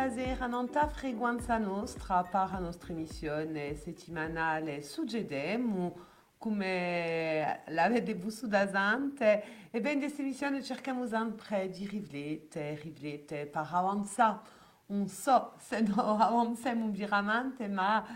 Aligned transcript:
Stasera 0.00 0.46
nanta 0.46 0.86
frequenza 0.88 1.58
nostra 1.58 2.22
per 2.22 2.48
la 2.52 2.58
nostra 2.58 2.90
emissione 2.94 3.74
settimanale 3.74 4.80
Suggedemo 4.80 5.94
come 6.38 7.64
l'avete 7.66 8.14
visto 8.14 8.46
da 8.46 8.66
Zante 8.70 9.68
e 9.70 9.78
ben 9.82 9.98
questa 9.98 10.22
emissione 10.22 10.62
cerchiamo 10.62 11.06
sempre 11.06 11.68
di 11.68 11.86
riflettere, 11.86 12.80
ma 17.68 18.06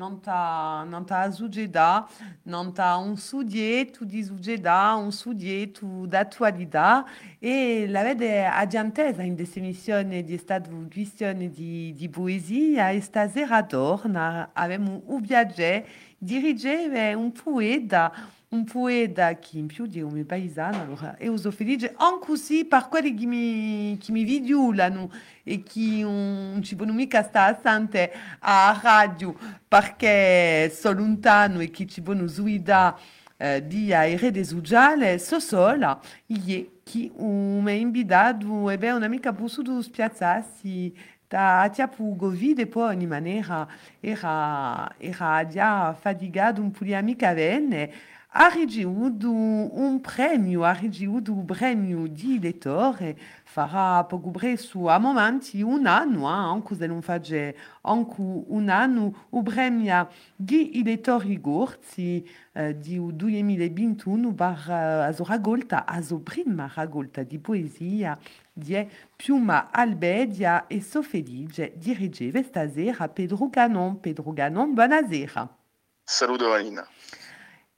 non 0.00 0.20
ta 0.20 0.82
non 0.88 1.04
ta 1.04 1.30
suggerita 1.30 2.08
non 2.44 2.72
ta 2.72 2.96
un 2.96 3.18
sujeito 3.18 4.06
di 4.06 4.24
suggerita 4.24 4.94
un 4.94 5.12
sujeito 5.12 6.06
d'attualità 6.06 7.04
e 7.38 7.86
l'avete 7.86 8.44
adiantesa 8.44 9.22
in 9.22 9.34
questa 9.34 9.58
emissione 9.58 10.24
di 10.24 10.38
stato 10.38 10.70
visione 10.88 11.50
di, 11.50 11.92
di 11.94 12.08
poesia 12.08 12.88
e 12.88 13.02
stasera 13.02 13.62
torna 13.62 14.50
abbiamo 14.54 15.02
un 15.04 15.20
viaggio 15.20 15.84
dirigere 16.16 17.12
un 17.12 17.30
poeta 17.32 18.10
un 18.50 18.64
poeta 18.64 19.38
che 19.38 19.58
in 19.58 19.66
più 19.66 19.86
di 19.86 20.00
come 20.00 20.24
paesano 20.24 20.82
allora 20.82 21.16
io 21.20 21.36
sono 21.36 21.54
felice 21.54 21.94
anche 21.96 22.26
così 22.26 22.64
per 22.64 22.88
quelli 22.88 23.14
che 23.14 23.26
mi, 23.26 23.96
che 23.98 24.10
mi 24.10 24.24
violano 24.24 25.10
e 25.44 25.62
che 25.62 26.00
non 26.02 26.60
ci 26.62 26.74
vogliono 26.74 26.96
mica 26.96 27.22
stare 27.22 27.56
assente 27.56 28.12
a 28.40 28.78
radio 28.82 29.36
perché 29.68 30.68
sono 30.74 30.98
lontano 30.98 31.60
e 31.60 31.70
che 31.70 31.86
ci 31.86 32.00
vogliono 32.00 32.30
guidare 32.36 32.96
eh, 33.36 33.66
di 33.66 33.92
aerei 33.92 34.44
sociali 34.44 35.18
so 35.20 35.38
sola 35.38 36.00
e 36.26 36.70
che 36.82 37.12
mi 37.16 37.70
ha 37.70 37.74
invitato 37.74 38.68
e 38.68 38.78
beh 38.78 38.90
un'amica 38.90 39.32
possono 39.32 39.80
spiazzarsi 39.80 40.92
da 41.28 41.70
tiapu 41.72 42.16
Covid 42.16 42.58
e 42.58 42.66
poi 42.66 43.00
in 43.00 43.08
maniera 43.08 43.64
era, 44.00 44.92
era 44.98 45.46
già 45.46 45.92
faticato 45.94 46.60
un 46.60 46.72
po' 46.72 46.82
di 46.82 46.92
amica 46.92 47.32
venne 47.32 48.18
ricevuto 48.48 49.28
un 49.28 50.00
premio, 50.00 50.62
ha 50.62 50.72
ricevuto 50.72 51.32
un 51.32 51.44
premio 51.44 52.06
di 52.06 52.38
lettore, 52.38 53.18
farà 53.42 54.04
poco 54.04 54.30
presto 54.30 54.88
a 54.88 54.98
momenti 54.98 55.62
un 55.62 55.86
anno, 55.86 56.28
eh, 56.28 56.32
anche 56.32 56.76
se 56.76 56.86
non 56.86 57.02
fa 57.02 57.14
anche 57.14 58.14
un 58.20 58.68
anno, 58.68 59.26
il 59.32 59.42
premio 59.42 60.08
di 60.36 60.80
lettori 60.84 61.40
corti 61.40 62.28
eh, 62.52 62.78
di 62.78 63.00
2021 63.00 64.32
per 64.32 64.64
uh, 64.66 64.70
la 64.70 65.14
raccolta, 65.26 65.84
la 65.88 66.20
prima 66.22 66.70
raccolta 66.72 67.24
di 67.24 67.38
poesia 67.40 68.16
di 68.52 68.88
Piuma 69.16 69.70
Albedia 69.72 70.68
e 70.68 70.80
so 70.82 71.02
felice 71.02 71.72
di 71.76 71.94
ricevere 71.94 72.44
stasera 72.44 73.08
Pedro 73.08 73.48
Ganon. 73.48 73.98
Pedro 73.98 74.32
Ganon, 74.32 74.72
buonasera. 74.72 75.56
Saluto 76.04 76.52
Anina. 76.52 76.86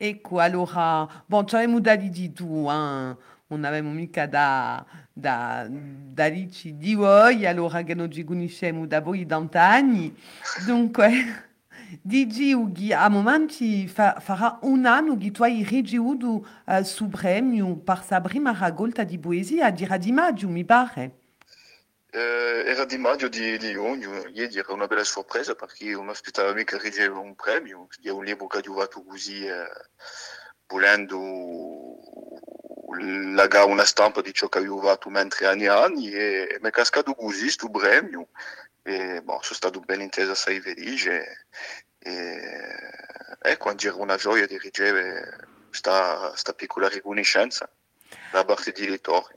Ecco, 0.04 0.40
allora, 0.40 1.08
avevamo 1.28 1.78
da 1.78 1.94
di 1.94 2.32
tu, 2.32 2.68
eh? 2.68 3.16
non 3.46 3.62
avevamo 3.62 3.94
mica 3.94 4.26
da, 4.26 4.84
da, 5.12 5.64
da 5.70 6.28
dirci 6.28 6.76
di 6.76 6.94
voi, 6.94 7.46
allora 7.46 7.84
che 7.84 7.94
non 7.94 8.10
ci 8.10 8.24
conosciamo 8.24 8.84
da 8.84 9.00
voi 9.00 9.24
d'anni. 9.24 10.12
Dunque, 10.66 11.12
dici 12.02 12.52
che 12.72 12.92
a 12.94 13.06
momenti 13.10 13.86
fa, 13.86 14.18
farà 14.18 14.58
un 14.62 14.86
anno 14.86 15.16
che 15.16 15.30
tu 15.30 15.44
hai 15.44 15.62
ricevuto 15.62 16.44
uh, 16.64 16.82
su 16.82 17.08
premio 17.08 17.76
per 17.76 18.04
la 18.08 18.20
prima 18.20 18.52
raccolta 18.58 19.04
di 19.04 19.20
poesia, 19.20 19.70
di 19.70 20.10
maggio, 20.10 20.48
mi 20.48 20.64
pare. 20.64 21.21
Eh, 22.14 22.64
era 22.66 22.84
di 22.84 22.98
maggio 22.98 23.28
di, 23.28 23.56
di 23.56 23.72
giugno, 23.72 24.26
ieri 24.28 24.58
era 24.58 24.74
una 24.74 24.86
bella 24.86 25.02
sorpresa 25.02 25.54
perché 25.54 25.86
non 25.92 26.04
mi 26.04 26.10
aspettavo 26.10 26.52
mica 26.52 26.76
di 26.76 26.82
ricevere 26.82 27.18
un 27.18 27.34
premio, 27.34 27.88
è 28.02 28.10
un 28.10 28.22
libro 28.22 28.46
che 28.48 28.58
ha 28.58 28.60
durato 28.60 29.02
così, 29.02 29.46
eh, 29.46 29.66
volendo 30.66 31.18
legare 32.98 33.70
una 33.70 33.86
stampa 33.86 34.20
di 34.20 34.34
ciò 34.34 34.48
che 34.48 34.58
avevo 34.58 34.82
fatto 34.82 35.08
mentre 35.08 35.46
anni 35.46 35.64
e 35.64 35.68
anni 35.68 36.10
e 36.10 36.58
mi 36.60 36.68
è 36.68 36.70
cascato 36.70 37.14
così 37.14 37.44
questo 37.44 37.70
premio. 37.70 38.28
E 38.82 39.22
boh, 39.22 39.40
sono 39.42 39.54
stato 39.54 39.80
ben 39.80 40.02
inteso 40.02 40.34
sei 40.34 40.60
felice. 40.60 41.46
E 41.98 42.90
ecco, 43.40 43.70
era 43.70 43.94
una 43.94 44.16
gioia 44.16 44.46
di 44.46 44.58
ricevere 44.58 45.48
questa 45.68 46.52
piccola 46.54 46.88
riconoscenza 46.88 47.70
da 48.30 48.44
parte 48.44 48.72
dei 48.72 48.88
lettori. 48.88 49.34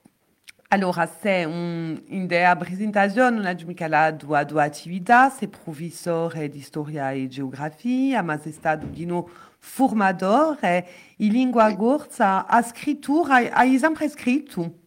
Allora, 0.70 1.08
se 1.22 1.46
un, 1.46 2.02
in 2.08 2.28
der 2.28 2.58
presentazione 2.58 3.36
non 3.36 3.46
abbiamo 3.46 3.74
calato 3.76 4.34
a 4.34 4.44
due 4.44 4.64
attività, 4.64 5.30
sei 5.30 5.48
professore 5.48 6.50
di 6.50 6.60
storia 6.62 7.12
e 7.12 7.28
geografia, 7.28 8.24
ma 8.24 8.40
sei 8.40 8.52
stato 8.52 8.88
di 8.88 9.06
nuovo 9.06 9.30
formatore 9.60 10.88
in 11.18 11.32
lingua 11.32 11.74
corsa, 11.76 12.48
a 12.48 12.64
scrittura, 12.64 13.36
hai 13.36 13.78
sempre 13.78 14.10
scritto? 14.10 14.80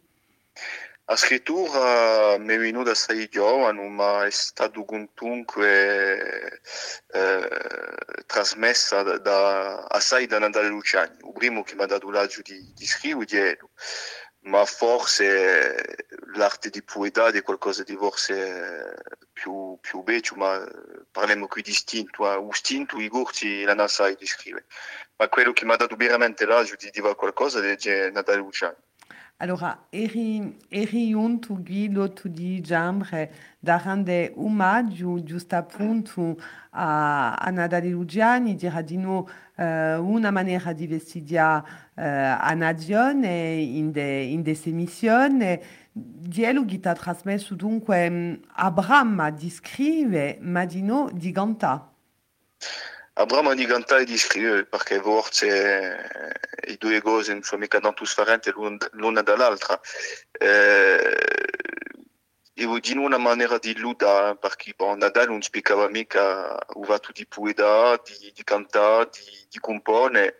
A 1.10 1.16
scrittura 1.16 2.36
mi 2.38 2.52
è 2.54 2.58
venuta 2.58 2.94
sei 2.94 3.28
giovane, 3.28 3.88
ma 3.88 4.26
è 4.26 4.30
stato 4.30 4.84
comunque 4.84 6.60
eh, 7.12 7.48
trasmessa 8.26 9.02
da, 9.02 9.16
da, 9.18 9.84
assai 9.84 10.26
da 10.26 10.38
Natale 10.38 10.68
Luciani. 10.68 11.16
Il 11.24 11.32
primo 11.32 11.62
che 11.62 11.76
mi 11.76 11.82
ha 11.82 11.86
dato 11.86 12.10
l'agio 12.10 12.42
di, 12.42 12.72
di 12.74 12.84
scrivere 12.84 13.58
ma 14.40 14.64
forse 14.64 16.06
l'arte 16.34 16.70
di 16.70 16.82
poeta 16.82 17.28
è 17.28 17.42
qualcosa 17.42 17.82
di 17.82 17.96
forse 17.96 18.96
più, 19.32 19.78
più 19.80 20.02
bello, 20.02 20.36
ma 20.36 20.66
parliamo 21.10 21.46
qui 21.46 21.62
di 21.62 21.70
istinto, 21.70 22.30
eh? 22.30 22.48
istinto 22.50 22.98
i 22.98 23.08
corti 23.08 23.64
la 23.64 23.74
NASA 23.74 24.10
di 24.10 24.26
scrivere. 24.26 24.66
Ma 25.16 25.28
quello 25.28 25.52
che 25.52 25.64
mi 25.64 25.72
ha 25.72 25.76
dato 25.76 25.96
veramente 25.96 26.44
l'agio 26.46 26.76
di 26.76 26.90
dire 26.90 27.14
qualcosa 27.14 27.60
è 27.60 28.10
Natale 28.10 28.38
Luciani. 28.38 28.76
Allora, 29.40 29.86
eri, 29.90 30.56
eri 30.68 31.12
un 31.12 31.38
tu 31.38 31.62
guido 31.62 32.12
tu 32.12 32.28
di 32.28 32.60
jambre 32.60 33.30
da 33.60 33.76
rende 33.78 34.32
omaggio 34.34 35.22
giusto 35.22 35.54
appunto 35.54 36.36
a, 36.70 37.34
a 37.34 37.50
Natale 37.50 37.88
Luciani, 37.90 38.56
dirà 38.56 38.82
di 38.82 38.96
no 38.96 39.28
uh, 39.54 39.62
una 39.62 40.32
maniera 40.32 40.72
di 40.72 40.88
vestire 40.88 41.40
uh, 41.40 41.62
a 41.94 42.52
nazione 42.54 43.52
in, 43.52 43.92
de, 43.92 44.22
in 44.22 44.42
questa 44.42 44.70
emissione. 44.70 45.62
Dielo 45.92 46.64
che 46.64 46.80
ti 46.80 46.88
ha 46.88 46.94
trasmesso 46.94 47.54
dunque 47.54 48.40
a 48.44 48.70
Brahma 48.72 49.30
di 49.30 49.50
scrivere, 49.50 50.38
ma 50.40 50.64
di 50.64 50.82
no 50.82 51.10
di. 51.14 51.92
Abramo 53.18 53.52
di 53.52 53.66
cantare 53.66 54.02
e 54.02 54.04
di 54.04 54.16
scrivere 54.16 54.64
perché 54.64 55.00
forse 55.00 56.08
i 56.68 56.76
due 56.76 57.02
cose 57.02 57.32
non 57.32 57.42
sono 57.42 57.62
mica 57.62 57.80
tanto 57.80 58.04
differenti 58.04 58.52
l'una 58.92 59.22
dall'altra. 59.22 59.80
Eh, 60.30 61.16
io 62.54 62.78
di 62.78 62.96
una 62.96 63.18
maniera 63.18 63.58
di 63.58 63.76
luda 63.76 64.36
perché 64.36 64.72
bon, 64.76 64.98
Nadal 64.98 65.26
non 65.26 65.42
spiegava 65.42 65.88
mica 65.88 66.56
uva 66.74 67.00
di 67.12 67.26
poeta, 67.26 68.00
di, 68.04 68.30
di 68.32 68.44
cantare, 68.44 69.10
di, 69.10 69.46
di 69.50 69.58
compone 69.58 70.36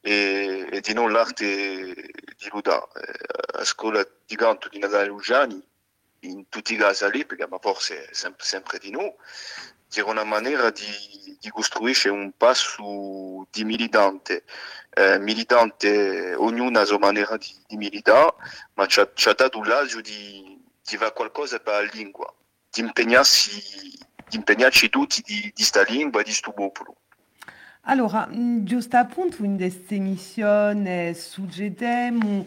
e, 0.00 0.66
e 0.70 0.80
di 0.80 0.94
non 0.94 1.12
l'arte 1.12 1.44
di 1.44 2.48
luda. 2.50 2.88
Eh, 2.94 3.58
a 3.58 3.64
scuola 3.64 4.02
di 4.24 4.34
canto 4.34 4.70
di 4.70 4.78
Nadal 4.78 5.14
in 6.20 6.48
tutti 6.48 6.72
i 6.72 6.76
casi 6.78 7.06
lì, 7.10 7.26
perché 7.26 7.46
ma 7.46 7.58
forse 7.58 8.08
sempre, 8.12 8.46
sempre 8.46 8.78
di 8.78 8.90
noi, 8.90 9.12
dire 9.94 10.10
una 10.10 10.24
maniera 10.24 10.70
di, 10.70 11.36
di 11.38 11.48
costruire 11.50 12.08
un 12.10 12.32
passo 12.36 13.46
di 13.50 13.64
militante. 13.64 14.44
Eh, 14.96 15.18
militante, 15.18 16.34
ognuno 16.34 16.78
ha 16.78 16.80
la 16.80 16.86
sua 16.86 16.98
maniera 16.98 17.36
di, 17.36 17.52
di 17.66 17.76
militare, 17.76 18.34
ma 18.74 18.86
ci 18.86 19.00
ha, 19.00 19.32
dato 19.34 19.62
l'agio 19.62 20.00
di, 20.00 20.60
di 20.82 20.96
fare 20.96 21.12
qualcosa 21.12 21.58
per 21.58 21.74
la 21.74 21.90
lingua, 21.92 22.32
di 22.70 22.80
impegnarsi, 22.80 23.60
di 24.28 24.36
impegnarci 24.36 24.88
tutti 24.90 25.20
di, 25.22 25.52
di 25.54 25.62
sta 25.64 25.82
lingua 25.82 26.20
e 26.20 26.24
di 26.24 26.32
sto 26.32 26.52
popolo. 26.52 26.96
Allora, 27.86 28.28
giusto 28.30 28.96
appunto 28.96 29.44
in 29.44 29.56
questa 29.56 29.94
emissione 29.94 31.12
suggeremo 31.12 32.46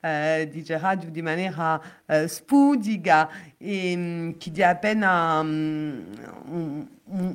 uh, 0.00 0.48
di 0.48 0.64
radio 0.68 1.10
di 1.10 1.22
maniera 1.22 1.80
uh, 2.06 2.26
spudica 2.26 3.28
e 3.56 3.94
um, 3.94 4.36
che 4.36 4.50
dia 4.50 4.70
appena 4.70 5.40
um, 5.40 6.06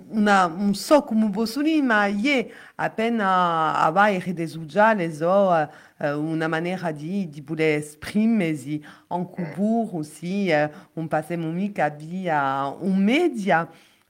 una, 0.10 0.46
un 0.46 0.74
so 0.74 1.04
come 1.04 1.28
bosuni, 1.30 1.82
ma 1.82 2.06
è 2.08 2.48
appena 2.76 3.76
avere 3.82 4.34
desuggiare 4.34 5.12
so 5.14 5.70
una 5.98 6.48
maniera 6.48 6.92
di, 6.92 7.30
di 7.30 7.42
poter 7.42 7.78
esprimersi 7.78 8.82
en 9.08 9.26
cours 9.26 9.94
aussi, 9.94 10.52
un 10.94 11.08
passiamo 11.08 11.52
mica 11.52 11.90
via 11.90 12.68
un 12.80 12.98
media. 12.98 13.68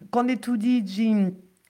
Quando 0.10 0.38
tu 0.38 0.56
dici 0.56 1.44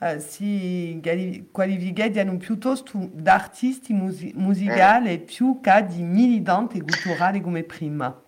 uh, 0.00 0.18
si 0.18 1.00
qualificano 1.50 2.36
piuttosto 2.36 3.08
da 3.12 3.34
artisti 3.34 3.92
musi 3.92 4.32
musicali 4.34 5.18
mm. 5.18 5.24
più 5.24 5.60
che 5.62 5.86
di 5.88 6.02
militanti 6.02 6.80
culturali 6.80 7.40
come 7.40 7.62
prima. 7.62 8.22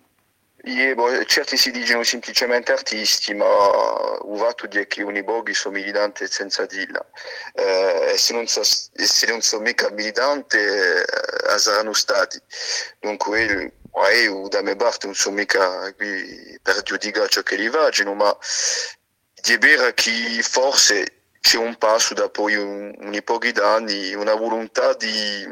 Je, 0.65 0.95
bo, 0.95 1.25
certi 1.25 1.57
si 1.57 1.71
dicono 1.71 2.03
semplicemente 2.03 2.71
artisti, 2.71 3.33
ma 3.33 3.45
ho 3.45 4.35
fatto 4.37 4.65
dire 4.65 4.87
che 4.87 5.03
ogni 5.03 5.21
boghi 5.21 5.53
sono 5.53 5.75
militanti 5.75 6.25
senza 6.25 6.65
dilla. 6.65 7.05
Eh, 7.53 8.11
e 8.13 8.17
se 8.17 8.31
non, 8.31 8.47
so, 8.47 8.61
se 8.63 9.27
non 9.27 9.41
sono 9.41 9.63
mica 9.63 9.89
militanti, 9.91 10.55
eh, 10.55 11.57
saranno 11.57 11.91
stati. 11.91 12.39
Dunque, 13.01 13.73
io 14.23 14.47
da 14.47 14.61
me 14.61 14.77
parte 14.77 15.05
non 15.05 15.15
sono 15.15 15.35
mica 15.35 15.91
qui 15.95 16.57
per 16.61 16.81
giudicare 16.83 17.27
ciò 17.27 17.41
che 17.41 17.57
li 17.57 17.67
vogliono, 17.67 18.13
ma 18.13 18.37
è 19.41 19.57
vero 19.57 19.91
che 19.93 20.41
forse 20.43 21.22
c'è 21.43 21.57
un 21.57 21.75
passo 21.75 22.13
dopo 22.13 22.43
un, 22.43 22.95
un 22.97 23.21
pochi 23.21 23.51
anni, 23.59 24.13
una 24.13 24.33
volontà 24.33 24.93
di 24.93 25.45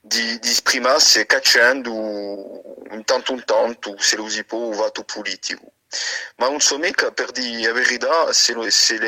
di, 0.00 0.38
di 0.38 0.48
esprimersi 0.48 1.24
cacciando 1.26 1.92
un 1.94 3.02
tanto 3.04 3.32
un 3.32 3.44
tanto 3.44 3.94
se 3.98 4.16
lo 4.16 4.28
si 4.28 4.44
può 4.44 4.70
vato 4.70 5.04
politico. 5.04 5.72
Ma 6.36 6.48
non 6.48 6.60
so 6.60 6.78
mica 6.78 7.10
per 7.12 7.30
dire 7.30 7.66
la 7.66 7.72
verità 7.72 8.32
se, 8.32 8.54
se 8.70 8.98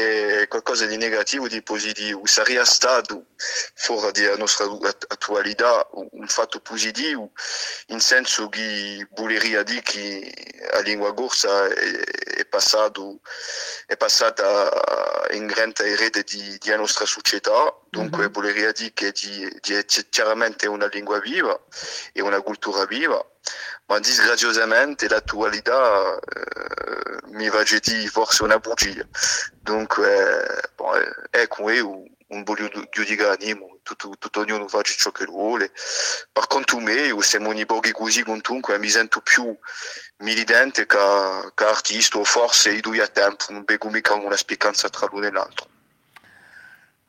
è 0.42 0.48
qualcosa 0.48 0.86
di 0.86 0.96
negativo 0.96 1.44
o 1.44 1.48
di 1.48 1.62
positivo. 1.62 2.22
Sarebbe 2.24 2.64
stato, 2.64 3.26
fuori 3.74 4.12
della 4.12 4.36
nostra 4.36 4.64
attualità, 5.08 5.86
un 5.92 6.26
fatto 6.26 6.60
positivo, 6.60 7.32
in 7.88 8.00
senso 8.00 8.48
che 8.48 9.06
vorrebbe 9.10 9.62
dire 9.64 9.82
che 9.82 10.32
la 10.72 10.80
lingua 10.80 11.12
corsa 11.12 11.66
è, 11.66 11.74
è, 12.40 12.46
passato, 12.46 13.20
è 13.86 13.96
passata 13.96 15.28
in 15.32 15.46
grande 15.46 15.84
erede 15.84 16.24
di, 16.24 16.56
della 16.58 16.78
nostra 16.78 17.04
società, 17.04 17.76
dunque 17.90 18.22
mm-hmm. 18.22 18.32
vorrebbe 18.32 18.72
dire 18.72 18.92
che 18.92 19.78
è 19.78 19.84
chiaramente 20.08 20.66
una 20.66 20.86
lingua 20.86 21.20
viva 21.20 21.58
e 22.12 22.22
una 22.22 22.40
cultura 22.40 22.86
viva 22.86 23.24
ma 23.90 23.98
disgraziosamente 23.98 25.08
l'attualità 25.08 26.16
eh, 26.16 27.26
mi 27.32 27.48
va 27.48 27.64
dire 27.64 28.06
forse 28.06 28.44
una 28.44 28.60
bugia. 28.60 29.04
Dunque, 29.60 30.70
bon, 30.76 31.02
ecco, 31.28 31.70
io 31.70 32.04
non 32.28 32.44
voglio 32.44 32.70
giudicare 32.88 33.36
tutto, 33.82 34.14
tutto 34.16 34.40
ognuno 34.40 34.68
fa 34.68 34.80
ciò 34.82 35.10
che 35.10 35.24
vuole. 35.24 35.72
Per 36.30 36.46
conto 36.46 36.78
mio, 36.78 37.20
se 37.20 37.40
mi 37.40 37.66
pochi 37.66 37.90
così 37.90 38.22
comunque 38.22 38.78
mi 38.78 38.88
sento 38.88 39.20
più 39.22 39.58
militante 40.18 40.86
che, 40.86 41.50
che 41.52 41.64
artista, 41.64 42.18
o 42.18 42.24
forse 42.24 42.70
io 42.70 43.02
a 43.02 43.08
tempo, 43.08 43.46
non 43.48 43.64
vedo 43.66 43.88
mica 43.88 44.14
una 44.14 44.36
spiccanza 44.36 44.88
tra 44.88 45.08
l'uno 45.10 45.26
e 45.26 45.32
l'altro. 45.32 45.66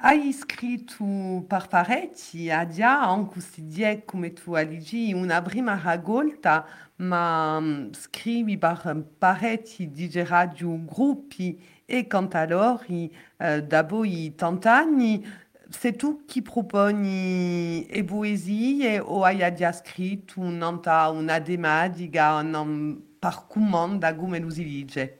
Hai 0.04 0.34
scritto 0.34 1.46
per 1.48 1.68
parecchi 1.68 2.50
a 2.50 2.64
dia, 2.66 3.02
anche 3.02 3.40
se 3.40 3.62
die 3.68 4.04
come 4.04 4.34
tu 4.34 4.54
aligi, 4.56 5.14
una 5.14 5.44
prima 5.44 5.80
raccolta, 5.80 6.66
ma 6.98 7.60
mm, 7.60 7.92
scrivi 7.94 8.58
per 8.58 9.06
parecchi 9.20 9.92
di 9.92 10.10
radio 10.24 10.76
gruppi 10.86 11.84
e 11.86 12.08
cantatori 12.08 13.16
eh, 13.38 13.62
da 13.64 13.86
poi 13.86 14.34
tant'anni. 14.36 15.24
Sei 15.70 15.96
tu 15.96 16.26
chi 16.26 16.42
proponi 16.42 17.86
e 17.86 18.04
poesie 18.04 19.00
o 19.00 19.24
hai 19.24 19.54
già 19.54 19.72
scritto 19.72 20.40
un'anta, 20.40 21.10
una 21.10 21.40
tematica, 21.40 22.38
un 22.38 23.02
per 23.20 23.46
comanda 23.48 24.16
come 24.16 24.40
lo 24.40 24.50
si 24.50 24.64
dice? 24.64 25.18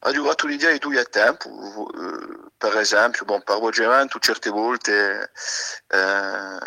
Ho 0.00 0.10
giocato 0.10 0.48
l'idea 0.48 0.72
di 0.72 0.78
tu 0.80 0.90
tempo, 1.08 1.48
per 2.58 2.76
esempio, 2.78 3.24
bon, 3.24 3.42
per 3.42 3.58
Vogeranto 3.58 4.18
certe 4.18 4.50
volte 4.50 5.30
eh, 5.88 6.58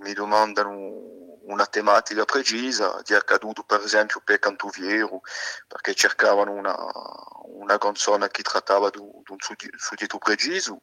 mi 0.00 0.12
domandano 0.12 1.16
una 1.48 1.66
tematica 1.66 2.24
precisa, 2.24 3.00
di 3.04 3.14
accaduto 3.14 3.62
per 3.62 3.80
esempio 3.80 4.20
per 4.22 4.38
Cantuviero, 4.38 5.20
perché 5.66 5.94
cercavano 5.94 6.52
una, 6.52 6.76
una 7.44 7.78
canzone 7.78 8.28
che 8.28 8.42
trattava 8.42 8.90
di 8.90 8.98
un 8.98 9.36
soggetto 9.76 10.18
preciso. 10.18 10.82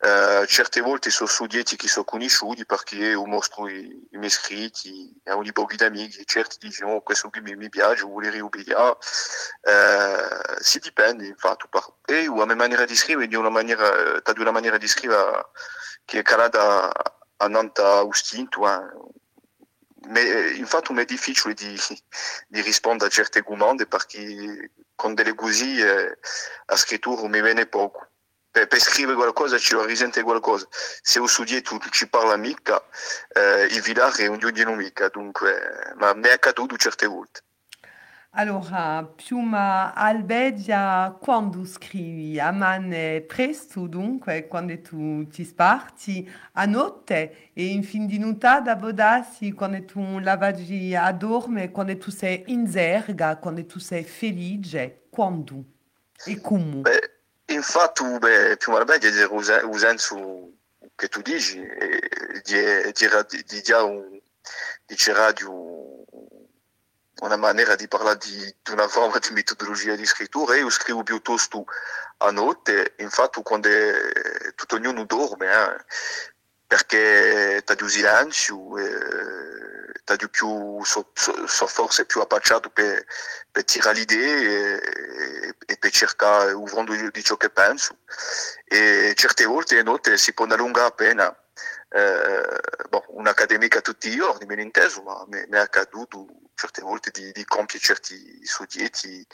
Eh, 0.00 0.46
certe 0.46 0.80
volte 0.80 1.10
sono 1.10 1.28
soggetti 1.28 1.74
che 1.74 1.88
sono 1.88 2.04
conosciuti 2.04 2.64
perché 2.64 2.94
io 2.94 3.24
mostro 3.24 3.68
i, 3.68 4.06
i 4.12 4.16
miei 4.16 4.30
scritti 4.30 5.12
a 5.24 5.34
un 5.34 5.50
po' 5.52 5.66
di 5.68 5.84
amici, 5.84 6.24
certi 6.24 6.68
dicono 6.68 6.92
oh, 6.94 7.02
questo 7.02 7.30
qui 7.30 7.40
mi, 7.40 7.68
piace, 7.68 8.04
vuole 8.04 8.30
riubbigliare. 8.30 8.96
Eh, 9.62 10.60
si 10.60 10.78
dipende 10.78 11.26
infatti. 11.26 11.66
E 12.06 12.20
io, 12.22 12.34
la 12.36 12.46
mia 12.46 12.54
maniera 12.54 12.84
di 12.84 12.94
scrivere 12.94 13.28
è 13.28 13.36
una 13.36 13.50
maniera, 13.50 14.20
di 14.20 14.40
una 14.40 14.52
maniera 14.52 14.78
di 14.78 14.86
scrivere 14.86 15.50
che 16.04 16.20
è 16.20 16.22
calata 16.22 16.92
a 17.36 17.48
Nanta 17.48 17.98
Austinto, 17.98 18.68
eh, 18.68 19.16
mais 20.08 20.56
infatti 20.58 20.92
è 20.94 21.04
difficile 21.04 21.54
di, 21.54 21.76
di 22.46 22.60
rispondere 22.62 23.10
a 23.10 23.12
certe 23.12 23.42
domande 23.42 23.86
perché 23.86 24.70
con 24.94 25.14
delle 25.14 25.34
così 25.34 25.80
eh, 25.80 26.18
la 26.66 26.76
scrittura 26.76 27.26
mi 27.28 27.42
viene 27.42 27.66
poco. 27.66 28.07
Per, 28.50 28.66
scrivere 28.80 29.16
qualcosa 29.16 29.58
ci 29.58 29.76
risente 29.84 30.22
qualcosa. 30.22 30.66
Se 30.70 31.18
un 31.18 31.28
soggetto 31.28 31.78
ci 31.90 32.08
parla 32.08 32.36
mica, 32.36 32.82
eh, 33.32 33.64
il 33.64 33.80
villare 33.82 34.24
è 34.24 34.26
un 34.26 34.38
giorno 34.38 34.74
mica, 34.74 35.08
dunque, 35.08 35.94
ma 35.96 36.14
mi 36.14 36.28
è 36.28 36.32
accaduto 36.32 36.76
certe 36.76 37.06
volte. 37.06 37.42
Allora, 38.32 39.04
Piuma 39.04 39.94
Albedia, 39.94 41.16
quando 41.18 41.64
scrivi 41.64 42.38
a 42.38 42.52
mano 42.52 42.94
presto, 43.26 43.86
dunque, 43.86 44.46
quando 44.46 44.78
tu 44.80 45.26
ti 45.26 45.44
sparti 45.44 46.30
a 46.52 46.66
notte 46.66 47.50
e 47.54 47.64
in 47.66 47.82
fin 47.82 48.06
di 48.06 48.18
nottata 48.18 48.76
bodassi, 48.76 49.52
quando 49.52 49.84
tu 49.84 50.18
lavaggi 50.18 50.94
a 50.94 51.10
dorme, 51.10 51.70
quando 51.70 51.96
tu 51.96 52.10
sei 52.10 52.44
in 52.48 52.68
zerga, 52.68 53.38
quando 53.38 53.64
tu 53.64 53.78
sei 53.78 54.04
felice, 54.04 55.06
quando 55.10 55.64
e 56.24 56.40
come? 56.40 56.82
Beh, 56.82 57.17
infatti, 57.48 58.02
Piuma 58.58 58.78
Albedia 58.78 59.10
è 59.10 59.62
usenzo 59.64 60.50
che 60.94 61.08
tu 61.08 61.22
dici, 61.22 61.60
di, 62.42 62.92
di, 62.92 63.44
di, 63.44 63.62
di, 63.62 63.72
un, 63.72 64.20
dice 64.84 65.12
radio 65.12 66.04
una 67.20 67.36
maniera 67.36 67.74
di 67.74 67.88
parlare 67.88 68.18
di, 68.18 68.54
di, 68.62 68.70
una 68.70 68.88
forma 68.88 69.18
di 69.18 69.30
metodologia 69.32 69.94
di 69.96 70.06
scrittura. 70.06 70.56
Io 70.56 70.70
scrivo 70.70 71.02
piuttosto 71.02 71.64
a 72.18 72.30
notte 72.30 72.94
infatti 72.98 73.42
quando 73.42 73.68
è, 73.68 74.54
tutto 74.54 74.76
ognuno 74.76 75.04
dorme 75.04 75.46
eh, 75.46 75.84
perché 76.66 77.62
c'è 77.64 77.76
più 77.76 77.86
silenzio 77.86 78.78
eh, 78.78 79.77
c'è 80.04 80.28
più 80.28 80.82
so, 80.84 81.10
so, 81.14 81.46
so, 81.46 81.66
forse 81.66 82.06
più 82.06 82.20
appacciato 82.20 82.70
per, 82.70 83.04
per 83.50 83.64
tirare 83.64 83.98
l'idea 83.98 84.78
e, 84.78 85.54
e, 85.66 85.76
per 85.76 85.90
cercare 85.90 86.52
uvrando 86.52 86.94
di 87.10 87.22
ciò 87.22 87.36
che 87.36 87.50
penso. 87.50 87.98
E 88.64 89.12
certe 89.14 89.44
volte 89.44 89.82
notte 89.82 90.16
si 90.18 90.32
può 90.32 90.46
allungare 90.46 90.88
appena 90.88 91.36
eh, 91.90 92.60
bon, 92.88 93.02
un'accademica 93.08 93.80
tutti 93.80 94.08
i 94.08 94.16
giorni, 94.16 94.46
me 94.46 94.56
ne 94.56 94.62
inteso, 94.62 95.02
ma 95.02 95.24
mi 95.26 95.46
è 95.50 95.58
accaduto 95.58 96.26
certe 96.54 96.82
volte 96.82 97.10
di, 97.12 97.30
di 97.32 97.44
compiere 97.44 97.84
certi 97.84 98.44
soggetti 98.44 99.26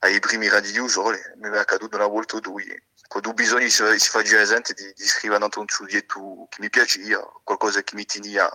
ai 0.00 0.18
primi 0.20 0.48
radiosoli, 0.48 1.18
mi 1.36 1.50
è 1.50 1.58
accaduto 1.58 1.96
una 1.96 2.06
volta 2.06 2.36
o 2.36 2.40
due. 2.40 2.84
Quando 3.06 3.30
ho 3.30 3.34
bisogno 3.34 3.68
si, 3.68 3.98
si 3.98 4.10
fa 4.10 4.22
già 4.22 4.40
esente 4.40 4.74
di, 4.74 4.92
di 4.94 5.06
scrivere 5.06 5.44
un 5.44 5.68
soggetto 5.68 6.46
che 6.50 6.60
mi 6.60 6.70
piaceva, 6.70 7.24
qualcosa 7.44 7.82
che 7.82 7.94
mi 7.94 8.04
tenia, 8.04 8.50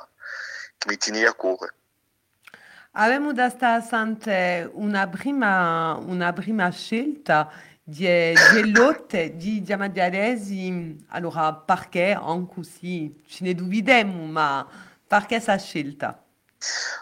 mi 0.87 0.97
tenia 0.97 1.29
a 1.29 1.33
cuore. 1.33 1.73
Avevamo 2.93 3.31
da 3.31 3.49
stare 3.49 4.69
una 4.73 5.07
prima, 5.07 5.95
una 5.95 6.33
prima 6.33 6.69
scelta 6.71 7.49
di, 7.81 8.05
di 8.05 8.71
lotte 8.71 9.35
di 9.35 9.61
Diamadiaresi, 9.61 11.05
allora 11.09 11.53
perché 11.53 12.11
anche 12.11 12.53
così 12.53 13.23
ce 13.27 13.45
ne 13.45 13.53
duvidemo, 13.53 14.25
ma 14.25 14.67
perché 15.07 15.35
questa 15.35 15.57
scelta? 15.57 16.21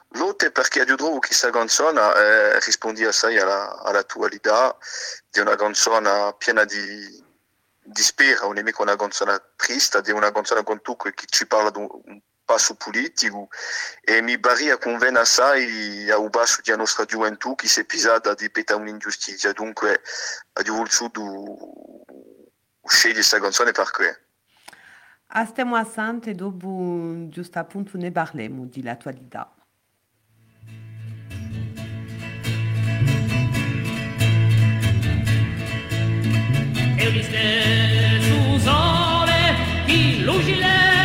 Lotte 0.09 0.51
perché 0.51 0.83
io 0.83 0.95
trovo 0.95 1.19
che 1.19 1.27
questa 1.27 1.49
canzone 1.49 1.99
eh, 1.99 2.59
risponde 2.59 3.05
assai 3.05 3.37
alla, 3.37 3.81
all'attualità 3.81 4.77
di 5.29 5.39
una 5.39 5.55
canzone 5.55 6.33
piena 6.37 6.63
di, 6.65 7.23
di 7.83 8.01
spera, 8.01 8.45
non 8.45 8.57
è 8.57 8.63
mica 8.63 8.81
una 8.81 8.95
canzone 8.95 9.41
triste, 9.55 10.01
di 10.01 10.11
una 10.11 10.31
canzone 10.31 10.63
con 10.63 10.81
tu 10.81 10.95
che 10.95 11.13
ci 11.25 11.45
parla 11.45 11.71
di 11.71 11.79
un 11.79 12.21
passo 12.49 12.73
politico 12.73 13.49
e 14.01 14.23
mi 14.23 14.39
pare 14.39 14.79
conviene 14.79 15.19
assai 15.19 16.09
a 16.09 16.19
passo 16.31 16.61
della 16.63 16.77
nostra 16.77 17.05
gioventù 17.05 17.53
che 17.53 17.67
si 17.67 17.81
è 17.81 17.85
pisata 17.85 18.33
di 18.33 18.49
peta 18.49 18.75
un'ingiustizia, 18.75 19.53
dunque 19.53 20.01
ho 20.53 20.73
voluto 20.73 22.03
scegliere 22.87 23.19
questa 23.19 23.39
canzone 23.39 23.71
perché. 23.71 24.25
Stiamo 25.45 25.75
assente 25.75 26.33
dopo 26.33 27.27
giusto 27.29 27.59
appunto 27.59 27.97
ne 27.97 28.11
parliamo 28.11 28.65
dell'attualità. 28.65 29.53
Eu 36.97 37.11
disse 37.11 38.17
chi 39.85 40.23
lucile 40.23 40.98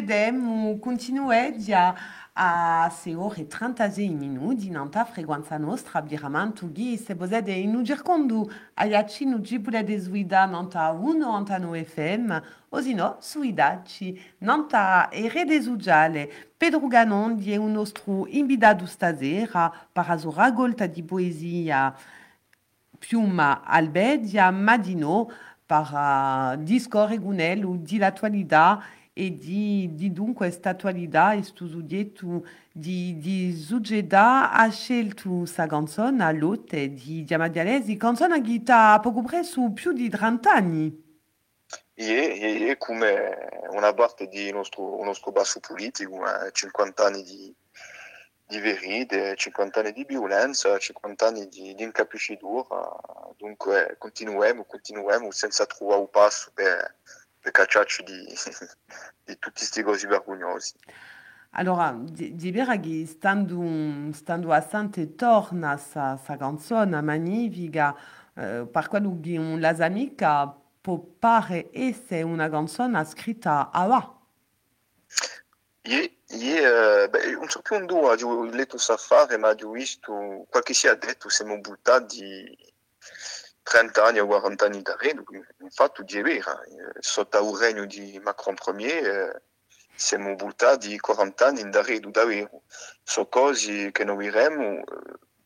dialesi 0.00 0.06
suggedem 0.06 0.78
continuedia 0.80 1.94
a 2.34 2.90
se 2.90 3.16
ore 3.16 3.46
36 3.46 4.10
minuti 4.10 4.68
nanta 4.68 5.04
frequenza 5.06 5.58
nostra 5.58 6.02
biramantu 6.02 6.70
gi 6.70 6.98
se 6.98 7.14
bozede 7.14 7.52
inu 7.52 7.82
gircondu 7.82 8.46
ayaci 8.74 9.24
nu 9.24 9.40
gibule 9.40 9.82
de 9.82 9.98
zuida 9.98 10.46
nanta 10.46 10.92
1 10.92 11.24
anta 11.24 11.58
no 11.58 11.72
FM 11.72 12.42
osino 12.70 13.16
suidaci 13.20 14.20
nanta 14.40 15.08
ere 15.12 15.46
de 15.46 15.60
zugiale 15.60 16.28
Pedro 16.58 16.88
Ganon 16.88 17.36
die 17.36 17.56
un 17.58 17.72
nostro 17.72 18.26
invitado 18.28 18.86
stasera 18.86 19.72
para 19.94 20.18
zo 20.18 20.30
ragolta 20.30 20.86
di 20.86 21.02
poesia. 21.02 21.94
Piuma 22.98 23.62
Albedia 23.64 24.50
Madino 24.50 25.28
para 25.66 26.56
discorre 26.58 27.18
gunel 27.18 27.82
di 27.82 27.98
l'attualità 27.98 28.80
e 29.02 29.05
di, 29.16 29.94
di 29.94 30.12
dunque 30.12 30.46
questa 30.46 30.70
attualità 30.70 31.32
e 31.32 31.42
stu 31.42 31.66
soggetto 31.66 32.46
di, 32.70 33.16
di 33.16 33.56
suggeda 33.56 34.52
ha 34.52 34.68
scelto 34.68 35.46
sa 35.46 35.66
canzone 35.66 36.22
a 36.22 36.30
lotte 36.32 36.92
di 36.92 37.24
Diamadialesi, 37.24 37.96
canzone 37.96 38.42
che 38.42 38.60
sta 38.62 39.00
poco 39.00 39.22
presso 39.22 39.70
più 39.72 39.92
di 39.92 40.10
30 40.10 40.52
anni. 40.52 41.04
E, 41.94 42.68
e 42.68 42.76
come 42.76 43.48
una 43.70 43.94
parte 43.94 44.26
di 44.26 44.52
nostro, 44.52 45.02
nostro 45.02 45.32
basso 45.32 45.60
politico, 45.60 46.22
50 46.52 47.04
anni 47.06 47.22
di, 47.22 47.54
di 48.46 48.60
veride, 48.60 49.34
50 49.34 49.80
anni 49.80 49.92
di 49.92 50.04
violenza, 50.06 50.76
50 50.76 51.26
anni 51.26 51.48
di, 51.48 51.74
di 51.74 51.82
incapricitura, 51.82 52.68
dunque 53.38 53.96
continuiamo, 53.96 54.64
continuiamo 54.64 55.30
senza 55.30 55.64
trovare 55.64 56.00
un 56.00 56.10
passo 56.10 56.50
per, 56.52 56.96
per 57.46 57.52
cacciarci 57.52 58.02
di, 58.02 58.26
di 59.24 59.38
tutti 59.38 59.60
questi 59.60 59.82
cosi 59.82 60.06
vergognosi. 60.06 60.74
Allora, 61.50 61.96
di, 61.96 62.34
di 62.34 62.50
Beraghi, 62.50 63.06
stando, 63.06 64.12
stando 64.12 64.48
bastante 64.48 65.14
torna 65.14 65.76
sa, 65.76 66.18
sa 66.22 66.36
canzone 66.36 67.00
magnifica, 67.00 67.96
eh, 68.34 68.66
per 68.70 68.88
quello 68.88 69.18
che 69.22 69.38
un 69.38 69.60
las 69.60 69.80
amica 69.80 70.52
può 70.80 70.98
pare 70.98 71.70
essere 71.72 72.22
una 72.22 72.50
canzone 72.50 73.04
scritta 73.04 73.70
a 73.70 73.86
là. 73.86 74.18
Io, 75.82 76.10
io 76.26 77.04
eh, 77.04 77.08
beh, 77.08 77.30
non 77.30 77.48
so 77.48 77.62
più 77.62 77.76
un 77.76 77.86
due, 77.86 78.20
ho 78.20 78.44
letto 78.44 78.76
Safari, 78.76 79.38
ma 79.38 79.50
ho 79.50 79.70
visto, 79.70 80.46
qualche 80.50 80.74
si 80.74 80.88
è 80.88 80.96
detto, 80.98 81.28
siamo 81.28 81.58
buttati 81.60 82.65
30 83.66 84.04
anni 84.04 84.20
o 84.20 84.26
40 84.26 84.64
anni 84.64 84.80
da 84.80 84.94
re, 84.96 85.12
infatti 85.58 86.18
è 86.18 86.22
vero, 86.22 86.62
sotto 87.00 87.58
regno 87.58 87.84
di 87.84 88.20
Macron 88.22 88.78
Ier 88.78 89.42
siamo 89.92 90.36
buttati 90.36 90.96
40 90.96 91.46
anni 91.46 91.68
da 91.70 91.82
re, 91.82 91.98
davvero. 91.98 92.62
Sono 93.02 93.26
cose 93.26 93.90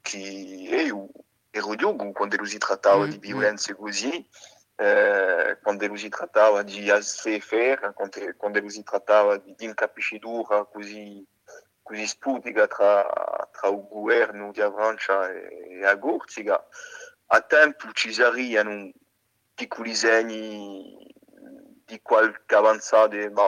che 0.03 0.19
io 0.19 1.09
ero 1.51 1.75
giovane 1.77 2.13
quando 2.13 2.45
si 2.45 2.59
trattava 2.59 3.07
di 3.07 3.17
violenze 3.17 3.75
così, 3.75 4.29
eh, 4.77 5.59
quando 5.63 5.97
si 5.97 6.09
trattava 6.11 6.63
di 6.63 6.91
asfefere, 6.91 7.95
quando, 7.95 8.21
quando 8.37 8.69
si 8.69 8.83
trattava 8.83 9.39
di 9.39 9.55
incapiscitura 9.61 10.67
così, 10.67 11.27
così 11.83 12.07
sputica 12.07 12.67
tra, 12.67 13.49
tra 13.51 13.71
il 13.71 13.83
governo 13.89 14.53
di 14.53 14.61
Avrancia 14.61 15.31
e, 15.31 15.79
e 15.81 15.87
a. 15.87 16.63
A 17.33 17.41
tempo 17.43 17.93
ci 17.93 18.13
saranno 18.13 18.91
piccoli 19.55 19.95
di 21.87 22.01
qualche 22.03 22.55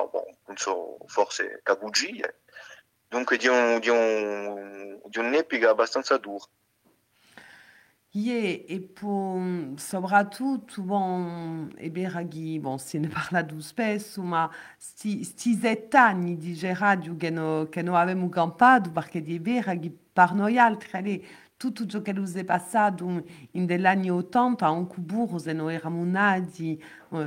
bon, 0.09 0.23
non 0.47 0.57
forse 1.07 1.61
cabugie. 1.65 2.43
Dunque 3.09 3.37
di, 3.37 3.49
un, 3.49 3.81
di, 3.81 3.89
un, 3.89 5.01
di 5.05 5.19
abbastanza 5.71 6.17
dura. 6.17 6.45
Yeah, 8.15 8.65
e 8.69 8.81
poi 8.81 9.75
soprattutto 9.79 10.83
bon, 10.83 11.73
e 11.77 11.91
Beraghi, 11.91 12.61
bon, 12.61 12.79
se 12.79 12.99
ne 12.99 13.09
parla 13.09 13.43
più 13.43 13.59
spesso, 13.61 14.23
ma 14.23 14.49
sti, 14.77 15.25
sti 15.25 15.57
di 16.37 16.55
radio 16.79 17.17
che, 17.17 17.31
no, 17.31 17.69
che 17.71 17.81
noi 17.83 17.97
abbiamo 17.97 18.29
campato, 18.29 18.91
tutto 21.63 21.87
ciò 21.87 22.03
che 22.03 22.13
ci 22.13 22.39
è 22.39 22.45
passato 22.45 23.25
in 23.53 23.67
degli 23.67 23.87
anni 23.87 24.11
80 24.11 24.67
a 24.67 24.71
un 24.71 24.89
cuburo 24.89 25.39
se 25.39 25.53
noi 25.53 25.75
eravamo 25.75 26.05
nati 26.05 26.83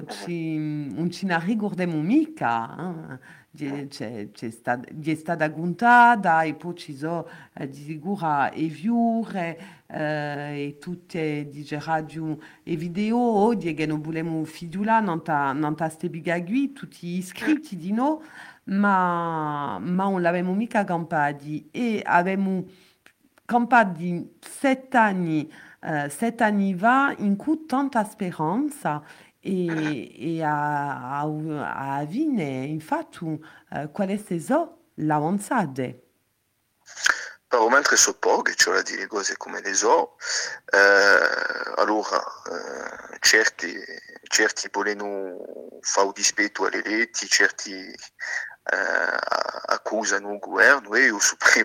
ci, 0.07 0.57
non 0.57 1.09
ci 1.09 1.25
ne 1.25 1.39
ricordiamo 1.39 2.01
mica 2.01 3.17
eh? 3.57 3.87
c'è, 3.87 4.49
stata, 4.49 4.85
è 4.85 5.15
stata 5.15 5.49
contata 5.51 6.41
e 6.43 6.55
poi 6.55 6.75
ci 6.75 6.97
sono 6.97 7.25
eh, 7.53 7.69
di 7.69 7.83
sicuro 7.83 8.51
e 8.51 8.65
viure 8.65 9.57
eh, 9.87 10.67
e 10.67 10.77
tutte 10.79 11.47
di 11.47 11.65
radio 11.69 12.37
e 12.63 12.75
video 12.75 13.17
oggi 13.17 13.73
che 13.73 13.85
non 13.85 14.01
vogliamo 14.01 14.43
fidula 14.43 14.99
non 14.99 15.23
ta 15.23 15.89
ste 15.89 16.09
bigagui 16.09 16.73
tutti 16.73 17.07
iscritti 17.17 17.77
di 17.77 17.93
noi 17.93 18.17
ma, 18.65 19.79
ma 19.79 20.03
non 20.03 20.21
l'avevamo 20.21 20.53
mica 20.53 20.83
campati 20.83 21.69
e 21.71 22.01
avevamo 22.03 22.65
campato 23.45 23.97
di 23.97 24.37
sette 24.39 24.97
anni, 24.97 25.51
uh, 25.81 26.09
sette 26.09 26.43
anni 26.43 26.73
va 26.75 27.13
in 27.17 27.35
cui 27.35 27.65
tanta 27.65 28.03
speranza 28.03 29.03
e, 29.39 30.37
e 30.37 30.43
a, 30.43 31.19
a, 31.19 31.21
a 31.21 31.95
avine 31.97 32.65
infatti 32.65 33.23
uh, 33.23 33.91
quale 33.91 34.17
sono 34.39 34.77
l'avanzate. 34.95 36.01
Però 37.47 37.69
mentre 37.69 37.95
so 37.95 38.15
poche, 38.17 38.55
cioè 38.55 38.81
dire 38.81 39.07
cose 39.07 39.37
come 39.37 39.61
le 39.61 39.73
so, 39.73 40.17
eh, 40.65 41.73
allora 41.77 42.17
eh, 42.17 43.17
certi, 43.19 43.79
certi 44.23 44.67
vogliono 44.71 45.37
fare 45.79 46.11
dispetto 46.13 46.65
alle 46.65 46.81
leggi, 46.81 47.27
certi 47.27 47.71
eh, 47.71 49.17
accusano 49.67 50.33
il 50.33 50.39
governo 50.39 50.95
e 50.95 51.05
io 51.05 51.17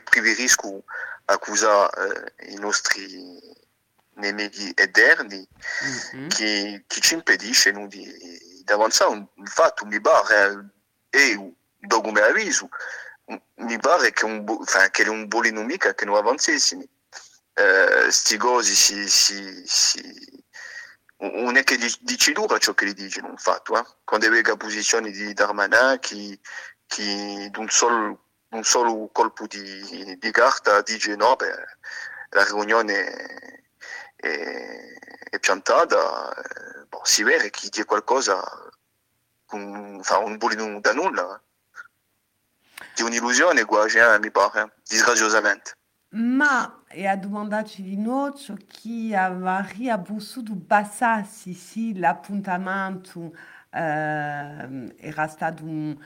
preferisco 0.05 0.85
accusare 1.27 2.35
eh, 2.37 2.53
i 2.53 2.57
nostri 2.57 3.59
nemici 4.15 4.73
eterni 4.75 5.47
mm-hmm. 6.15 6.29
che, 6.29 6.85
che, 6.87 7.01
ci 7.01 7.15
impediscono 7.15 7.87
di, 7.87 8.05
di 8.65 8.73
avanzare. 8.73 9.27
Infatti 9.35 9.85
mi 9.87 10.01
pare, 10.01 10.69
e 11.11 11.55
dopo 11.79 12.11
mi 12.11 12.21
avviso, 12.21 12.69
mi 13.57 13.79
pare 13.79 14.13
che, 14.13 14.25
un, 14.25 14.45
enfin, 14.61 14.91
che 14.91 15.03
è 15.03 15.09
un 15.09 15.29
buon 15.29 15.49
nemico 15.49 15.93
che 15.93 16.05
non 16.05 16.17
avanzessimo. 16.17 16.85
Questi 17.53 18.35
eh, 18.35 18.39
cose 18.39 18.73
si, 18.73 19.09
si, 19.09 19.63
si, 19.67 20.45
non 21.19 21.57
è 21.57 21.65
che 21.65 21.77
dici 22.01 22.33
dura 22.33 22.59
ciò 22.59 22.73
che 22.73 22.87
gli 22.87 22.95
dicono, 22.95 23.29
infatti, 23.29 23.73
eh? 23.73 23.85
quando 24.05 24.31
vedi 24.31 24.49
la 24.49 24.57
posizione 24.57 25.11
di 25.11 25.33
Darmanin 25.35 25.99
che, 26.01 26.39
che 26.87 27.49
d'un 27.51 27.69
solo 27.69 28.30
un 28.51 28.65
solo 28.65 29.09
colpo 29.13 29.47
di, 29.47 30.17
di 30.19 30.31
carta 30.31 30.83
dice 30.83 31.17
no, 31.17 31.37
beh, 31.37 31.55
la 32.31 32.45
riunione 32.45 33.65
è, 34.17 34.95
è 35.31 35.39
piantata, 35.39 36.35
eh, 36.35 36.85
boh, 36.89 37.01
si 37.05 37.23
vede 37.23 37.51
chi 37.51 37.69
dice 37.69 37.85
qualcosa 37.85 38.43
con, 39.47 40.01
fa 40.03 40.19
un 40.19 40.37
bolino 40.37 40.81
da 40.81 40.93
nulla. 40.93 41.41
Di 42.95 43.03
un'illusione 43.03 43.65
quasi, 43.65 43.99
eh, 43.99 44.19
mi 44.19 44.31
pare, 44.31 44.75
disgraziosamente. 44.85 45.75
Ma 46.11 46.83
e 46.89 47.07
a 47.07 47.17
domandarci 47.17 47.83
di 47.83 47.97
noi 47.97 48.33
chi 48.67 49.15
aveva 49.15 49.65
vissuto 49.99 50.57
passarsi 50.67 51.55
sì, 51.55 51.97
l'appuntamento 51.97 53.33
eh, 53.71 54.97
era 54.99 55.29
stato 55.29 55.63
un 55.63 55.97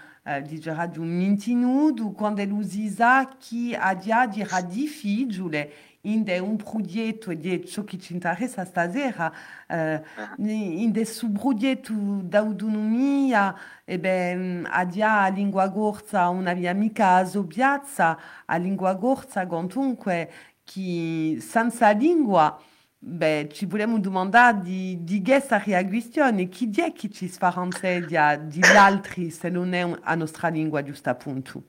digerà 0.43 0.87
di 0.87 0.99
un 0.99 1.09
mintinudo 1.09 2.13
quando 2.13 2.43
l'usisa 2.45 3.29
che 3.39 3.77
ha 3.79 3.95
già 3.97 4.27
dirà 4.27 4.63
difficile 4.63 5.73
in 6.05 6.23
de 6.23 6.39
un 6.39 6.57
progetto 6.57 7.33
di 7.35 7.65
ciò 7.67 7.85
che 7.85 7.99
ci 7.99 8.15
interessa 8.15 8.65
stasera. 8.65 9.33
Uh, 9.69 10.01
in 10.39 10.93
de 10.93 11.05
su 11.05 11.31
progetto 11.33 11.93
d'autonomia 12.23 13.55
e 13.85 13.99
ben 13.99 14.67
ha 14.71 14.87
già 14.87 15.25
a 15.25 15.29
lingua 15.29 15.69
gorza 15.69 16.29
una 16.29 16.55
mia 16.55 16.71
amica 16.71 17.17
a 17.17 17.25
Sobiazza 17.25 18.19
a 18.45 18.57
lingua 18.57 18.95
gorza 18.95 19.47
comunque 19.47 20.31
che 20.65 21.39
senza 21.41 21.91
lingua 21.91 22.59
Beh, 23.07 23.51
ci 23.53 23.67
vogliamo 23.67 24.01
domandare 24.01 24.61
di, 24.63 25.05
di 25.05 25.23
questa 25.23 25.63
reazione, 25.63 26.49
chi 26.49 26.71
è 26.75 26.91
che 26.95 27.11
ci 27.11 27.27
differenzia 27.27 28.01
dagli 28.01 28.65
altri 28.65 29.31
se 29.31 29.51
non 29.51 29.75
è 29.75 29.87
la 29.87 30.15
nostra 30.15 30.49
lingua, 30.49 30.83
giusto 30.83 31.11
appunto? 31.11 31.63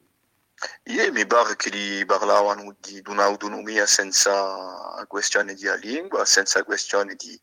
Io 0.84 1.12
mi 1.12 1.28
pare 1.28 1.58
che 1.58 1.70
li 1.72 2.06
parlavano 2.06 2.74
di, 2.80 3.02
di 3.02 3.10
un'autonomia 3.12 3.86
senza 3.86 5.06
questione 5.10 5.56
di 5.56 5.68
lingua, 5.82 6.24
senza 6.24 6.64
questione 6.64 7.16
di, 7.16 7.38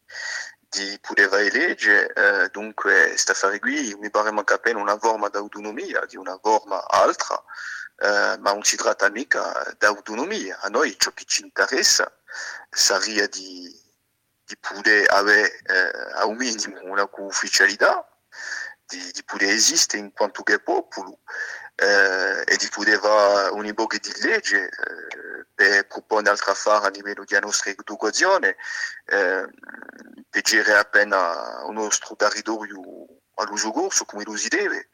di 0.70 0.98
potere 0.98 1.50
legge, 1.50 2.10
eh, 2.14 2.48
dunque 2.50 3.08
questa 3.08 3.32
affare 3.32 3.58
qui 3.58 3.94
mi 4.00 4.08
pare 4.08 4.30
manca 4.30 4.54
appena 4.54 4.80
una 4.80 4.98
forma 4.98 5.28
d'autonomia, 5.28 6.06
di 6.06 6.16
una 6.16 6.38
forma 6.40 6.88
altra, 6.88 7.36
eh, 7.98 8.38
ma 8.38 8.52
non 8.54 8.62
si 8.62 8.76
tratta 8.76 9.10
mica 9.10 9.74
d'autonomia, 9.76 10.60
a 10.62 10.68
noi 10.68 10.96
ciò 10.98 11.10
che 11.12 11.24
ci 11.26 11.42
interessa 11.42 12.10
sarebbe 12.70 13.28
di 13.28 13.81
di 14.52 14.56
poter 14.60 15.10
avere 15.10 15.60
eh, 15.64 16.12
a 16.16 16.26
un 16.26 16.36
minimo 16.36 16.78
una 16.82 17.08
ufficialità, 17.18 18.06
di, 18.84 19.10
di 19.12 19.24
poter 19.24 19.48
esistere 19.48 20.02
in 20.02 20.12
quanto 20.12 20.42
che 20.42 20.60
popolo 20.60 21.20
eh, 21.76 22.42
e 22.44 22.56
di 22.56 22.68
poter 22.70 23.00
avere 23.02 23.50
un 23.50 23.72
po' 23.74 23.86
di 23.88 24.12
legge 24.20 24.64
eh, 24.64 25.46
per 25.54 25.86
proporre 25.86 26.28
altre 26.28 26.50
affari 26.50 26.86
a 26.86 26.90
livello 26.90 27.24
di 27.24 27.38
nostra 27.40 27.70
educazione, 27.70 28.56
eh, 29.06 29.48
per 30.28 30.42
girare 30.42 30.78
appena 30.78 31.64
il 31.66 31.72
nostro 31.72 32.14
territorio 32.14 32.80
all'uso 33.36 33.70
corso 33.70 34.04
come 34.04 34.24
lo 34.24 34.36
si 34.36 34.48
deve, 34.48 34.90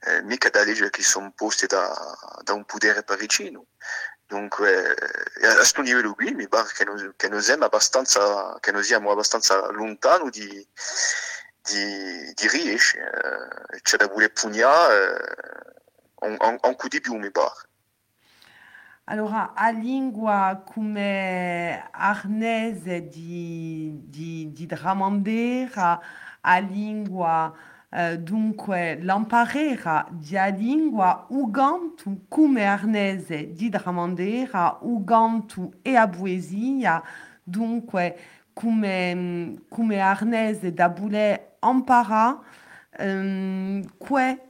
eh, 0.00 0.22
mica 0.22 0.50
da 0.50 0.64
leggi 0.64 0.88
che 0.90 1.02
sono 1.02 1.32
poste 1.32 1.66
da, 1.66 1.94
da 2.42 2.54
un 2.54 2.64
potere 2.64 3.04
parigino. 3.04 3.66
Dunque, 4.28 4.94
a 5.42 5.54
questo 5.54 5.82
livello 5.82 6.14
qui 6.14 6.34
mi 6.34 6.48
pare 6.48 6.68
che 6.76 6.84
noi, 6.84 7.12
che 7.16 7.28
noi 7.28 7.40
siamo 7.42 7.64
abbastanza, 7.64 8.58
che 8.58 8.72
noi 8.72 8.82
siamo 8.82 9.12
abbastanza 9.12 9.70
lontani 9.70 10.30
di, 10.30 10.68
di, 12.34 12.48
riuscire. 12.48 13.66
Eh, 13.72 13.80
c'è 13.82 13.96
da 13.96 14.08
un, 16.20 16.36
un, 16.40 16.76
un. 16.76 17.52
Allora, 19.04 19.52
a 19.54 19.70
lingua 19.70 20.64
di 24.50 24.66
Dramandera, 24.66 26.00
a 26.40 26.58
lingua 26.58 27.56
eh, 27.96 28.18
dunque 28.18 28.98
l'imparera 29.00 30.06
dia 30.10 30.48
lingua 30.48 31.26
ugantu 31.30 32.26
come 32.28 32.64
arnese 32.66 33.52
di 33.52 33.70
Dramandera, 33.70 34.78
ugantu 34.82 35.72
e 35.80 35.96
a 35.96 36.06
poesia, 36.06 37.02
dunque 37.42 38.16
come, 38.52 39.62
come 39.70 39.98
arnese 39.98 40.74
da 40.74 40.90
bule 40.90 41.56
impara, 41.62 42.38
um, 42.98 43.82
que 43.96 44.40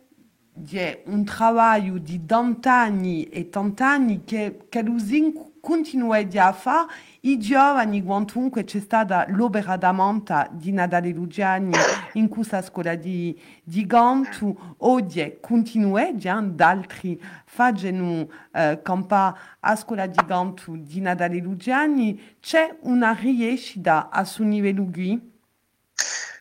di 0.52 0.96
un 1.06 1.24
lavoro 1.38 1.98
di 1.98 2.24
tant'anni 2.24 3.28
e 3.28 3.48
tant'anni 3.48 4.24
che, 4.24 4.66
che 4.68 4.82
l'usin 4.82 5.32
continua 5.66 6.18
a 6.18 6.52
fare 6.52 6.86
i 7.22 7.38
giovani 7.38 8.00
quantunque 8.04 8.62
c'è 8.62 8.78
stata 8.78 9.26
l'opera 9.30 9.76
d'amanta 9.76 10.46
di 10.52 10.70
Nadale 10.70 11.10
Lugiani 11.10 11.72
in 12.12 12.28
questa 12.28 12.62
scuola 12.62 12.94
di, 12.94 13.36
di 13.64 13.84
Gantu 13.84 14.76
oggi 14.78 15.38
continua 15.40 16.08
d'altri 16.12 17.20
facendo 17.44 18.32
eh, 18.54 18.78
campa 18.80 19.56
a 19.58 19.74
scuola 19.74 20.06
di 20.06 20.20
Gantu 20.24 20.76
di 20.76 21.00
Nadale 21.00 21.40
Lugiani 21.40 22.36
c'è 22.40 22.76
una 22.82 23.12
riuscita 23.12 24.08
a 24.08 24.22
suo 24.22 24.44
livello 24.44 24.88
qui? 24.92 25.34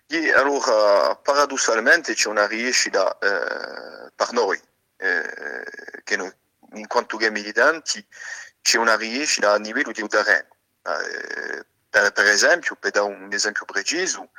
E 0.05 0.33
allora, 0.33 1.15
paradossalmente 1.15 2.13
c'è 2.13 2.29
una 2.29 2.45
riuscita 2.45 3.17
eh, 3.17 4.11
per 4.15 4.33
noi, 4.33 4.59
eh, 4.97 6.01
che 6.03 6.15
noi, 6.15 6.31
in 6.73 6.85
quanto 6.85 7.17
che 7.17 7.31
militanti, 7.31 8.05
c'è 8.65 8.79
una 8.79 8.95
riuscita 8.95 9.51
a 9.51 9.57
livello 9.57 9.91
di 9.91 10.07
terreno. 10.07 10.55
Eh, 10.81 11.65
per, 11.87 12.11
per, 12.11 12.25
esempio, 12.25 12.75
per 12.75 12.89
dare 12.89 13.05
un 13.05 13.31
esempio 13.31 13.63
preciso, 13.63 14.31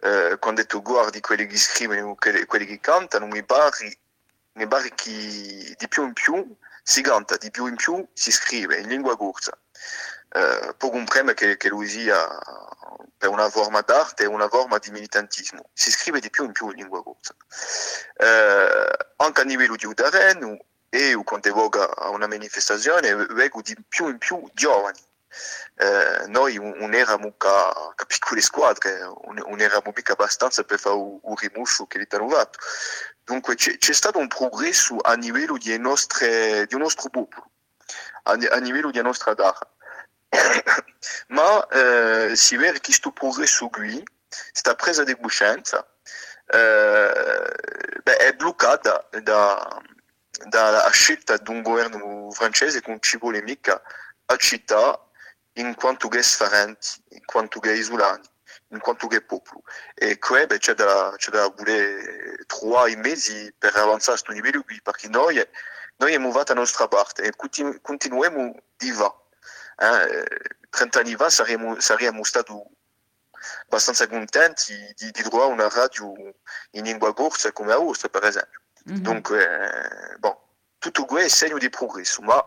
eh, 0.00 0.38
quando 0.40 0.64
tu 0.64 0.80
guardi 0.80 1.20
quelli 1.20 1.46
che 1.46 1.58
scrivono 1.58 2.16
e 2.18 2.46
quelli 2.46 2.64
che 2.64 2.80
cantano, 2.80 3.26
mi 3.26 3.44
pare, 3.44 3.98
mi 4.52 4.66
pare 4.66 4.90
che 4.94 5.74
di 5.76 5.86
più 5.86 6.04
in 6.04 6.14
più 6.14 6.56
si 6.82 7.02
canta, 7.02 7.36
di 7.36 7.50
più 7.50 7.66
in 7.66 7.76
più 7.76 8.08
si 8.14 8.32
scrive 8.32 8.78
in 8.78 8.88
lingua 8.88 9.18
corsa. 9.18 9.52
Eh, 10.30 10.74
può 10.78 10.88
comprendere 10.88 11.34
che, 11.34 11.56
che 11.58 11.68
lui 11.68 11.88
sia 11.88 12.26
per 13.18 13.28
una 13.28 13.50
forma 13.50 13.82
d'arte 13.82 14.22
e 14.22 14.26
una 14.26 14.48
forma 14.48 14.78
di 14.78 14.90
militantismo. 14.90 15.68
Si 15.74 15.90
scrive 15.90 16.20
di 16.20 16.30
più 16.30 16.44
in 16.46 16.52
più 16.52 16.70
in 16.70 16.76
lingua 16.76 17.02
corsa. 17.02 17.34
Eh, 18.16 19.06
anche 19.16 19.40
a 19.42 19.44
livello 19.44 19.76
di 19.76 19.92
terreno 19.92 20.56
e 20.90 21.20
quando 21.24 21.48
evoca 21.48 22.08
una 22.10 22.26
manifestazione, 22.26 23.14
vedo 23.14 23.60
di 23.62 23.76
più 23.88 24.08
in 24.08 24.18
più 24.18 24.42
giovani. 24.54 24.98
Eh, 25.74 26.26
noi 26.28 26.54
non 26.56 26.94
eravamo 26.94 27.34
ca, 27.36 27.92
ca 27.94 28.04
piccole 28.06 28.40
squadre, 28.40 28.98
non 28.98 29.60
eravamo 29.60 29.92
mica 29.94 30.14
abbastanza 30.14 30.64
per 30.64 30.78
fare 30.78 30.96
un, 30.96 31.34
rimuscio 31.36 31.86
che 31.86 32.06
l'hanno 32.08 32.28
fatto. 32.28 32.58
Dunque 33.22 33.54
c'è, 33.54 33.76
c'è, 33.76 33.92
stato 33.92 34.18
un 34.18 34.28
progresso 34.28 34.96
a 34.96 35.14
livello 35.14 35.58
di 35.58 35.76
nostre, 35.78 36.66
di 36.66 36.76
nostro 36.76 37.10
popolo, 37.10 37.50
a, 38.24 38.32
a 38.32 38.56
livello 38.56 38.90
della 38.90 39.04
nostra 39.04 39.34
terra. 39.34 39.70
Ma 41.28 41.66
eh, 41.68 42.34
si 42.34 42.56
vede 42.56 42.74
che 42.74 42.86
questo 42.86 43.12
progresso 43.12 43.68
qui, 43.68 44.02
questa 44.50 44.74
presa 44.74 45.04
di 45.04 45.16
coscienza, 45.20 45.86
eh, 46.46 48.00
beh, 48.02 48.16
è 48.16 48.32
bloccata 48.34 49.06
da, 49.22 49.82
dalla 50.46 50.88
scelta 50.90 51.36
di 51.36 51.50
un 51.50 51.62
governo 51.62 52.30
francese 52.30 52.80
che 52.80 52.90
non 52.90 53.00
ci 53.00 53.18
vuole 53.18 53.42
mica 53.42 53.80
accettare 54.26 54.98
in 55.54 55.74
quanto 55.74 56.08
che 56.08 56.22
sfarenti, 56.22 57.02
in 57.10 57.24
quanto 57.24 57.58
che 57.60 57.72
isolani, 57.72 58.26
in 58.68 58.80
quanto 58.80 59.06
che 59.06 59.22
popolo. 59.22 59.62
E 59.94 60.18
qui 60.18 60.46
beh, 60.46 60.58
c'è 60.58 60.74
da, 60.74 61.12
c'è 61.16 61.30
da 61.30 61.48
voler 61.48 62.44
trovare 62.46 62.92
i 62.92 62.96
mesi 62.96 63.52
per 63.58 63.74
avanzare 63.76 64.18
a 64.18 64.22
questo 64.22 64.32
livello 64.32 64.62
qui, 64.62 64.80
perché 64.82 65.08
noi, 65.08 65.34
noi 65.96 66.14
abbiamo 66.14 66.32
fatto 66.32 66.54
la 66.54 66.60
nostra 66.60 66.86
parte 66.88 67.22
e 67.22 67.32
continu- 67.36 67.80
continuiamo 67.80 68.54
di 68.76 68.90
va. 68.92 69.12
Eh, 69.80 70.38
30 70.70 71.00
anni 71.00 71.14
fa 71.16 71.30
saremmo, 71.30 71.80
saremmo 71.80 72.22
stati 72.24 72.52
abbastanza 73.64 74.06
contenti 74.06 74.74
di, 74.96 75.10
di, 75.10 75.22
trovare 75.22 75.52
una 75.52 75.68
radio 75.68 76.12
in 76.72 76.84
lingua 76.84 77.14
corsa 77.14 77.52
come 77.52 77.72
Austria, 77.72 78.10
per 78.10 78.24
esempio. 78.24 78.60
Mm-hmm. 78.88 79.02
Dunque, 79.02 79.42
eh, 79.42 80.18
bon, 80.18 80.36
tutto 80.78 81.04
segno 81.28 81.58
di 81.58 81.68
progresso, 81.68 82.22
ma 82.22 82.42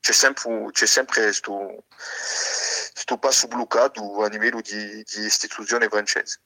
c'è 0.00 0.12
sempre, 0.12 0.70
c'è 0.72 0.86
sempre 0.86 1.22
questo, 1.22 1.84
questo 2.92 3.18
passo 3.18 3.46
bloccato 3.48 4.22
a 4.22 4.28
livello 4.28 4.60
di, 4.60 5.04
di 5.04 5.24
istituzione 5.24 5.88
francese. 5.88 6.40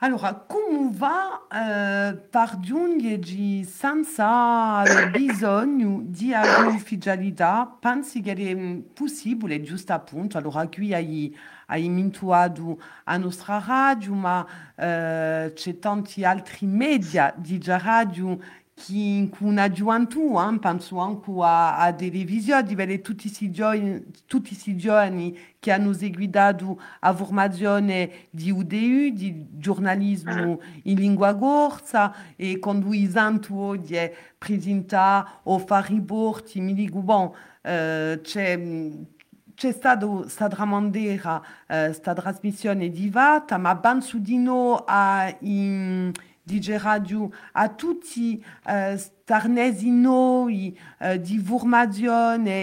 Allora, 0.00 0.32
come 0.34 0.90
va 0.92 1.46
eh, 1.50 2.14
per 2.14 2.58
giungere 2.60 3.64
senza 3.64 4.84
bisogno 5.10 6.02
di 6.04 6.32
ufficialità? 6.66 7.76
Pensi 7.80 8.20
che 8.20 8.32
è 8.32 8.54
possibile, 8.94 9.60
giusto 9.60 9.92
appunto, 9.92 10.38
allora 10.38 10.68
qui 10.68 10.94
hai, 10.94 11.36
hai 11.70 11.88
mintuato 11.88 12.80
a 13.04 13.16
nostra 13.16 13.62
radio, 13.64 14.14
ma 14.14 14.46
eh, 14.74 15.52
c'è 15.54 15.78
tanti 15.78 16.24
altri 16.24 16.66
media 16.66 17.32
di 17.36 17.60
radio 17.64 18.38
che 18.74 19.28
con 19.36 19.58
aggiunto, 19.58 20.40
eh, 20.40 20.58
penso 20.60 20.98
anche 20.98 21.30
a, 21.42 21.78
a 21.78 21.92
televisione, 21.92 22.62
di 22.62 22.74
vedere 22.74 23.00
tutti 23.00 23.22
questi 23.22 23.50
giorni, 23.50 24.04
tutti 24.26 24.50
questi 24.50 24.76
giorni 24.76 25.36
che 25.58 25.72
hanno 25.72 25.92
seguito 25.92 26.78
a 27.00 27.12
formazione 27.12 28.28
di 28.30 28.50
UDU, 28.50 29.10
di 29.12 29.46
giornalismo 29.50 30.60
in 30.84 30.98
lingua 30.98 31.34
corsa 31.34 32.14
e 32.36 32.58
conduisendo 32.60 33.54
oggi 33.54 33.98
presenta 34.38 35.40
o 35.42 35.58
fare 35.58 35.88
riporti, 35.88 36.60
mi 36.60 36.72
dico, 36.72 37.00
bon, 37.00 37.32
eh, 37.62 38.20
c'è 38.22 38.56
c'è 39.58 39.72
stata 39.72 40.06
questa 40.06 40.46
tramandera, 40.46 41.42
eh, 41.66 41.86
questa 41.86 42.14
trasmissione 42.14 42.90
di 42.90 43.10
Vata, 43.10 43.58
ma 43.58 43.76
penso 43.76 44.18
di 44.18 44.38
no 44.38 44.84
a 44.86 45.34
in, 45.40 46.12
DJ 46.44 46.76
Radio, 46.76 47.28
a 47.52 47.68
tutti 47.68 48.42
uh, 48.66 48.96
starnesi 48.96 49.90
noi 49.90 50.78
uh, 51.00 51.16
di 51.16 51.38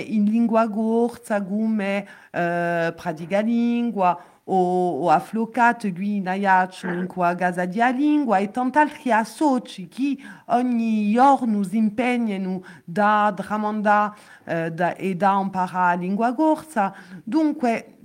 in 0.07 0.23
lingua 0.23 0.69
corsa 0.69 1.43
come 1.43 1.99
uh, 1.99 2.95
pratica 2.95 3.41
lingua 3.41 4.17
o, 4.45 4.99
o 5.01 5.09
afflocato 5.09 5.91
qui 5.91 6.17
in 6.17 6.27
Aiaccio 6.27 6.87
in 6.87 7.07
qua 7.07 7.33
casa 7.35 7.65
di 7.65 7.79
lingua 7.95 8.37
e 8.37 8.51
tanti 8.51 8.77
altri 8.77 9.11
associ 9.11 9.87
che 9.87 10.17
ogni 10.47 11.11
giorno 11.11 11.63
si 11.63 11.77
impegnano 11.77 12.63
da 12.83 13.33
tramandare 13.35 14.15
uh, 14.45 14.69
da, 14.69 14.95
e 14.95 15.15
da 15.15 15.39
imparare 15.41 16.01
lingua 16.01 16.33
corsa. 16.33 16.93
Dunque, 17.23 17.97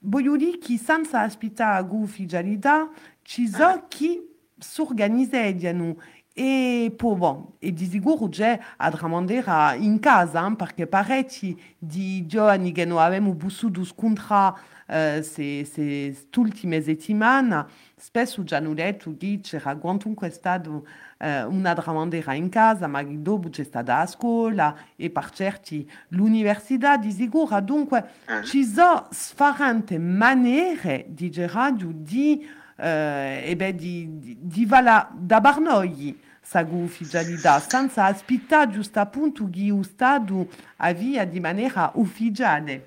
voglio 0.00 0.36
dire 0.36 0.58
che 0.58 0.76
senza 0.76 1.22
aspettare 1.22 1.86
ufficialità 1.90 2.88
ci 3.22 3.48
sono 3.48 3.84
chi 3.88 4.20
s'organizzano 4.58 5.96
e 6.32 6.94
poi 6.96 7.16
bon, 7.16 7.52
e 7.58 7.72
di 7.72 7.84
sicuro 7.86 8.28
c'è 8.28 8.58
a 8.76 8.90
tramandare 8.92 9.76
in 9.78 9.98
casa, 9.98 10.48
perché 10.54 10.86
parecchi 10.86 11.60
di 11.76 12.26
giovani 12.26 12.70
che 12.70 12.84
non 12.84 12.98
abbiamo 12.98 13.32
vissuto 13.32 13.82
scontra 13.82 14.56
uh, 14.88 15.22
se, 15.22 15.64
se 15.64 16.16
ultime 16.36 16.82
settimane, 16.82 17.66
spesso 17.96 18.42
già 18.42 18.56
hanno 18.56 18.74
detto 18.74 19.14
che 19.16 19.40
c'era 19.42 19.76
quantunque 19.76 20.30
stato 20.30 20.86
uh, 21.18 21.26
una 21.48 21.74
tramandera 21.74 22.34
in 22.34 22.48
casa, 22.48 22.86
ma 22.86 23.02
dopo 23.02 23.48
c'è 23.48 23.64
stata 23.64 23.98
a 23.98 24.06
scuola 24.06 24.76
e 24.96 25.10
per 25.10 25.30
certi 25.30 25.88
l'università 26.08 26.96
di 26.96 27.12
sicuro. 27.12 27.60
Dunque 27.60 28.08
ci 28.44 28.64
sono 28.64 29.08
differenti 29.10 29.98
maniere 29.98 31.06
di 31.08 31.30
radio 31.46 31.90
di 31.92 32.46
eh, 32.80 33.42
e 33.44 33.56
beh, 33.56 33.74
di, 33.74 34.18
di, 34.18 34.36
di 34.40 34.64
vala 34.64 35.10
da 35.12 35.40
Barnoi 35.40 36.16
questa 36.48 36.66
ufficialità, 36.70 37.60
senza 37.60 38.06
aspettare 38.06 38.70
giusto 38.70 39.00
appunto 39.00 39.48
che 39.50 39.66
lo 39.66 39.82
Stato 39.82 40.48
avvia 40.76 41.26
di 41.26 41.40
maniera 41.40 41.90
ufficiale. 41.94 42.86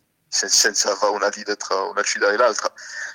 senza 0.31 0.95
fare 0.95 1.11
una 1.11 1.29
dita 1.29 1.55
tra 1.55 1.83
una 1.83 2.01
città 2.03 2.31
e 2.31 2.37
l'altra, 2.37 2.71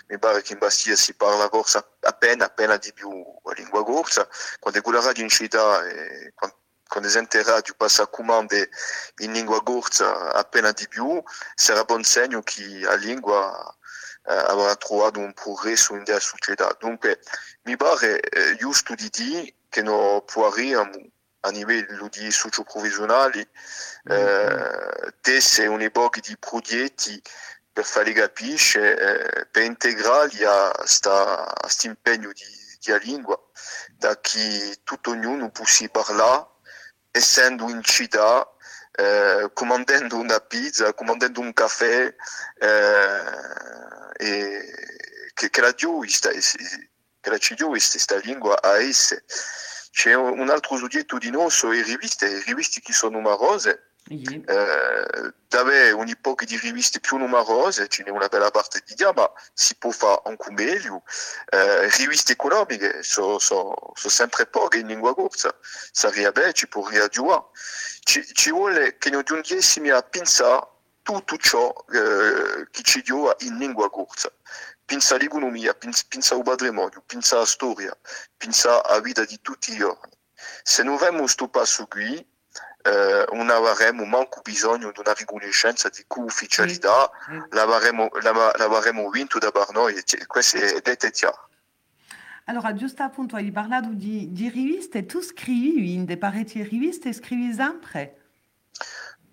mi 0.09 0.19
pare 0.19 0.43
che 0.43 0.53
in 0.53 0.59
Bastia 0.59 0.95
si 0.95 1.15
parla 1.15 1.49
forse 1.49 1.83
appena, 2.01 2.45
appena 2.45 2.77
di 2.77 2.93
più 2.93 3.11
la 3.43 3.53
lingua 3.53 3.83
corsa, 3.85 4.29
quando 4.61 4.79
è 4.79 4.93
la 4.93 5.01
radio 5.01 5.23
in 5.23 5.31
città, 5.31 5.87
eh, 5.87 6.33
quando, 6.35 6.59
quando 6.87 7.09
esente 7.09 7.43
radio 7.43 7.75
passa 7.75 8.03
a 8.03 8.07
comande 8.09 8.69
in 9.19 9.33
lingua 9.33 9.61
gorza 9.61 10.33
appena 10.35 10.73
di 10.73 10.87
più, 10.89 11.23
sarà 11.55 11.85
buon 11.85 12.05
segno 12.05 12.43
che 12.43 12.81
la 12.81 12.95
lingua 12.95 13.77
eh, 14.27 14.35
avrà 14.35 14.77
trovato 14.77 15.19
un 15.19 15.33
progresso 15.33 15.95
in 15.95 16.05
della 16.05 16.21
società. 16.21 16.77
Dunque, 16.79 17.21
mi 17.63 17.77
pare 17.77 18.21
eh, 18.21 18.57
giusto 18.57 18.95
di 18.95 19.09
dire 19.11 19.55
che 19.71 19.83
non 19.83 20.23
può 20.25 20.49
arrivare 20.49 21.13
a 21.47 21.51
livello 21.51 22.09
di 22.09 22.31
socio-provvisionali, 22.31 23.41
eh, 23.41 25.15
te 25.21 25.41
sei 25.41 25.67
un'epoca 25.69 26.21
di 26.21 26.37
progetti 26.39 27.21
per 27.73 27.85
farli 27.85 28.13
capire, 28.13 29.39
eh, 29.39 29.47
per 29.47 29.63
integrarli 29.63 30.45
a 30.45 30.73
questo 30.73 31.87
impegno 31.87 32.33
di, 32.33 32.45
di 32.81 32.99
lingua, 33.05 33.39
da 33.97 34.19
che 34.21 34.79
tutto 34.83 35.11
ognuno 35.11 35.51
possa 35.51 35.87
parlare, 35.89 36.47
essendo 37.11 37.69
in 37.69 37.83
città, 37.83 38.51
eh, 38.93 39.51
comandando 39.53 40.17
una 40.17 40.41
pizza, 40.41 40.95
comandando 40.95 41.41
un 41.41 41.53
caffè, 41.53 42.15
eh, 42.59 43.23
e 44.19 44.75
che, 45.35 45.51
che 45.51 45.61
la 45.61 45.73
giusta, 45.73 46.31
che 46.31 47.31
la 47.31 47.37
giusta, 47.39 47.67
questa 47.69 48.17
lingua 48.17 48.61
a 48.61 48.81
esse. 48.81 49.25
C'è 49.97 50.13
un 50.13 50.51
altro 50.51 50.77
soggetto 50.77 51.17
di 51.17 51.31
noi, 51.31 51.49
sono 51.51 51.73
le 51.73 51.83
riviste, 51.83 52.29
le 52.29 52.43
riviste 52.45 52.83
che 52.83 52.93
sono 52.93 53.17
numerose, 53.17 53.93
Sì. 54.05 54.45
eh, 54.47 55.33
dove 55.49 55.93
ogni 55.93 56.15
poco 56.19 56.45
di 56.45 56.59
riviste 56.59 57.01
più 57.01 57.17
numerose, 57.17 57.89
ce 57.89 58.03
n'è 58.03 58.11
una 58.11 58.29
bella 58.29 58.51
parte 58.51 58.83
di 58.85 58.95
dia, 58.95 59.11
ma 59.15 59.27
si 59.55 59.75
può 59.77 59.91
fare 59.91 60.21
anche 60.27 60.51
meglio. 60.51 61.03
Eh, 61.49 61.89
riviste 61.97 62.33
economiche 62.33 63.03
sono 63.03 63.39
so, 63.39 63.75
so 63.95 64.09
sempre 64.11 64.45
poche 64.45 64.81
in 64.81 64.89
lingua 64.89 65.15
corsa, 65.15 65.57
sarebbe, 65.93 66.53
ci 66.53 66.69
può 66.69 66.87
riaggiungere. 66.87 67.47
Ci, 68.05 68.23
ci 68.35 68.51
vuole 68.51 68.99
che 68.99 69.09
noi 69.09 69.23
giungessimo 69.23 69.97
a 69.97 70.03
pensare 70.03 70.75
tutto 71.01 71.39
ciò 71.39 71.73
eh, 71.91 72.69
che 72.71 72.83
ci 72.83 73.01
dio 73.01 73.35
in 73.39 73.57
lingua 73.57 73.89
corsa. 73.89 74.31
Pensa 74.87 75.17
all'economia, 75.17 75.75
pensa, 75.75 76.05
pensa 76.09 76.37
al 76.37 76.43
patrimonio, 76.45 77.03
pensa 77.05 77.37
alla 77.37 77.45
storia, 77.45 77.93
pensa 78.37 78.85
alla 78.85 79.01
vita 79.01 79.25
di 79.25 79.41
tutti 79.43 79.73
i 79.73 79.77
giorni. 79.77 80.13
Se 80.63 80.85
non 80.85 80.95
avremo 80.95 81.19
questo 81.19 81.49
passo 81.49 81.87
qui, 81.89 82.15
eh, 82.83 83.27
non 83.33 83.51
avremo 83.51 84.05
manco 84.05 84.41
bisogno 84.43 84.93
di 84.93 85.01
una 85.01 85.13
riconoscenza 85.13 85.89
di 85.89 86.05
ufficialità, 86.09 87.11
Sì. 87.27 87.43
l'avremo, 87.51 88.09
l'av- 88.23 88.57
l'avremo 88.59 89.11
vinto 89.11 89.39
da 89.41 89.51
per 89.51 89.73
noi, 89.73 89.97
e 89.97 90.27
questo 90.27 90.57
è 90.59 90.81
detto 90.81 91.11
chiaro. 91.11 91.49
Allora, 92.45 92.73
giusto 92.75 93.03
appunto, 93.03 93.35
hai 93.35 93.51
parlato 93.51 93.89
di, 93.89 94.31
di 94.31 94.49
riviste, 94.49 95.05
tu 95.05 95.21
scrivi 95.21 95.95
in 95.95 96.05
delle 96.05 96.17
parecchie 96.17 96.63
riviste, 96.63 97.13
scrivi 97.13 97.53
sempre? 97.53 98.26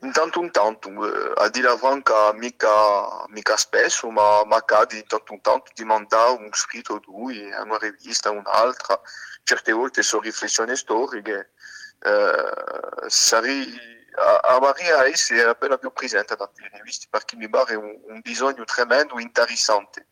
Intanto 0.04 0.42
in 0.42 0.52
tanto, 0.52 0.90
eh, 0.90 1.34
a 1.38 1.50
dire 1.50 1.70
la 1.70 1.78
franca, 1.78 2.34
mica, 2.34 3.26
mica 3.30 3.56
spesso, 3.56 4.10
ma, 4.10 4.44
ma 4.44 4.58
accade 4.58 4.96
di 4.96 5.04
tanto 5.06 5.32
in 5.34 5.42
tanto 5.42 5.72
di 5.74 5.86
mandare 5.86 6.32
un 6.32 6.50
scritto 6.52 7.00
lui 7.06 7.50
a 7.54 7.62
una 7.62 7.78
rivista, 7.78 8.30
un'altra. 8.30 9.00
Certe 9.44 9.72
volte 9.72 10.04
sono 10.04 10.24
riflessioni 10.24 10.76
storiche. 10.76 11.54
Eh, 12.00 13.08
sarei, 13.08 13.80
a, 14.16 14.56
a 14.56 14.60
Maria 14.60 15.06
essere 15.06 15.44
appena 15.44 15.78
più 15.78 15.92
presente 15.94 16.36
nelle 16.38 16.78
riviste 16.78 17.08
perché 17.10 17.38
mi 17.38 17.48
pare 17.48 17.76
un, 17.76 17.98
un 18.08 18.20
bisogno 18.20 18.66
tremendo, 18.66 19.20
interessante, 19.20 20.08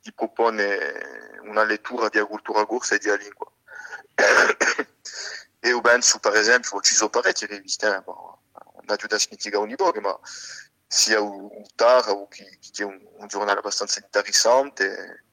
di 0.00 0.10
proporre 0.14 1.38
una 1.42 1.64
lettura 1.64 2.08
di 2.08 2.18
cultura 2.20 2.64
corsa 2.64 2.94
e 2.94 2.98
di 2.98 3.14
lingua. 3.18 3.50
e 5.60 5.68
io 5.68 5.80
penso, 5.82 6.18
per 6.18 6.34
esempio, 6.34 6.80
ci 6.80 6.94
sono 6.94 7.10
parecchie 7.10 7.46
riviste, 7.46 7.86
eh, 7.88 8.02
smitigare 9.18 9.62
ogni 9.62 9.76
poco, 9.76 10.00
ma 10.00 10.18
sia 10.86 11.20
un 11.20 11.50
Tara 11.74 12.12
o 12.12 12.28
che, 12.28 12.58
che 12.60 12.82
è 12.82 12.86
un, 12.86 13.00
un 13.16 13.26
giornale 13.26 13.58
abbastanza 13.58 14.00
interessante, 14.00 15.24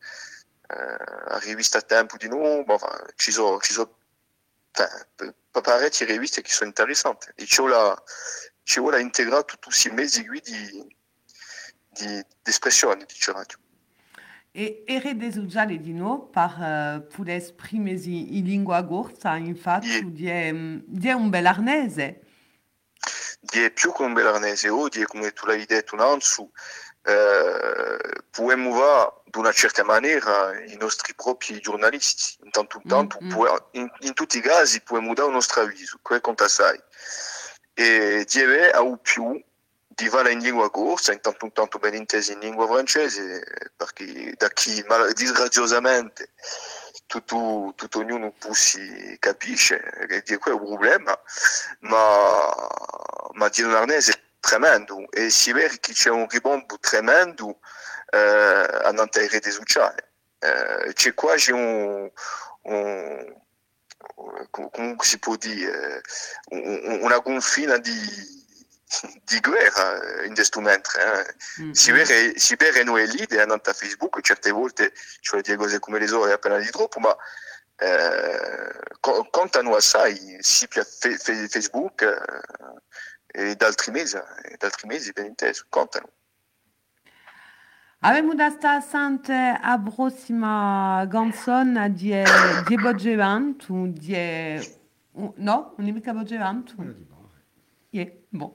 eh, 0.68 1.30
la 1.30 1.40
rivista 1.40 1.82
Tempo 1.82 2.18
di 2.18 2.28
noi, 2.28 2.64
ma 2.66 2.76
enfin, 2.76 3.14
ci 3.16 3.32
sono, 3.32 3.60
ci 3.60 3.74
sono 3.74 3.98
enfin, 4.72 5.34
parecchie 5.52 6.06
riviste 6.06 6.42
che 6.42 6.50
sono 6.50 6.70
interessanti 6.70 7.28
e 7.36 7.46
ci 7.46 7.62
vuole, 7.62 8.02
ci 8.64 8.80
vuole 8.80 9.02
integrare 9.02 9.46
tutti 9.46 9.66
questi 9.66 9.90
mezzi 9.92 10.26
qui 10.26 10.42
di, 10.42 10.96
di, 11.90 12.06
di 12.06 12.26
espressione 12.44 13.06
di 13.06 13.16
radio. 13.32 13.58
E 14.54 14.84
ere 14.86 15.16
desujale 15.16 15.80
di 15.80 15.94
noi 15.94 16.28
per 16.30 16.56
uh, 16.58 17.08
poter 17.08 17.36
esprimersi 17.36 18.38
in 18.38 18.46
lingua 18.46 18.84
corsa, 18.84 19.38
infatti, 19.38 20.12
di, 20.12 21.10
un 21.10 21.30
bel 21.30 21.46
arnese. 21.46 22.22
Di 23.52 23.66
è 23.66 23.72
più 23.72 23.92
che 23.92 24.02
un 24.02 24.14
belarnese 24.14 24.70
oggi, 24.70 25.04
come 25.04 25.34
tu 25.34 25.46
l'hai 25.46 25.66
detto 25.66 25.96
eh, 27.04 27.98
possiamo 28.30 28.74
fare 28.74 29.22
di 29.26 29.38
una 29.40 29.52
certa 29.52 29.84
maniera 29.84 30.58
i 30.66 30.78
nostri 30.78 31.14
propri 31.16 31.60
giornalisti. 31.60 32.38
Intanto, 32.44 32.80
intanto 32.82 33.18
Mm, 33.22 33.28
mm. 33.28 33.30
può- 33.32 33.70
in, 33.72 33.92
in 34.00 34.14
tutti 34.14 34.38
i 34.38 34.42
casi 34.42 34.82
possiamo 34.82 35.14
dare 35.14 35.28
il 35.28 35.34
nostro 35.34 35.62
avviso, 35.62 36.00
quello 36.02 36.22
conta 36.22 36.46
assai. 36.46 36.82
E 37.74 38.24
a 38.72 38.82
più 38.98 39.42
di 39.88 40.08
fare 40.08 40.32
in 40.32 40.40
lingua 40.40 40.72
corsa, 40.72 41.12
intanto 41.12 41.46
intanto 41.46 41.78
ben 41.78 41.94
intesi 41.94 42.32
in 42.32 42.40
lingua 42.40 42.68
francese, 42.68 43.44
perché 43.76 44.34
da 44.38 44.48
chi 44.50 44.84
disgraziosamente 45.14 46.32
tutto, 47.12 47.74
tutto 47.76 48.00
ognuno 48.00 48.32
può 48.32 48.54
si 48.54 49.18
capisce 49.20 49.82
che 50.08 50.22
di 50.26 50.38
quello 50.38 50.58
è 50.58 50.62
un 50.62 50.68
problema, 50.68 51.20
ma, 51.80 52.50
ma 53.34 53.50
di 53.50 53.62
un 53.64 53.76
arnese 53.76 54.14
tremendo 54.40 55.12
e 55.12 55.30
si 55.30 55.52
vede 55.52 55.78
che 55.82 55.92
c'è 55.92 56.10
un 56.10 56.26
ribombo 56.30 56.80
tremendo 56.80 57.60
eh, 58.12 58.92
nelle 58.94 59.28
reti 59.30 59.52
sociali. 59.52 60.02
Eh, 60.40 60.94
c'è 60.94 61.14
quasi 61.14 61.52
un, 61.52 62.10
un 62.62 63.36
com- 64.50 64.70
come 64.72 64.96
si 65.00 65.20
può 65.20 65.36
dire, 65.36 66.02
un- 66.52 66.80
un- 66.86 67.00
una 67.02 67.22
confina 67.22 67.78
di, 67.78 68.41
di 69.24 69.40
guerra 69.40 70.24
in 70.26 70.34
questo 70.34 70.60
mentre. 70.62 71.02
eh. 71.02 71.64
Mm, 71.64 71.72
Si 71.72 71.92
vede, 71.92 72.38
si 72.40 72.56
vede 72.56 72.84
noi 72.84 73.08
lì 73.08 73.26
andando 73.40 73.70
a 73.70 73.74
Facebook, 73.74 74.20
certe 74.22 74.52
volte 74.52 74.92
ci 75.20 75.30
vuole 75.32 75.44
dire 75.44 75.58
cose 75.58 75.80
come 75.80 76.00
le 76.00 76.12
ore 76.12 76.34
appena 76.34 76.58
di 76.58 76.70
troppo, 76.70 77.00
ma 77.00 77.16
eh, 77.78 78.96
co- 79.00 79.28
contano 79.32 79.76
assai 79.76 80.38
sia 80.40 80.68
fe- 80.70 81.18
fe- 81.18 81.48
Facebook 81.48 82.02
eh, 83.34 83.50
e 83.50 83.56
da 83.56 83.66
altri 83.68 83.92
mesi, 83.92 84.18
e 84.18 84.58
altri 84.60 84.88
mesi 84.88 85.12
ben 85.14 85.26
inteso, 85.26 85.66
contano. 85.70 86.10
Avem 88.04 88.34
da 88.34 88.50
sta 88.50 88.82
sante 88.82 89.34
a 89.62 89.80
prossima 89.80 91.06
canzone 91.10 91.94
di 91.94 92.12
di 92.66 92.76
Boggevantu, 92.76 93.92
di 93.92 94.80
no, 95.14 95.74
non 95.78 95.88
è 95.88 95.92
mica 95.92 96.12
Boggevantu. 96.12 96.76
Yeah, 97.92 98.10
bon. 98.32 98.54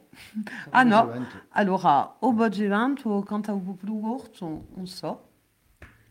Ah 0.70 0.82
no, 0.84 1.04
Boggevantu. 1.04 1.36
allora, 1.50 2.16
o 2.20 2.32
Boggevantu 2.32 3.22
canta 3.22 3.52
un 3.52 3.64
po' 3.64 3.72
più 3.74 4.00
corto, 4.00 4.66
non 4.74 4.86
so. 4.86 5.28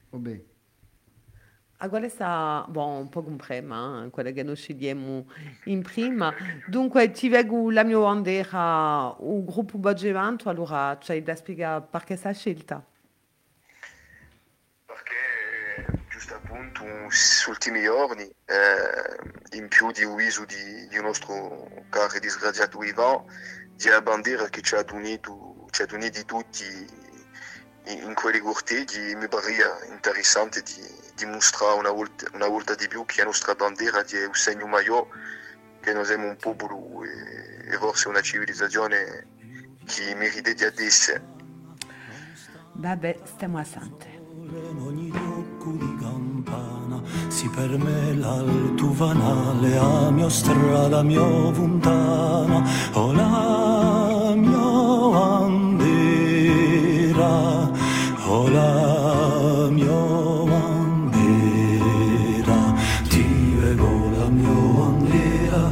Vabbè, 0.10 0.41
Agora 1.80 2.08
sta, 2.08 2.65
bon, 2.69 3.01
un 3.01 3.10
po' 3.10 3.21
comprima, 3.21 4.08
quella 4.10 4.32
che 4.32 4.43
noi 4.43 4.56
scegliamo 4.56 5.25
in 5.65 5.82
prima. 5.82 6.34
Dunque, 6.67 7.12
ti 7.12 7.28
vengo 7.28 7.69
la 7.69 7.84
mia 7.84 7.99
bandiera, 7.99 9.13
il 9.19 9.43
gruppo 9.43 9.78
Boggevantu, 9.78 10.47
allora 10.47 10.97
c'hai 11.01 11.21
da 11.21 11.36
spiegare 11.36 11.86
perché 11.89 12.15
sta 12.15 12.32
scelta. 12.32 12.84
Appunto 16.76 16.84
negli 16.84 17.10
ultimi 17.48 17.82
giorni, 17.84 18.24
eh, 18.46 19.58
in 19.58 19.68
più 19.68 19.92
di 19.92 20.04
un 20.04 20.16
viso 20.16 20.44
di, 20.46 20.88
di 20.88 20.98
un 20.98 21.06
nostro 21.06 21.68
caro 21.90 22.14
e 22.14 22.20
disgraziato 22.20 22.84
Ivan, 22.84 23.24
di 23.76 23.88
la 23.88 24.02
bandiera 24.02 24.48
che 24.50 24.62
ci 24.62 24.76
ha 24.76 24.86
unito, 24.92 25.68
ci 25.72 25.82
ha 25.82 25.88
uniti 25.92 26.26
tutti 26.26 26.66
in, 27.86 28.02
in 28.04 28.14
quei 28.14 28.40
corteggi, 28.40 29.16
mi 29.16 29.28
pare 29.28 29.52
interessante 29.90 30.62
di, 30.62 30.82
di 31.16 31.26
mostrare 31.26 31.80
una 31.80 31.92
volta, 31.92 32.26
una 32.34 32.48
volta 32.48 32.76
di 32.76 32.88
più 32.88 33.06
che 33.06 33.20
la 33.20 33.26
nostra 33.26 33.56
bandiera 33.56 34.04
è 34.06 34.26
un 34.26 34.34
segno 34.34 34.68
maggiore, 34.68 35.08
che 35.80 35.94
noi 35.94 36.06
siamo 36.06 36.28
un 36.28 36.36
popolo 36.36 37.04
e, 37.04 37.72
e 37.72 37.78
forse 37.78 38.08
una 38.08 38.22
civilizzazione 38.22 39.28
che 39.86 40.16
merita 40.16 40.52
di 40.52 40.64
adesso. 40.64 41.34
Vabbè, 42.74 43.20
stiamo 43.24 43.58
a 43.60 43.64
sante 43.64 44.16
per 47.56 47.72
me 47.78 48.13
l'altuvanale 48.13 49.78
a 49.78 50.12
mio 50.12 50.28
strada 50.28 51.02
mio 51.04 51.52
puntano 51.52 52.62
o 52.91 53.13
la 53.13 54.34
mia 54.36 54.68
bandera 55.15 56.12
o 58.28 58.50
la 58.50 59.70
mia 59.70 60.04
bandera 60.52 62.60
ti 63.08 63.56
vego 63.62 63.89
la 64.18 64.28
mia 64.38 64.58
bandera 64.78 65.63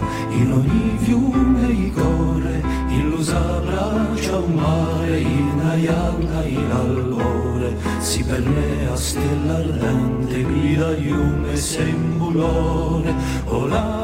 in 0.42 0.50
ogni 0.60 0.98
fiume 1.00 1.68
i 1.68 1.92
corre 1.92 2.64
illusa 2.88 3.60
braccia 3.60 4.38
un 4.38 4.54
mare 4.54 5.20
in 5.20 5.60
aiana 5.70 6.46
in 6.46 6.72
allore 6.72 7.76
si 8.00 8.24
per 8.24 8.42
me 8.42 8.88
a 8.90 8.96
stella 8.96 9.56
ardente. 9.56 10.03
Da 10.76 10.92
iume 10.98 11.56
sembulone 11.58 13.14
o 13.48 13.68
la 13.68 14.03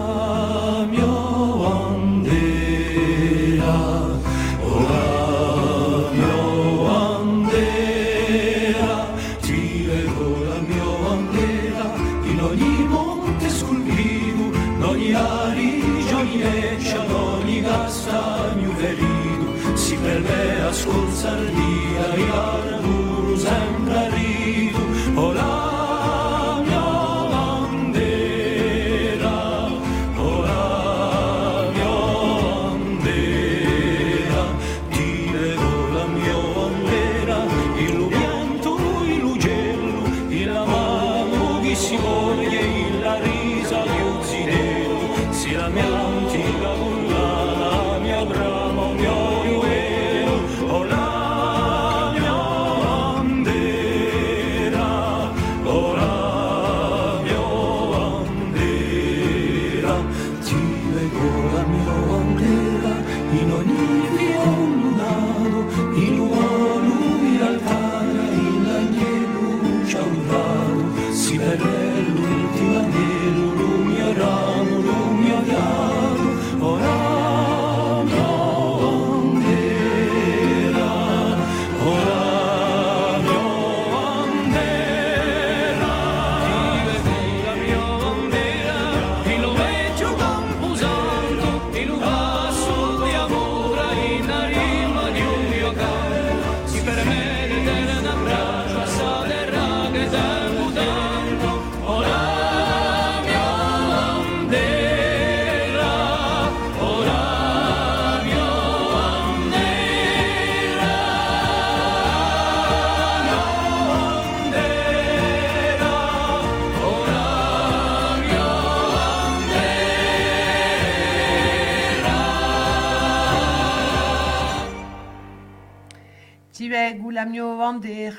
Siberia. 71.11 72.08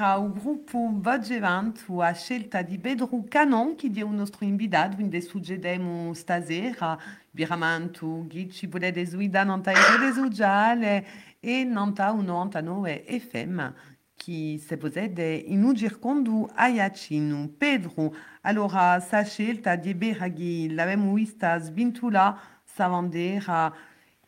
O 0.01 0.33
gruppo 0.33 0.91
Vodgevantu 0.95 1.99
a 1.99 2.13
scelta 2.13 2.63
di 2.63 2.79
Pedro 2.79 3.09
Canon, 3.29 3.75
che 3.77 3.91
è 3.95 4.01
un 4.01 4.15
nostro 4.15 4.47
invitato, 4.47 5.01
in 5.01 5.21
suggedemo 5.21 6.15
stasera, 6.15 6.99
Biramantu, 7.31 8.27
Ghici, 8.27 8.67
Bude 8.67 8.93
de 8.93 9.07
Zuida, 9.07 9.45
Nanta 9.45 9.73
e 9.73 9.99
de 9.99 10.13
Zujale, 10.13 11.07
e 11.39 11.65
Nanta 11.65 12.13
un 12.13 12.25
99 12.25 13.05
FM, 13.07 13.73
che 14.17 14.61
se 14.65 14.77
posede 14.79 15.35
in 15.35 15.63
un 15.65 15.75
gircondu 15.75 16.49
Ayacinu. 16.55 17.55
Pedro, 17.59 18.15
allora, 18.43 18.99
sa 19.01 19.23
scelta 19.23 19.77
di 19.77 19.95
Beraghi, 19.95 20.73
l'avemo 20.73 21.13
vista 21.13 21.59
svintula, 21.59 22.41
sa 22.65 22.89
bandera, 22.89 23.73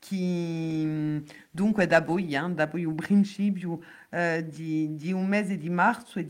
che 0.03 1.23
dunque 1.51 1.87
da 1.87 2.03
poi, 2.03 2.35
eh, 2.35 2.49
da 2.49 2.67
di, 4.45 4.97
di 4.97 5.12
un 5.12 5.27
mese 5.27 5.57
di 5.57 5.71
marzo 5.71 6.19
e 6.19 6.27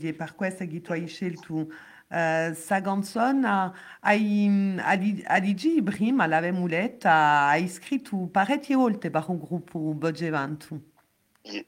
che 0.67 0.81
tu 0.81 0.91
hai 0.91 1.07
scelto 1.07 1.71
eh, 2.07 2.51
sa 2.53 2.81
canzone 2.81 3.71
hai, 4.01 4.77
hai, 4.79 5.23
hai 5.25 5.81
prima 5.81 6.27
l'avevamo 6.27 6.67
letta 6.67 7.47
hai 7.47 7.67
scritto 7.67 8.27
parecchie 8.31 8.75
volte 8.75 9.09
per 9.09 9.25
un 9.27 9.39
gruppo 9.39 9.79
Boggevantu 9.79 10.79
Ie, 11.41 11.65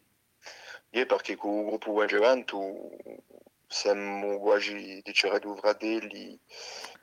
Ie 0.91 1.05
perché 1.07 1.35
con 1.35 1.59
il 1.59 1.65
gruppo 1.65 1.91
Guagevantu 1.93 2.95
siamo 3.67 4.37
quasi 4.37 5.01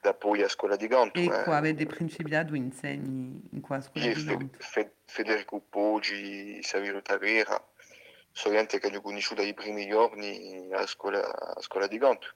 da 0.02 0.14
poi 0.14 0.42
a 0.42 0.48
scuola 0.48 0.74
di 0.74 0.88
Gantu. 0.88 1.20
e 1.20 1.26
eh. 1.26 1.44
qua 1.44 1.58
avete 1.58 1.86
principiato 1.86 2.56
insegni 2.56 3.40
in 3.52 3.60
qua 3.60 3.76
a 3.76 3.80
scuola 3.80 4.12
di. 4.12 4.50
Fe- 4.58 4.96
Federico 5.04 5.60
Poggi, 5.60 6.60
Savino 6.60 7.00
Tavera, 7.00 7.64
sono 8.32 8.56
gente 8.56 8.80
che 8.80 8.88
hanno 8.88 9.00
conosciuto 9.00 9.42
dai 9.42 9.54
primi 9.54 9.86
giorni 9.86 10.68
a 10.72 10.84
scuola, 10.88 11.54
a 11.54 11.60
scuola 11.60 11.86
di 11.86 11.98
Gantu. 11.98 12.34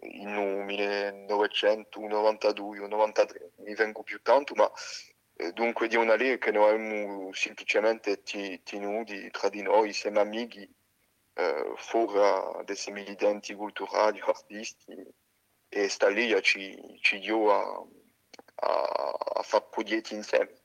In 0.00 0.64
1992 0.64 2.80
o 2.80 2.88
93, 2.88 3.52
mi 3.58 3.74
vengo 3.74 4.02
più 4.02 4.20
tanto, 4.20 4.54
ma 4.54 4.68
eh, 5.36 5.52
dunque 5.52 5.86
di 5.86 5.94
una 5.94 6.16
lei 6.16 6.36
che 6.38 6.50
noi 6.50 6.68
abbiamo 6.68 7.32
semplicemente 7.32 8.22
ti- 8.22 8.60
tenuti 8.64 9.30
tra 9.30 9.48
di 9.48 9.62
noi, 9.62 9.86
insieme 9.88 10.18
amici, 10.18 10.68
eh, 11.34 11.74
fuori 11.76 12.64
dei 12.64 12.92
militante 12.92 13.54
culturali, 13.54 14.20
artisti, 14.20 14.96
e 15.68 15.88
sta 15.88 16.08
lì 16.08 16.34
ci, 16.42 16.76
ci 17.00 17.18
dio 17.18 17.52
a, 17.52 17.84
a, 18.54 19.16
a 19.34 19.42
fare 19.42 19.66
progetti 19.70 20.14
insieme. 20.14 20.56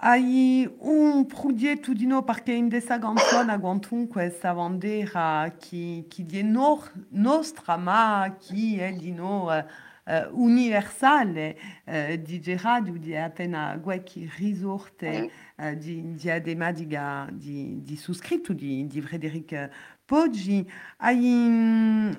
Hai 0.00 0.68
un 0.78 1.26
progetto 1.26 1.92
di 1.92 2.06
no 2.06 2.22
perché 2.22 2.52
in 2.52 2.68
questa 2.68 3.00
canzone 3.00 3.50
agguantum 3.50 4.06
questa 4.06 4.54
bandera 4.54 5.56
che, 5.58 6.06
che 6.08 6.24
è 6.30 6.42
nor, 6.42 6.92
nostra 7.10 7.76
ma 7.76 8.36
che 8.38 8.76
è 8.78 8.92
di 8.92 9.10
no 9.10 9.52
eh, 9.52 9.64
eh, 10.04 10.26
universale 10.30 11.58
eh, 11.84 12.22
di 12.22 12.40
Gerardo 12.40 12.92
di 12.92 13.16
appena 13.16 13.78
qualche 13.82 14.30
risorte 14.36 15.30
eh, 15.56 15.76
di, 15.76 16.14
di 16.14 16.30
Adema 16.30 16.70
di, 16.70 16.86
di, 17.32 17.82
di 17.82 17.96
sottoscritto 17.96 18.52
di, 18.52 18.86
di 18.86 19.00
Frederic 19.00 19.68
Poggi 20.08 20.66
hai, 21.00 21.18
mm, 21.18 22.12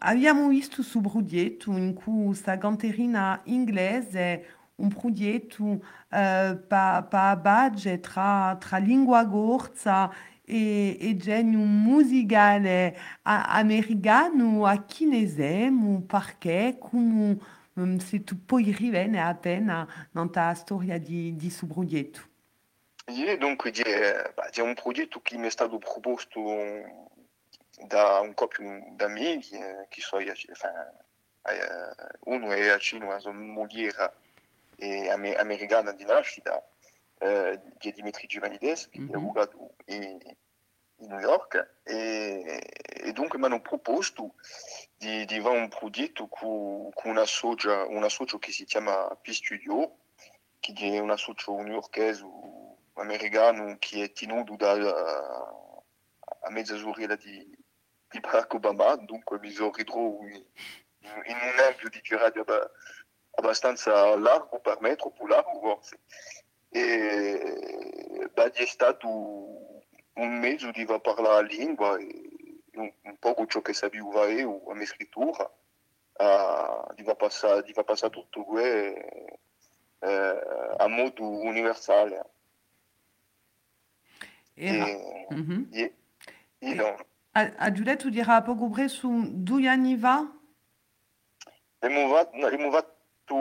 abbiamo 0.00 0.48
visto 0.48 0.82
su 0.82 1.00
progetto 1.00 1.70
in 1.76 1.94
cui 1.94 2.24
questa 2.26 2.58
canterina 2.58 3.40
inglese 3.44 4.46
un 4.76 4.88
progetto 4.88 5.80
eh, 6.10 6.58
pa, 6.66 7.06
pa 7.08 7.36
badge 7.36 8.00
tra, 8.00 8.56
tra 8.58 8.78
lingua 8.78 9.22
gorza 9.26 10.12
e, 10.44 10.96
e 11.00 11.16
genio 11.16 11.60
musicale 11.60 12.98
americano 13.22 14.66
a 14.66 14.82
chinesemo 14.82 16.02
perché 16.02 16.76
come 16.80 17.38
se 17.98 18.24
tu 18.24 18.44
puoi 18.44 18.72
rivene 18.72 19.20
appena 19.20 19.86
nella 20.10 20.54
storia 20.54 20.98
di, 20.98 21.36
di 21.36 21.48
suo 21.48 21.68
progetto. 21.68 22.22
E 23.04 23.38
dunque 23.38 23.70
c'è, 23.70 24.32
c'è 24.50 24.62
un 24.62 24.74
progetto 24.74 25.20
che 25.22 25.36
mi 25.36 25.46
è 25.46 25.50
stato 25.50 25.78
proposto 25.78 27.05
da 27.84 28.20
un 28.20 28.34
coppio 28.34 28.84
d'amici, 28.92 29.54
eh, 29.54 29.86
che 29.88 30.00
so 30.00 30.18
enfin, 30.18 30.70
eh, 31.42 32.18
uno 32.24 32.50
è 32.52 32.68
a 32.68 32.78
Cina, 32.78 33.04
una 33.06 33.32
moglie 33.32 33.92
e 34.76 35.08
ame- 35.10 35.36
americana 35.36 35.92
di 35.92 36.04
nascita, 36.04 36.62
eh, 37.18 37.60
di 37.78 37.92
Dimitri 37.92 38.26
Givanides, 38.26 38.88
che 38.88 39.00
Mhm. 39.00 39.12
è 39.12 39.16
avvocato 39.16 39.74
in, 39.86 40.18
in 40.96 41.08
New 41.08 41.18
York, 41.18 41.80
e, 41.82 42.60
e 43.04 43.12
dunque 43.12 43.38
mi 43.38 43.44
hanno 43.46 43.60
proposto 43.60 44.34
di, 44.96 45.24
di 45.24 45.40
fare 45.40 45.58
un 45.58 45.68
progetto 45.68 46.26
con, 46.28 46.90
con 46.92 47.10
una, 47.10 47.26
socia, 47.26 47.86
che 48.38 48.52
si 48.52 48.64
chiama 48.64 49.14
P-Studio, 49.20 49.96
che 50.60 50.72
è 50.74 50.98
una 50.98 51.16
socio 51.16 51.60
newyorkese 51.60 52.24
americano 52.94 53.76
che 53.78 54.04
è 54.04 54.12
tenuto 54.12 54.56
da, 54.56 54.72
a 56.40 56.50
mezza 56.50 56.76
sorella 56.76 57.14
di, 57.16 57.55
di 58.16 58.20
Barack 58.20 58.54
Obama, 58.54 58.96
mi 59.40 59.48
ridro 59.48 59.70
in, 60.26 60.42
in 61.00 61.36
un 61.36 61.58
ampio 61.68 61.88
di 61.90 62.00
abbastanza 63.32 64.16
largo 64.16 64.58
per 64.60 64.80
me, 64.80 64.96
troppo 64.96 65.26
largo 65.26 65.60
forse. 65.60 66.00
E 66.70 68.28
beh, 68.32 68.50
è 68.52 68.66
stato 68.66 69.08
un 69.08 70.38
mezzo 70.38 70.70
di 70.70 70.84
va 70.84 70.98
parlare 70.98 71.42
la 71.42 71.48
lingua 71.48 71.98
e 71.98 72.30
un, 72.74 72.92
un 73.02 73.16
po' 73.18 73.34
ciò 73.46 73.60
che 73.60 73.74
sapevo 73.74 74.12
la 74.12 74.26
scrittura, 74.86 75.44
uh, 75.44 76.94
di 76.94 77.02
va 77.02 77.14
passare, 77.14 77.62
di 77.62 77.72
passare 77.84 78.12
tutto 78.12 78.44
questo 78.44 79.38
eh, 80.00 80.74
a 80.76 80.86
modo 80.88 81.22
universale. 81.22 82.24
E, 84.54 84.72
E, 84.72 85.26
Mhm. 85.30 85.68
e, 85.72 85.94
e 86.58 86.74
no. 86.74 86.96
A, 87.36 87.52
a 87.58 87.70
Giulia, 87.70 87.96
tu 87.96 88.08
dirà 88.08 88.40
poco 88.40 88.70
pre 88.70 88.88
su 88.88 89.28
due 89.30 89.68
anni 89.68 89.94
va? 89.94 90.24
Abbiamo 91.80 92.14
fatto, 92.14 92.46
abbiamo 92.46 92.70
fatto 92.70 93.34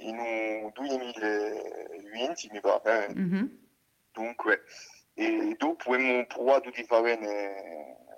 in 0.00 0.18
un 0.18 0.70
2020, 0.74 2.48
mi 2.50 2.60
pare. 2.60 3.08
Mhm. 3.14 3.58
dunque, 4.10 4.62
e 5.14 5.54
dopo 5.56 5.92
abbiamo 5.92 6.26
provato 6.26 6.70
di 6.70 6.82
fare 6.82 7.16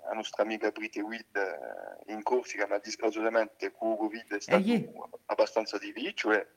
la 0.07 0.13
nostra 0.13 0.41
amica 0.41 0.71
Brite 0.71 1.01
Wild 1.01 2.03
in 2.07 2.23
Corsica, 2.23 2.65
ma 2.65 2.79
disgraziatamente 2.79 3.71
con 3.71 3.95
Covid 3.95 4.33
è 4.33 4.41
stato 4.41 4.63
yeah. 4.63 4.81
abbastanza 5.27 5.77
difficile. 5.77 6.55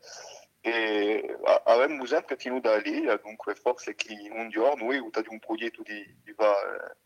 E 0.61 1.39
avremmo 1.65 2.07
sempre 2.07 2.37
tenuto 2.37 2.75
lì, 2.79 3.05
dunque 3.23 3.55
forse 3.55 3.95
che 3.95 4.17
un 4.33 4.49
giorno 4.49 4.87
noi 4.87 4.97
abbiamo 4.97 5.29
un 5.31 5.39
progetto 5.41 5.83
di, 5.83 6.21
di 6.25 6.33
fare 6.33 6.97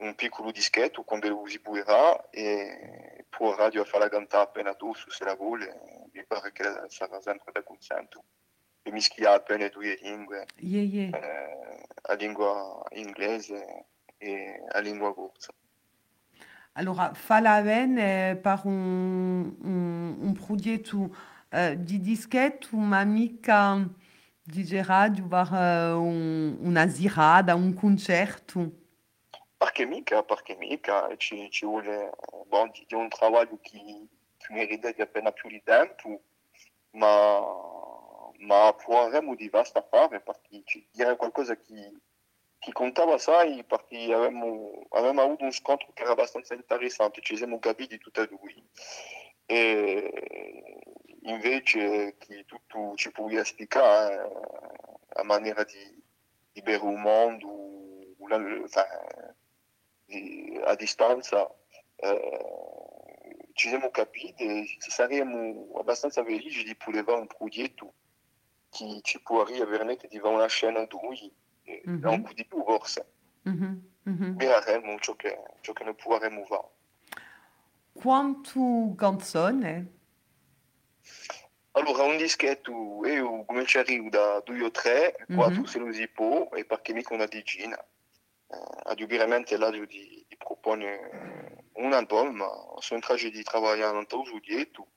un 0.00 0.14
piccolo 0.14 0.50
dischetto 0.50 1.02
quando 1.02 1.28
lo 1.28 1.46
si 1.46 1.60
puderà 1.60 2.30
e 2.30 3.24
poi 3.28 3.50
la 3.50 3.64
radio 3.64 3.82
a 3.82 3.84
fare 3.84 4.04
la 4.04 4.10
cantare 4.10 4.44
appena 4.44 4.74
tu 4.74 4.92
se 4.94 5.24
la 5.24 5.34
vuole, 5.34 6.08
mi 6.12 6.24
pare 6.26 6.52
che 6.52 6.64
sarà 6.88 7.20
sempre 7.20 7.52
da 7.52 7.62
consento. 7.62 8.24
E 8.82 8.90
mischiare 8.92 9.36
appena 9.36 9.68
due 9.68 9.98
lingue, 10.00 10.46
Yeah, 10.56 10.82
yeah. 10.82 11.18
eh, 11.18 11.84
la 12.02 12.14
lingua 12.14 12.82
inglese 12.92 13.84
e 14.16 14.62
la 14.72 14.80
lingua 14.80 15.14
corsa. 15.14 15.52
Allora, 16.72 17.12
fa 17.12 17.40
la 17.40 17.60
bene 17.60 18.36
per 18.36 18.60
un, 18.64 19.54
un, 19.60 20.16
un 20.20 20.32
progetto 20.32 21.14
eh, 21.50 21.76
di 21.78 22.00
dischetto, 22.00 22.76
ma 22.76 23.04
mica 23.04 23.86
di 24.42 24.82
radio 24.82 25.26
per 25.26 25.52
eh, 25.52 25.92
un, 25.92 26.56
una 26.60 26.88
zirada, 26.88 27.54
un 27.54 27.74
concerto. 27.74 28.79
Perché 29.60 29.84
mica, 29.84 30.22
perché 30.22 30.56
mica, 30.56 31.14
ci, 31.18 31.50
un 32.96 33.08
lavoro 33.20 33.58
che, 33.60 34.06
che 34.38 34.52
merita 34.54 34.90
di 34.90 35.02
appena 35.02 35.32
più 35.32 35.50
di 35.50 35.62
tempo, 35.62 36.22
ma, 36.92 37.40
ma 38.38 38.72
potremmo 38.72 39.34
di 39.34 39.50
vasta 39.50 39.82
fare 39.82 40.22
perché 40.22 40.62
ci, 40.64 40.88
era 40.96 41.14
qualcosa 41.14 41.58
che, 41.58 41.92
contava 42.72 43.14
assai 43.16 43.62
perché 43.64 44.10
avevamo, 44.10 44.86
avuto 45.24 45.44
un 45.44 45.52
scontro 45.52 45.92
che 45.92 46.04
era 46.04 46.12
abbastanza 46.12 46.54
interessante, 46.54 47.20
ci 47.20 47.36
siamo 47.36 47.58
capiti 47.58 47.98
tutti 47.98 48.20
e 48.20 48.28
due. 48.28 48.54
Invece 51.24 52.16
che 52.16 52.44
tutto 52.46 52.94
ci 52.94 53.10
spiegare 53.44 54.26
a 55.08 55.22
maniera 55.22 55.64
di, 55.64 56.02
la- 58.26 59.34
a 60.64 60.74
distanza, 60.74 61.48
ci 63.52 63.68
siamo 63.68 63.90
capiti 63.90 64.66
saremmo 64.90 65.78
abbastanza 65.78 66.24
felici 66.24 66.64
di 66.64 66.74
fare 67.04 67.18
un 67.18 67.26
progetto 67.26 67.92
che 68.70 69.00
ci 69.02 69.20
può 69.20 69.42
veramente 69.66 70.08
di 70.08 70.18
fare 70.18 70.34
una 70.34 70.46
scena 70.46 70.86
noi, 71.02 71.32
un 71.84 72.22
po' 72.22 72.32
di 72.32 72.46
più 72.46 72.62
forse, 72.64 73.12
mireremo 74.04 74.98
ciò 74.98 75.14
che, 75.16 75.38
ciò 75.60 75.72
che 75.72 75.84
noi 75.84 75.94
potremmo 75.94 76.44
fare. 76.44 76.68
Quanto 77.92 78.94
canzone? 78.96 79.98
Allora, 81.72 82.02
un 82.04 82.16
dischetto, 82.16 82.72
io 83.04 83.44
da 84.08 84.40
o 84.62 84.70
tre, 84.70 85.26
quattro 85.34 85.60
Mhm. 85.60 85.66
se 85.66 85.78
lo 85.78 85.92
si 85.92 86.08
può, 86.08 86.48
e 86.54 86.64
perché 86.64 86.92
mica 86.92 87.14
una 87.14 87.26
decina. 87.26 87.84
Eh, 88.50 89.02
ovviamente 89.02 89.56
là 89.56 89.70
di, 89.70 89.86
di 89.86 90.36
propone 90.36 91.68
un 91.74 91.92
album, 91.92 92.44
sono 92.78 93.00
in 93.00 93.06
trace 93.06 93.30
di 93.30 93.42
lavorare 93.50 93.88
in 93.88 93.96
un 93.96 94.22
giudietto. 94.24 94.88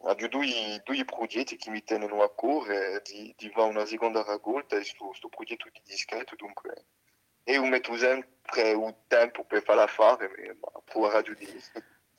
Ho 0.00 0.14
due, 0.14 0.80
due 0.84 1.04
progetti 1.04 1.56
che 1.56 1.70
mi 1.70 1.82
tengono 1.82 2.22
a 2.22 2.30
cuore, 2.30 3.02
di, 3.04 3.34
di 3.36 3.50
fare 3.50 3.68
una 3.68 3.84
seconda 3.84 4.22
raccolta 4.22 4.78
di 4.78 4.88
questo 4.96 5.28
progetto 5.28 5.68
di 5.72 5.82
dischetto, 5.84 6.36
dunque 6.36 6.84
io 7.44 7.64
metto 7.64 7.96
sempre 7.96 8.72
un 8.74 8.94
tempo 9.06 9.44
per 9.44 9.62
farla 9.62 9.86
fare, 9.86 10.28
ma 10.60 10.68
per 10.84 11.10
radio 11.12 11.34
di 11.34 11.46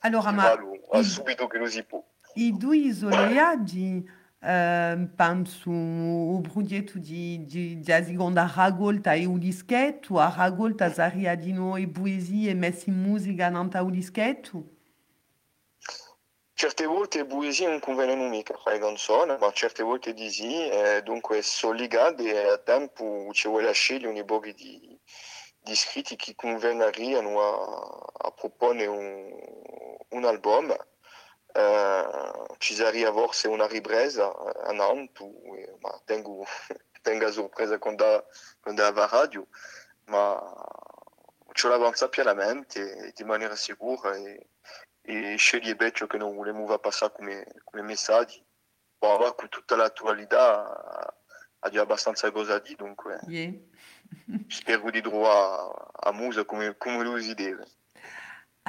Allora, 0.00 0.30
ma 0.32 0.50
a 0.90 1.02
subito 1.02 1.46
che 1.46 1.58
lo 1.58 1.66
si 1.66 1.84
può. 1.84 2.04
i 2.34 2.56
due 2.56 2.76
isolati 2.76 4.04
penso 4.42 5.70
o 5.70 6.40
progetto 6.40 6.98
di, 6.98 7.44
di, 7.44 7.78
di 7.78 7.92
seconda 8.04 8.50
raccolta 8.54 9.12
e 9.12 9.26
o 9.26 9.36
dischetto, 9.36 10.18
a 10.18 10.32
raccolta 10.34 10.90
sarebbe 10.90 11.36
di 11.36 11.52
noi 11.52 11.86
poesie 11.86 12.54
messe 12.54 12.88
in 12.88 13.02
musica 13.02 13.50
nanta 13.50 13.82
o 13.82 13.90
dischetto? 13.90 14.76
Certe 16.54 16.84
volte 16.84 17.24
poesie 17.24 17.68
non 17.68 17.80
mica 18.28 18.54
fra 18.54 18.72
le 18.72 18.78
canzoni, 18.78 19.34
ma 19.38 19.50
certe 19.50 19.82
volte 19.82 20.12
di 20.12 20.30
sì, 20.30 20.68
e 20.68 21.00
dunque 21.02 21.40
sono 21.40 21.72
legate 21.72 22.34
e 22.34 22.48
a 22.50 22.58
tempo 22.58 23.30
ci 23.32 23.48
vuole 23.48 23.72
scegliere 23.72 24.08
un 24.08 24.16
di, 24.52 25.00
di 25.58 25.74
scritti 25.74 26.16
che 26.16 26.34
a, 27.40 28.26
a 28.26 28.30
un, 28.86 29.30
un 30.10 30.24
album. 30.24 30.76
Eh, 31.52 32.44
ci 32.58 32.74
sarebbe 32.74 33.10
forse 33.12 33.48
una 33.48 33.66
ripresa 33.66 34.32
a 34.32 34.72
Nantes, 34.72 35.26
e- 35.26 35.76
ma 35.80 36.00
tengo, 36.04 36.44
tengo 37.02 37.26
a 37.26 37.30
sorpresa 37.32 37.78
quando, 37.78 38.26
quando 38.60 38.92
va 38.92 39.06
radio, 39.06 39.46
ma 40.06 40.38
ce 41.52 41.68
pienamente 42.08 43.12
di 43.14 43.24
maniera 43.24 43.56
sicura 43.56 44.14
e, 44.14 44.48
e 45.02 45.36
bene 45.74 45.92
ciò 45.92 46.06
che 46.06 46.16
non 46.18 46.34
volevo 46.34 46.64
va 46.64 46.78
passare 46.78 47.12
come, 47.12 47.46
come 47.64 47.82
messaggi. 47.82 48.44
Bon, 48.98 49.18
va, 49.18 49.34
con 49.34 49.48
tutta 49.48 49.76
l'attualità 49.76 51.14
ha 51.62 51.68
già 51.68 51.80
abbastanza 51.82 52.30
cosa 52.30 52.58
di, 52.58 52.74
dunque 52.74 53.18
Yeah. 53.26 53.52
spero 54.48 54.90
di 54.90 55.00
trovare 55.00 55.72
a 56.00 56.12
musa 56.12 56.44
come, 56.44 56.76
come 56.76 57.02
lo 57.02 57.18
si 57.18 57.34
deve. 57.34 57.66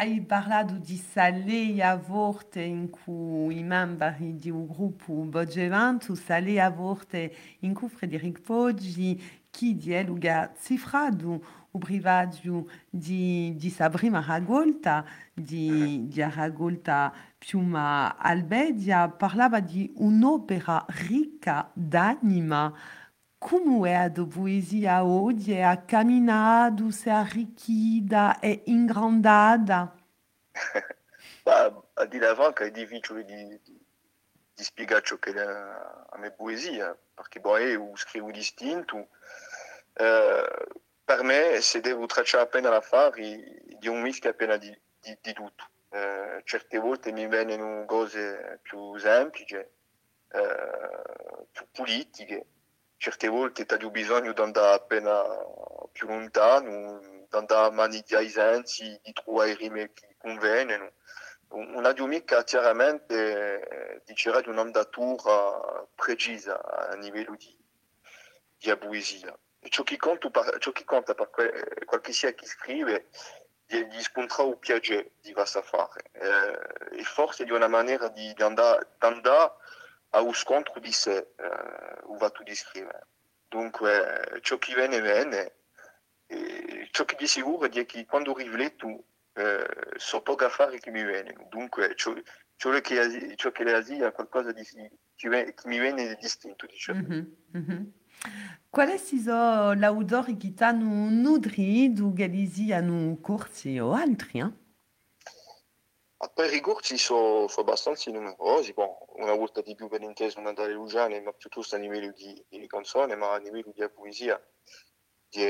Hai 0.02 0.20
parlato 0.20 0.80
di 0.80 0.98
Salé 0.98 1.76
e 1.76 1.82
a 1.84 1.96
volte 1.96 2.60
in 2.60 2.90
cui 2.90 3.60
i 3.60 3.64
membri 3.64 4.36
di 4.36 4.50
un 4.50 4.66
gruppo 4.66 5.14
Boggevanto, 5.14 6.16
Salé 6.16 6.60
a 6.60 6.72
volte 6.72 7.32
in 7.60 7.76
cui 7.76 7.88
Frederic 7.88 8.42
Poggi, 8.42 9.22
chi 9.52 9.78
di 9.78 10.04
lugar 10.04 10.54
cifrado 10.60 11.68
o 11.70 11.78
privato 11.78 12.68
di, 12.90 13.54
di 13.56 13.70
sa 13.70 13.90
prima 13.90 14.24
raccolta, 14.26 15.06
di, 15.36 16.08
di 16.08 16.22
raccolta 16.22 17.14
Piuma 17.38 18.18
Albedia, 18.18 19.08
parlava 19.08 19.60
di 19.60 19.94
un'opera 19.98 20.84
ricca 21.08 21.70
d'anima. 21.76 22.74
Como 23.42 23.88
é 23.88 23.98
a 23.98 24.08
da 24.08 24.24
poesia 24.24 25.02
hoje? 25.02 25.56
É 25.56 25.66
a 25.66 25.76
caminhado, 25.76 26.92
se 26.92 27.10
arricchida, 27.10 28.38
é 28.40 28.62
engrandada. 28.68 29.92
Ma 31.44 31.84
a 31.96 32.06
dire 32.06 32.28
la 32.28 32.36
franca 32.36 32.66
è 32.66 32.70
difficile 32.70 33.26
di, 33.26 33.60
di, 33.64 33.82
di 34.54 34.64
spiegare 34.64 35.02
ciò 35.02 35.18
che 35.18 35.32
è 35.32 35.34
la, 35.34 36.06
la 36.12 36.18
mia 36.20 36.30
poesia, 36.30 36.96
perché 37.16 37.40
boh, 37.40 37.58
io 37.58 37.96
scrivo 37.96 38.30
distinto. 38.30 39.08
Eh, 39.94 40.68
per 41.04 41.24
me, 41.24 41.62
se 41.62 41.82
devo 41.82 42.06
tracciare 42.06 42.44
appena 42.44 42.70
la 42.70 42.82
fare, 42.82 43.64
di 43.80 43.88
un 43.88 44.02
mischio 44.02 44.30
appena 44.30 44.56
di, 44.58 44.70
di, 45.00 45.18
di 45.20 45.34
tutto. 45.34 45.66
Eh, 45.90 46.44
certe 46.44 46.78
volte 46.78 47.12
mi 47.12 47.26
vengono 47.26 47.86
cose 47.86 48.60
più 48.62 48.96
semplici, 49.00 49.56
eh, 49.56 49.70
più 51.52 51.66
politiche, 51.72 52.46
certe 53.02 53.30
volte 53.30 53.66
ho 53.84 53.90
bisogno 53.90 54.32
di 54.32 54.74
appena 54.74 55.24
più 55.92 56.06
lontano, 56.06 57.00
di 57.28 57.64
a 57.64 57.72
maneggiare 57.72 58.26
i 58.26 58.30
sensi, 58.30 59.00
di 59.02 59.12
trovare 59.12 59.50
i 59.50 59.56
rime 59.56 59.92
che 59.92 60.16
convengono. 60.20 60.92
Una 61.48 61.94
mica 62.06 62.44
chiaramente 62.44 63.16
eh, 63.60 64.02
di 64.42 64.50
un'andatura 64.50 65.84
precisa 65.96 66.62
a 66.62 66.96
livello 66.98 67.36
di, 67.36 67.58
di. 68.56 69.36
E 69.60 69.70
ciò 69.70 69.82
che 69.82 69.98
conta 69.98 70.30
per, 70.30 70.60
ciò 70.60 70.72
che 70.72 70.84
conta 70.86 71.16
per 71.16 71.32
que- 71.32 71.84
scrive 72.46 73.08
di, 73.66 73.88
di 73.88 73.98
un 74.14 74.60
piacere 74.60 75.14
di 75.22 75.34
questa 75.34 75.64
fare. 75.64 76.04
Eh, 76.12 77.00
e 77.00 77.04
forse 77.04 77.46
di 77.46 77.52
di, 78.10 78.32
di 78.36 78.44
di 78.44 79.61
a 80.12 80.22
un 80.22 80.34
scontro 80.34 80.80
di 80.80 80.92
sé, 80.92 81.34
eh, 81.36 82.00
o 82.04 82.18
va 82.18 82.30
tu 82.30 82.44
di 82.44 82.56
scrivere. 82.56 83.08
Dunque, 83.48 84.40
ciò 84.42 84.58
che 84.58 84.74
viene, 84.74 85.02
viene. 85.02 85.56
E 86.28 86.88
ciò 86.92 87.04
che 87.04 87.16
di 87.18 87.28
sicuro 87.28 87.66
è 87.66 87.86
che 87.86 88.06
quando 88.06 88.34
rifletto 88.34 89.04
eh, 89.34 89.66
so 89.96 90.22
poco 90.22 90.46
a 90.46 90.50
fare 90.50 90.80
che 90.80 90.92
mi 90.92 91.04
viene. 91.04 91.36
Dunque, 91.50 91.94
ciò, 91.96 92.14
ciò 92.56 92.72
che, 92.80 93.34
ciò 93.36 93.52
che 93.52 93.64
le 93.64 93.74
Asia 93.74 94.08
è 94.08 94.12
qualcosa 94.12 94.52
di, 94.52 94.64
che, 94.64 95.54
che 95.54 95.68
mi 95.68 95.80
viene 95.80 96.08
di 96.08 96.16
distinto, 96.20 96.66
diciamo. 96.66 97.02
Mhm, 97.02 97.36
mhm. 97.52 97.94
Quali 98.70 98.98
sono 98.98 99.76
gli 99.76 99.84
autori 99.84 100.38
che 100.38 100.54
ti 100.54 100.64
hanno 100.64 101.10
nutrito, 101.10 102.14
che 102.14 102.74
hanno 102.74 103.18
corsi 103.20 103.78
o 103.80 103.92
altri? 103.92 104.40
Eh? 104.40 104.52
Per 106.34 106.54
i 106.54 106.60
corsi 106.60 106.98
sono 106.98 107.48
so 107.48 107.62
abbastanza 107.62 108.12
numerosi, 108.12 108.74
bon, 108.74 108.96
una 109.16 109.34
volta 109.34 109.62
di 109.62 109.74
più 109.74 109.88
per 109.88 110.02
inteso 110.02 110.40
Natale 110.40 110.74
Lugiane, 110.74 111.20
ma 111.22 111.34
piuttosto 111.34 111.76
a 111.76 111.80
livello 111.80 112.12
di, 112.12 112.46
di 112.48 112.68
canzone, 112.68 113.16
ma 113.16 113.32
a 113.34 113.38
livello 113.38 113.72
di 113.74 113.90
poesia, 113.90 114.40
di 115.30 115.44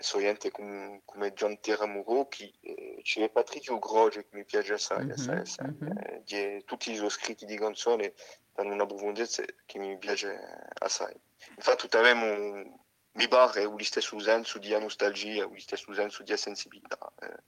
so 0.00 0.18
gente 0.18 0.50
come, 0.50 1.02
come 1.04 1.32
Gian 1.34 1.60
Terramuro, 1.60 2.26
che 2.28 2.54
eh, 2.60 3.00
c'è 3.02 3.28
Patrizio 3.30 3.78
Groge 3.78 4.22
che 4.28 4.36
mi 4.36 4.44
piace 4.44 4.74
assai, 4.74 5.04
Mhm, 5.04 5.10
assai, 5.10 5.38
assai. 5.40 5.66
mhm. 5.78 5.98
Eh, 5.98 6.22
di- 6.24 6.64
tutti 6.64 6.90
i 6.92 6.96
suoi 6.96 7.10
scritti 7.10 7.44
di 7.44 7.56
canzone 7.58 8.14
hanno 8.54 8.72
una 8.72 8.86
profondezza 8.86 9.42
che 9.66 9.78
mi 9.78 9.98
piace 9.98 10.38
assai. 10.78 11.14
Infatti 11.56 11.86
abbiamo 11.96 12.86
mi 13.12 13.26
pare 13.26 13.64
lo 13.64 13.76
stesso 13.82 14.18
senso 14.20 14.58
di 14.58 14.70
nostalgia, 14.78 15.44
lo 15.44 15.58
stesso 15.58 15.92
senso 15.92 16.22
di 16.22 16.36
sensibilità. 16.36 17.12
Eh, 17.20 17.42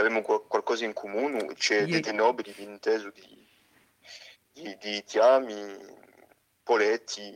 abbiamo 0.00 0.22
qual- 0.22 0.46
qualcosa 0.46 0.84
in 0.84 0.92
comune, 0.92 1.54
c'è 1.54 1.86
Ye- 1.86 2.00
dei 2.00 2.14
nobili 2.14 2.52
di 2.52 2.62
inteso 2.62 3.10
di, 3.10 3.48
di, 4.52 4.76
di 4.78 5.04
Tiami, 5.04 5.76
Poletti, 6.62 7.34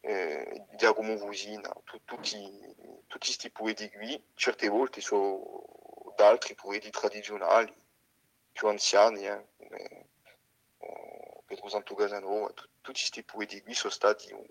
eh, 0.00 0.66
Giacomo 0.76 1.16
Vusina, 1.16 1.68
tu- 1.84 2.00
tutti, 2.04 2.38
tutti 3.06 3.26
questi 3.26 3.50
poeti 3.50 3.90
qui, 3.90 4.22
certe 4.34 4.68
volte 4.68 5.00
sono 5.00 6.12
d'altri 6.16 6.54
poeti 6.54 6.90
tradizionali, 6.90 7.74
più 8.52 8.68
anziani, 8.68 9.26
eh, 9.26 9.46
come 9.56 10.08
eh, 10.78 11.42
Pedro 11.46 11.68
Santo 11.68 11.94
Casanova, 11.94 12.48
tu- 12.52 12.68
tutti 12.80 13.00
questi 13.00 13.22
poeti 13.22 13.62
qui 13.62 13.74
sono 13.74 13.92
stati 13.92 14.32
un, 14.32 14.46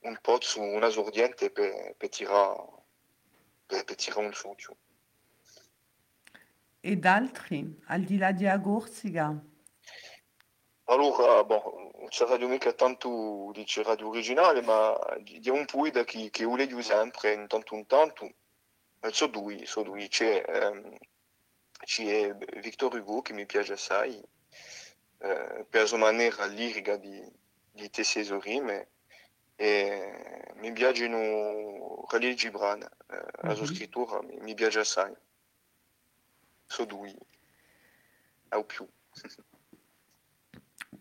un 0.00 0.18
po' 0.20 0.40
su 0.40 0.60
una 0.60 0.88
sordiente 0.88 1.50
per, 1.50 1.94
per 1.96 2.08
tirare 2.08 2.80
per, 3.66 3.84
per 3.84 3.96
tirare 3.96 4.26
un 4.26 4.34
succio. 4.34 4.76
Ed 6.84 7.06
altri, 7.06 7.80
al 7.86 8.02
di 8.02 8.18
là 8.18 8.32
di 8.32 8.46
Agorsiga? 8.46 9.28
Allora, 10.84 11.44
bon, 11.44 12.06
c'è 12.08 12.26
radio 12.26 12.48
mica 12.48 12.72
tanto 12.72 13.50
di 13.52 13.64
c'è 13.64 13.82
radio 13.82 14.08
originale, 14.08 14.60
ma 14.62 14.96
di, 15.20 15.48
un 15.48 15.64
poeta 15.64 16.04
che, 16.04 16.28
che 16.30 16.42
io 16.42 16.56
leggo 16.56 16.80
sempre, 16.82 17.32
in 17.32 17.46
tanto 17.46 17.74
in 17.76 17.86
tanto, 17.86 18.24
eh, 19.00 19.10
so 19.12 19.26
due, 19.28 19.64
so 19.66 19.82
due, 19.82 20.08
c'è, 20.08 20.42
ehm, 20.46 20.96
c'è 21.84 22.34
Victor 22.60 22.94
Hugo 22.94 23.22
che 23.22 23.32
mi 23.32 23.46
piace 23.46 23.72
assai, 23.74 24.20
eh, 25.18 25.64
per 25.68 25.80
la 25.82 25.86
sua 25.86 25.98
maniera 25.98 26.44
lirica 26.46 26.96
di, 26.96 27.22
di 27.70 27.90
tessere 27.90 28.28
le 28.28 28.40
rime, 28.40 28.88
e 29.56 30.52
mi 30.56 30.72
piacciono 30.72 32.02
Khalil 32.08 32.34
Gibran, 32.34 32.82
eh, 32.82 33.42
la 33.42 33.54
sua 33.54 33.66
Mhm. 33.66 33.66
scrittura 33.66 34.20
mi, 34.22 34.38
mi 34.40 34.54
piace 34.54 34.80
assai, 34.80 35.14
so 36.72 36.86
due, 36.86 37.14
o 38.50 38.64
più. 38.64 38.88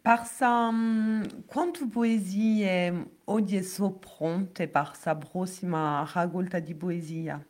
Par 0.04 0.26
sa, 0.26 0.68
hum, 0.70 1.46
quanto 1.46 1.88
poesie 1.88 2.92
oggi 3.26 3.62
sono 3.64 3.94
pronte 4.00 4.68
per 4.68 4.96
sa 4.96 5.16
prossima 5.16 6.10
raccolta 6.12 6.60
di 6.60 6.74
poesia? 6.74 7.46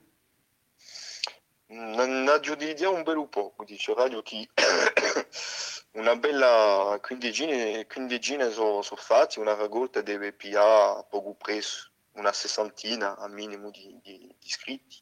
Naggio 1.67 2.55
di 2.55 2.69
idea 2.69 2.89
un 2.89 3.03
bel 3.03 3.25
po', 3.29 3.55
dice 3.65 3.93
Radio 3.93 4.21
che 4.21 4.49
una 5.93 6.17
bella 6.17 6.99
quindicina, 7.01 7.85
quindicina 7.85 8.49
sono 8.49 8.81
so 8.81 8.97
fatti, 8.97 9.39
una 9.39 9.55
raccolta 9.55 10.01
deve 10.01 10.33
pigliare 10.33 11.05
poco 11.09 11.33
presso, 11.35 11.89
una 12.13 12.33
sessantina 12.33 13.17
al 13.17 13.31
minimo 13.31 13.71
di, 13.71 13.97
di, 14.03 14.35
di 14.37 14.49
scritti, 14.49 15.01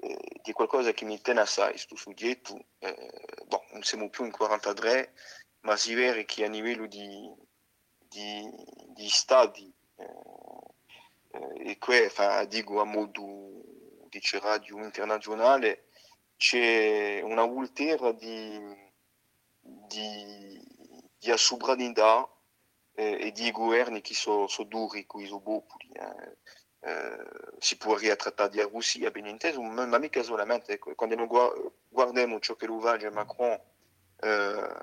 eh, 0.00 0.40
di 0.42 0.52
qualcosa 0.52 0.92
che 0.92 1.04
mi 1.04 1.20
tiene 1.20 1.40
assai, 1.40 1.70
questo 1.70 1.96
soggetto. 1.96 2.66
Eh, 2.78 3.10
bon, 3.46 3.60
non 3.72 3.82
siamo 3.82 4.08
più 4.08 4.24
in 4.24 4.30
43, 4.30 5.12
ma 5.60 5.76
si 5.76 5.94
vede 5.94 6.24
che 6.24 6.44
a 6.44 6.48
livello 6.48 6.86
di, 6.86 7.32
di, 7.98 8.48
di 8.94 9.08
stati, 9.08 9.72
eh, 9.96 11.38
eh, 11.38 11.70
e 11.70 11.78
qui 11.78 12.08
dico 12.48 12.80
a 12.80 12.84
modo 12.84 13.62
dice 14.08 14.38
radio 14.38 14.78
internazionale, 14.78 15.88
c'è 16.36 17.20
una 17.22 17.44
volterra 17.44 18.12
di, 18.12 18.58
di, 19.60 20.60
di 21.18 21.32
sovranità 21.36 22.28
eh, 22.94 23.26
e 23.26 23.32
di 23.32 23.50
governi 23.50 24.00
che 24.00 24.14
sono 24.14 24.46
so 24.46 24.64
duri 24.64 25.06
con 25.06 25.20
i 25.22 25.28
popoli. 25.28 25.90
Eh. 25.92 26.36
Eh, 26.88 27.56
si 27.58 27.76
può 27.76 27.96
ritrattare 27.96 28.50
di 28.50 28.62
Russia, 28.62 29.10
ben 29.10 29.26
inteso, 29.26 29.60
ma, 29.60 29.98
mica 29.98 30.22
solamente. 30.22 30.78
Quando 30.78 31.16
noi 31.16 31.26
gua- 31.26 31.52
guardiamo 31.88 32.38
ciò 32.40 32.54
che 32.54 32.66
va 32.66 32.92
a 32.92 33.10
Macron, 33.10 33.60
eh, 34.20 34.76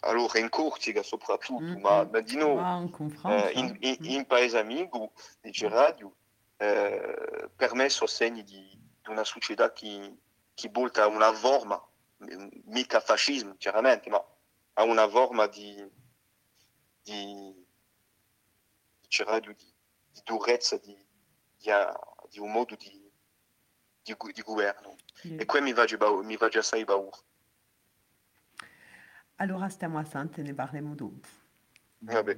allora 0.00 0.38
in 0.38 0.48
Corsica 0.48 1.02
soprattutto, 1.02 1.62
Mm, 1.62 1.80
ma, 1.80 2.04
mm. 2.04 2.08
ma 2.10 2.20
di 2.20 2.36
noi, 2.36 2.58
Ah, 2.58 3.32
eh, 3.32 3.52
in, 3.52 3.76
in, 3.80 3.96
in 4.00 4.26
paese 4.26 4.58
amico, 4.58 5.12
dice 5.40 5.68
radio, 5.68 6.12
eh, 6.56 7.48
per 7.54 7.74
me 7.74 7.88
sono 7.88 8.08
segni 8.08 8.42
di, 8.42 8.68
di 9.02 9.10
una 9.10 9.24
società 9.24 9.72
che, 9.72 10.14
che 10.54 10.68
volta 10.72 11.04
a 11.04 11.06
una 11.06 11.32
forma, 11.32 11.80
mica 12.64 13.00
fascismo 13.00 13.54
chiaramente, 13.58 14.08
ma 14.10 14.24
a 14.74 14.82
una 14.82 15.08
forma 15.08 15.46
di, 15.46 15.74
di, 17.02 17.54
di, 19.00 19.66
di 20.16 20.22
durezza, 20.24 20.78
di, 20.78 20.96
di, 21.58 21.70
di 22.30 22.38
un 22.38 22.50
modo 22.50 22.74
di, 22.74 23.10
di, 24.02 24.16
di 24.32 24.42
governo. 24.42 24.96
Sì. 25.12 25.36
E 25.36 25.44
qui 25.44 25.60
mi 25.60 25.74
va 25.74 25.84
mi 26.22 26.36
va 26.36 26.48
già 26.48 26.60
assai 26.60 26.84
paura. 26.84 27.16
Allora 29.36 29.68
stiamo 29.68 29.98
assente, 29.98 30.40
ne 30.40 30.54
parliamo 30.54 30.94
dopo. 30.94 31.28
Vabbè. 31.98 32.34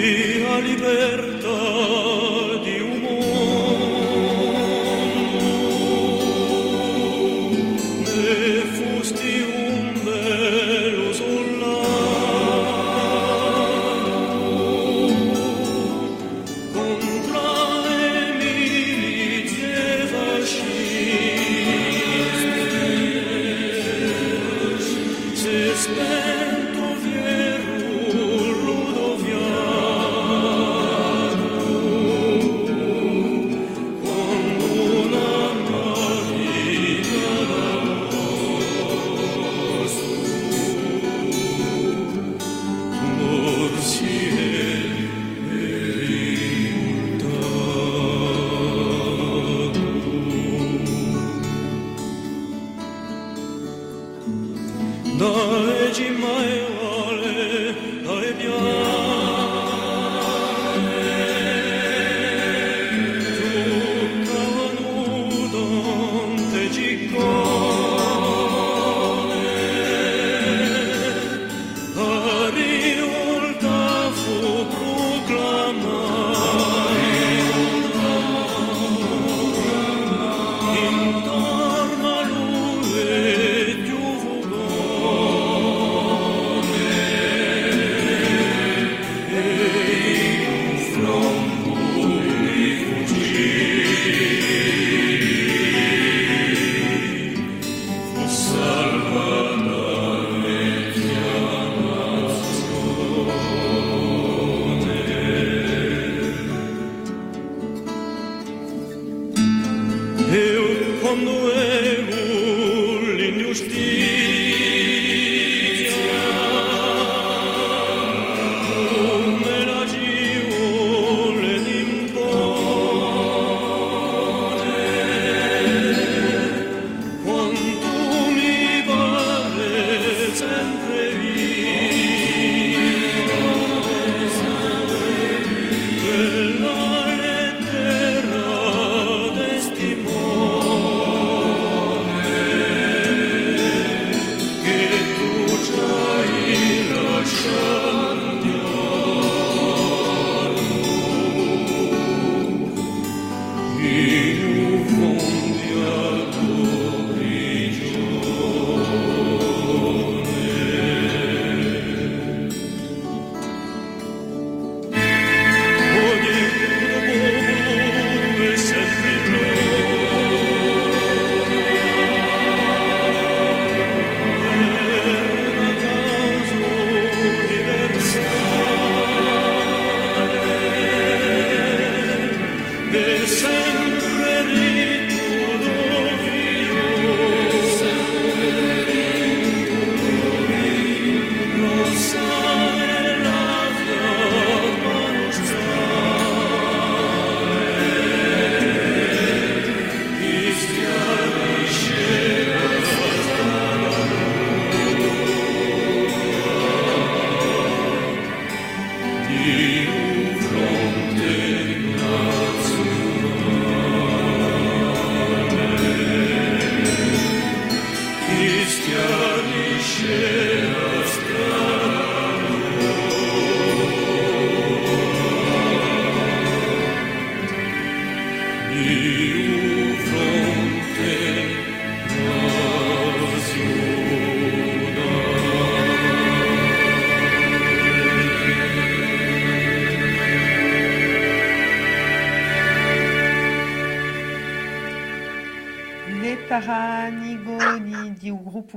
mia 0.00 0.58
libertà 0.60 2.21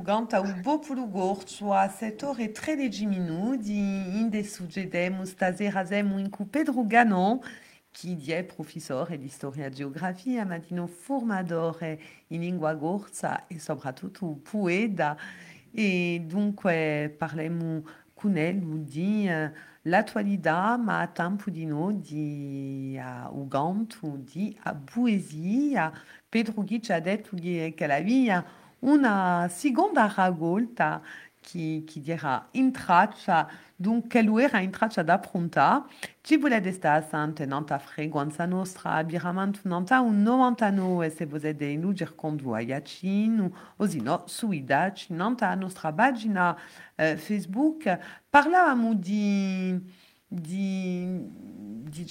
propaganda 0.06 0.40
o 0.40 0.62
popolo 0.62 1.08
gordo 1.08 1.74
a 1.74 1.90
setor 1.90 2.40
e 2.40 2.52
13 2.52 3.08
minuti 3.08 3.74
inde 3.74 4.44
suggedemos 4.44 5.30
stasera 5.30 5.84
in 5.98 6.30
cu 6.30 6.46
Pedro 6.48 6.86
Ganon 6.86 7.40
chi 7.90 8.16
è 8.32 8.44
professore 8.44 9.18
di 9.18 9.30
storia 9.30 9.66
e 9.66 9.72
geografia, 9.72 10.46
ma 10.46 10.60
dino 10.60 10.86
formatore 10.86 12.00
in 12.28 12.42
lingua 12.42 12.74
gorza 12.76 13.48
e 13.48 13.58
soprattutto 13.58 14.38
poeta. 14.44 15.18
E 15.72 16.22
dunque 16.28 17.16
parliamo 17.18 17.84
con 18.14 18.34
lui 18.34 18.84
di 18.84 19.30
l'attualità, 19.84 20.78
ma 20.78 21.00
a 21.00 21.08
tempo 21.08 21.50
di 21.50 21.66
no 21.66 21.92
di 21.94 23.00
uh, 23.00 23.40
Uganto, 23.40 24.18
di 24.18 24.56
uh, 24.66 24.84
poesia. 24.84 25.92
Pedro 26.28 26.64
Ghi 26.64 26.82
ci 26.82 26.92
ha 26.92 27.00
detto 27.00 27.36
che 27.36 27.74
la 27.88 28.00
via 28.02 28.46
una 28.80 29.48
seconda 29.50 30.12
raccolta 30.14 31.02
che, 31.46 31.84
che 31.86 32.02
traccia 32.72 33.48
dunque 33.76 34.22
era 34.40 34.60
in 34.60 34.72
traccia 34.72 35.04
da 35.04 35.20
pronta 35.20 35.86
nostra 38.46 38.94
abiramento 38.94 39.60
nanta 39.64 40.00
un 40.00 40.22
99 40.24 41.10
se 41.10 41.26
in 41.66 41.82
lugir 41.82 42.16
con 42.16 42.38
voyacin 42.38 43.52
o 43.76 43.86
su 44.26 44.52
idac 44.52 45.08
nanta 45.10 45.54
nostra 45.56 45.92
pagina 45.92 46.58
eh, 46.96 47.18
Facebook. 47.18 48.00
Parlavamo 48.30 48.96
di 48.96 50.04
di 50.28 51.54
di 51.86 52.04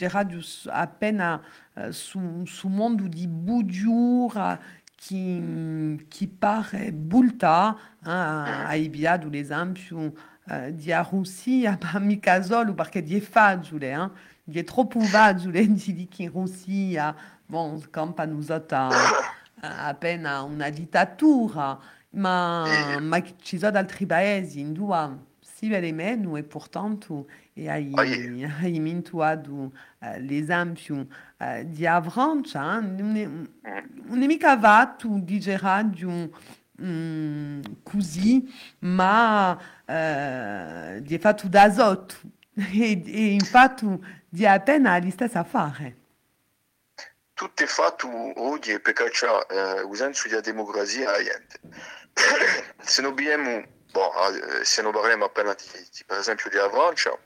appena 0.67 1.43
eh, 1.75 1.93
su, 1.93 2.43
su 2.45 2.69
mondo 2.69 3.07
di 3.09 3.27
bugiura 3.27 4.59
qui, 5.07 5.99
qui 6.11 6.27
pare 6.27 6.91
bulta 6.93 7.77
hein, 8.05 8.45
a 8.67 8.77
Ibiad 8.77 9.25
ou 9.25 9.31
les 9.31 9.41
esempio 9.41 10.15
uh, 10.49 10.71
di 10.71 10.93
a 10.93 11.03
Russia 11.03 11.77
pa 11.77 11.99
mica 11.99 12.43
solo 12.43 12.75
perché 12.75 13.03
di 13.03 13.17
è 13.17 13.21
facile, 13.21 13.91
hein? 13.91 14.11
di 14.43 14.59
è 14.59 14.65
troppo 14.65 15.01
facile 15.01 15.67
di 15.67 15.93
dire 15.93 16.09
che 16.09 16.23
in 16.25 16.31
Russia, 16.31 17.15
bon, 17.47 17.81
campa 17.91 18.25
usata 18.25 18.89
uh, 18.89 19.61
appena 19.61 20.43
una 20.43 20.71
dittatura, 20.71 21.79
ma, 22.11 22.99
ma 23.01 23.23
ci 23.43 23.59
sono 23.59 23.77
altri 23.77 24.07
paesi 24.07 24.61
in 24.61 24.73
due 24.73 25.33
vede 25.69 25.93
meno 25.93 26.37
e 26.37 26.43
portanto 26.43 27.27
e 27.53 27.69
hai, 27.69 27.93
hai 27.95 28.79
mintuado 28.81 29.53
uh, 29.55 29.73
l'esempio 30.19 31.07
uh, 31.39 31.65
di 31.65 31.87
Avrancia, 31.87 32.79
um, 36.79 37.63
così, 37.83 38.53
ma 38.81 39.53
uh, 39.53 41.01
di 41.01 41.19
fatto 41.19 41.49
d'azoto 41.49 42.17
e, 42.55 43.03
e 43.05 43.33
infatti 43.33 43.87
di 44.29 44.47
appena 44.47 44.99
la 44.99 45.11
stessa 45.11 45.45
fare. 45.45 45.97
Tutto 47.35 47.63
è 47.63 47.67
fatto 47.67 48.09
oggi 48.43 48.79
perché 48.81 49.11
c'è 49.11 49.29
uh, 49.29 49.89
usando 49.89 50.19
la 50.31 50.41
democrazia 50.41 51.11
se 52.81 53.03
non 53.03 53.11
abbiamo 53.11 53.65
bon, 53.95 54.65
se 54.65 54.83
non 54.83 54.91
parliamo 54.91 55.27
appena 55.27 55.55
di, 55.55 55.65
di, 55.93 56.05
per 56.05 56.19
esempio 56.19 56.51
di 56.51 56.59
Avrancia, 56.59 57.17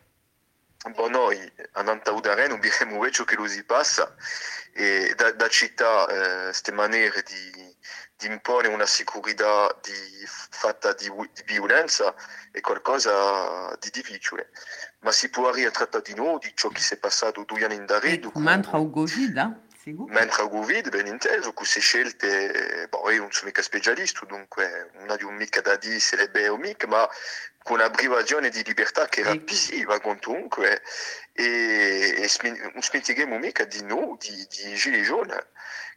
bon, 0.94 1.10
noi 1.10 1.52
andando 1.72 2.10
a 2.10 2.12
Udare 2.12 2.46
non 2.46 2.58
abbiamo 2.58 3.08
ciò 3.10 3.24
che 3.24 3.36
lo 3.36 3.46
si 3.46 3.64
passa 3.64 4.14
e 4.72 5.14
da, 5.16 5.32
da 5.32 5.48
città 5.48 6.04
queste 6.44 6.70
eh, 6.70 6.74
maniere 6.74 7.22
di, 7.22 7.76
di, 8.18 8.26
imporre 8.26 8.68
una 8.68 8.84
sicurezza 8.84 9.74
fatta 10.50 10.92
di, 10.92 11.10
di, 11.32 11.42
violenza 11.46 12.14
è 12.50 12.60
qualcosa 12.60 13.74
di 13.80 13.88
difficile. 13.90 14.50
Ma 15.00 15.10
si 15.10 15.30
può 15.30 15.48
arrivare 15.48 15.68
a 15.68 15.78
trattare 15.78 16.04
di 16.04 16.14
noi 16.14 16.38
di 16.40 16.52
ciò 16.54 16.68
che 16.68 16.80
si 16.80 16.94
è 16.94 16.98
passato 16.98 17.44
due 17.44 17.64
anni 17.64 17.76
in 17.76 17.86
Dare. 17.86 18.20
Mentre 18.34 18.78
il 18.78 18.90
Covid, 18.90 19.66
eh? 19.90 20.12
Mentre 20.12 20.42
il 20.42 20.48
Covid, 20.48 20.88
ben 20.90 21.06
inteso, 21.06 21.52
queste 21.52 21.80
scelte, 21.80 22.86
boh, 22.88 23.10
io 23.10 23.20
non 23.20 23.32
sono 23.32 23.46
mica 23.46 23.62
specialista, 23.62 24.24
dunque 24.26 24.90
non 24.94 25.10
ho 25.10 25.30
mica 25.30 25.60
da 25.60 25.76
dire 25.76 25.98
se 25.98 26.16
le 26.16 26.28
belle 26.28 26.48
o 26.48 26.56
mica, 26.56 26.86
ma 26.86 27.08
con 27.62 27.78
una 27.78 27.90
privazione 27.90 28.48
di 28.48 28.62
libertà 28.64 29.06
che 29.06 29.20
era 29.20 29.34
visiva 29.34 30.00
comunque, 30.00 30.82
e, 31.32 32.14
e 32.16 32.30
non 32.72 32.82
smentighiamo 32.82 33.38
mica 33.38 33.64
di 33.64 33.82
noi, 33.82 34.16
di, 34.18 34.46
di 34.48 34.74
Gilets 34.74 35.06
jaunes, 35.06 35.46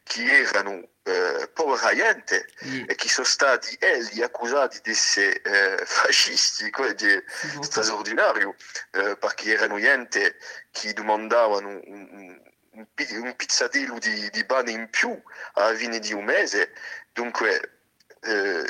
che 0.04 0.42
erano 0.42 0.88
eh, 1.04 1.50
poveramente 1.54 2.48
mm. 2.66 2.84
e 2.88 2.96
che 2.96 3.08
sono 3.08 3.26
stati 3.26 3.76
elli 3.80 4.22
accusati 4.22 4.80
di 4.84 4.92
essere 4.92 5.42
eh, 5.42 5.86
fascisti, 5.86 6.70
quello 6.70 6.92
è 6.92 7.24
straordinario, 7.62 8.56
eh, 8.92 9.16
perché 9.18 9.54
erano 9.54 9.80
gente 9.80 10.36
che 10.72 10.94
domandavano 10.94 11.70
un, 11.70 12.08
un 12.12 12.42
un, 12.74 13.36
pizzatello 13.36 13.98
di, 14.00 14.30
di 14.30 14.46
pane 14.46 14.72
in 14.72 14.90
più 14.90 15.20
alla 15.54 15.76
fine 15.76 16.00
di 16.00 16.14
un 16.14 16.24
mese. 16.24 16.74
Dunque, 17.12 17.80
eh, 18.22 18.64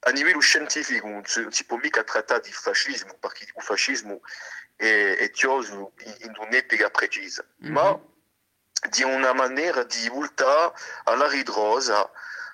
a 0.00 0.10
livello 0.10 0.40
scientifico 0.40 1.06
non 1.06 1.22
si 1.24 1.64
può 1.64 1.76
mica 1.76 2.02
trattare 2.02 2.40
di 2.42 2.52
fascismo, 2.52 3.14
perché 3.18 3.44
il 3.44 3.62
fascismo 3.62 4.20
è, 4.76 5.16
è 5.18 5.30
tioso 5.30 5.92
in 6.20 6.32
un'epoca 6.36 6.90
precisa, 6.90 7.44
mm-hmm. 7.62 7.72
ma 7.72 8.00
di 8.90 9.02
una 9.02 9.32
maniera 9.32 9.82
di 9.82 10.08
voltare 10.08 10.72
alla 11.04 11.26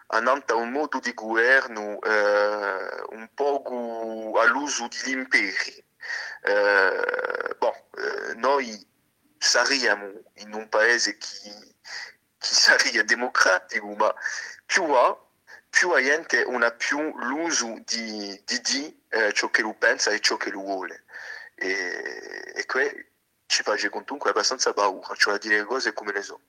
andando 0.08 0.54
a 0.54 0.56
un 0.56 0.70
modo 0.70 0.98
di 0.98 1.12
governo 1.14 2.00
eh, 2.00 3.02
un 3.10 3.28
po' 3.34 4.32
all'uso 4.36 4.88
degli 4.88 5.16
imperi. 5.16 5.84
Eh, 6.42 7.56
bon, 7.58 7.72
eh, 7.72 8.34
noi 8.34 8.86
saremo 9.44 10.22
in 10.34 10.54
un 10.54 10.68
paese 10.68 11.16
che, 11.18 11.28
sarebbe 12.38 13.04
democratico, 13.04 13.86
ma 13.94 14.14
più 14.64 14.84
ha, 14.92 15.16
più 15.68 15.92
la 15.92 16.02
gente 16.02 16.44
non 16.44 16.62
ha 16.62 16.70
più 16.70 16.98
l'uso 17.18 17.80
di, 17.84 18.42
di 18.44 19.02
eh, 19.08 19.32
ciò 19.32 19.50
che 19.50 19.62
lui 19.62 19.74
pensa 19.74 20.10
e 20.10 20.20
ciò 20.20 20.36
che 20.36 20.50
lui 20.50 20.62
vuole. 20.62 21.04
E, 21.56 22.52
e 22.54 22.64
ci 23.46 23.62
abbastanza 24.30 24.72
paura, 24.72 25.14
cioè 25.14 25.34
a 25.34 25.38
dire 25.38 25.58
le 25.58 25.64
cose 25.64 25.92
come 25.92 26.12
le 26.12 26.22
so. 26.22 26.40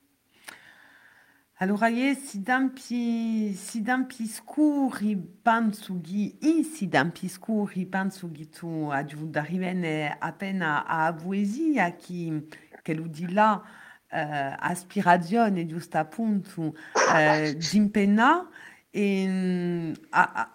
Allora, 1.59 1.87
io 1.87 2.13
si 2.15 2.41
dampi, 2.41 3.53
si 3.53 3.81
dampi 3.81 4.27
scuri 4.27 5.15
penso 5.15 6.01
che, 6.03 6.35
e 6.41 6.63
si 6.63 6.89
dampi 6.89 7.29
scuri 7.29 7.85
penso 7.85 8.29
che 8.29 8.49
tu 8.49 8.89
appena 10.19 10.85
a 10.85 11.13
poesia 11.13 11.95
che 11.95 12.45
che 12.85 12.93
lui 12.93 13.09
dit 13.09 13.31
là, 13.31 13.63
uh, 14.11 14.55
aspirazione 14.59 15.65
giusto 15.65 15.97
appunto 15.97 16.61
uh, 16.61 17.53
d'impegno 17.57 18.51
e 18.91 19.91
a, 20.11 20.53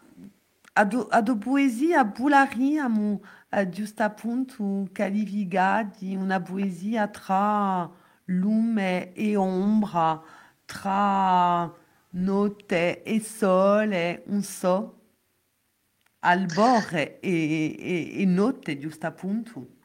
a, 0.74 0.84
do, 0.84 1.08
a 1.08 1.20
do 1.22 1.36
poesia 1.38 2.04
bulariamo 2.04 3.20
uh, 3.50 3.68
giusto 3.68 4.04
appunto 4.04 4.88
caliviga 4.92 5.90
di 5.98 6.14
una 6.14 6.40
poesia 6.40 7.08
tra 7.08 7.90
lume 8.26 9.12
e 9.12 9.34
ombra 9.34 10.22
tra 10.64 11.74
notte 12.10 13.02
e 13.02 13.20
sole 13.20 14.22
un 14.26 14.42
so 14.42 14.98
albore 16.20 17.18
e, 17.18 17.74
e, 17.76 18.20
e 18.22 18.24
notte 18.24 18.78
giusto 18.78 19.06
appunto 19.06 19.78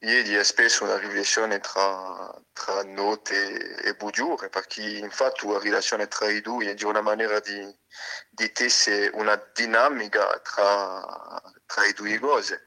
Ieri 0.00 0.44
spesso 0.44 0.84
una 0.84 0.96
riflessione 0.96 1.58
tra, 1.58 2.32
tra 2.52 2.82
notte 2.84 3.76
e 3.82 3.94
bugiure, 3.94 4.48
perché 4.48 4.80
infatti 4.82 5.46
la 5.48 5.58
relazione 5.58 6.06
tra 6.06 6.28
i 6.30 6.40
due 6.40 6.70
è 6.70 6.74
di 6.74 6.84
una 6.84 7.00
maniera 7.00 7.40
di, 7.40 7.76
di 8.30 8.52
tessere 8.52 9.10
una 9.14 9.34
dinamica 9.52 10.38
tra, 10.40 11.42
tra 11.66 11.84
i 11.84 11.92
due 11.94 12.16
cose. 12.20 12.66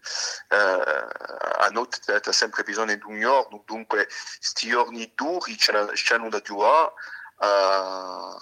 Eh, 0.50 0.56
a 0.58 1.70
notte 1.72 2.20
c'è 2.20 2.34
sempre 2.34 2.64
bisogno 2.64 2.96
di 2.96 3.06
un 3.06 3.22
giorno, 3.22 3.64
dunque 3.66 4.08
questi 4.38 4.68
giorni 4.68 5.14
duri 5.16 5.58
ci 5.58 5.72
hanno 6.14 6.30
da 6.30 6.42
giocare 6.42 6.94
a, 7.38 8.36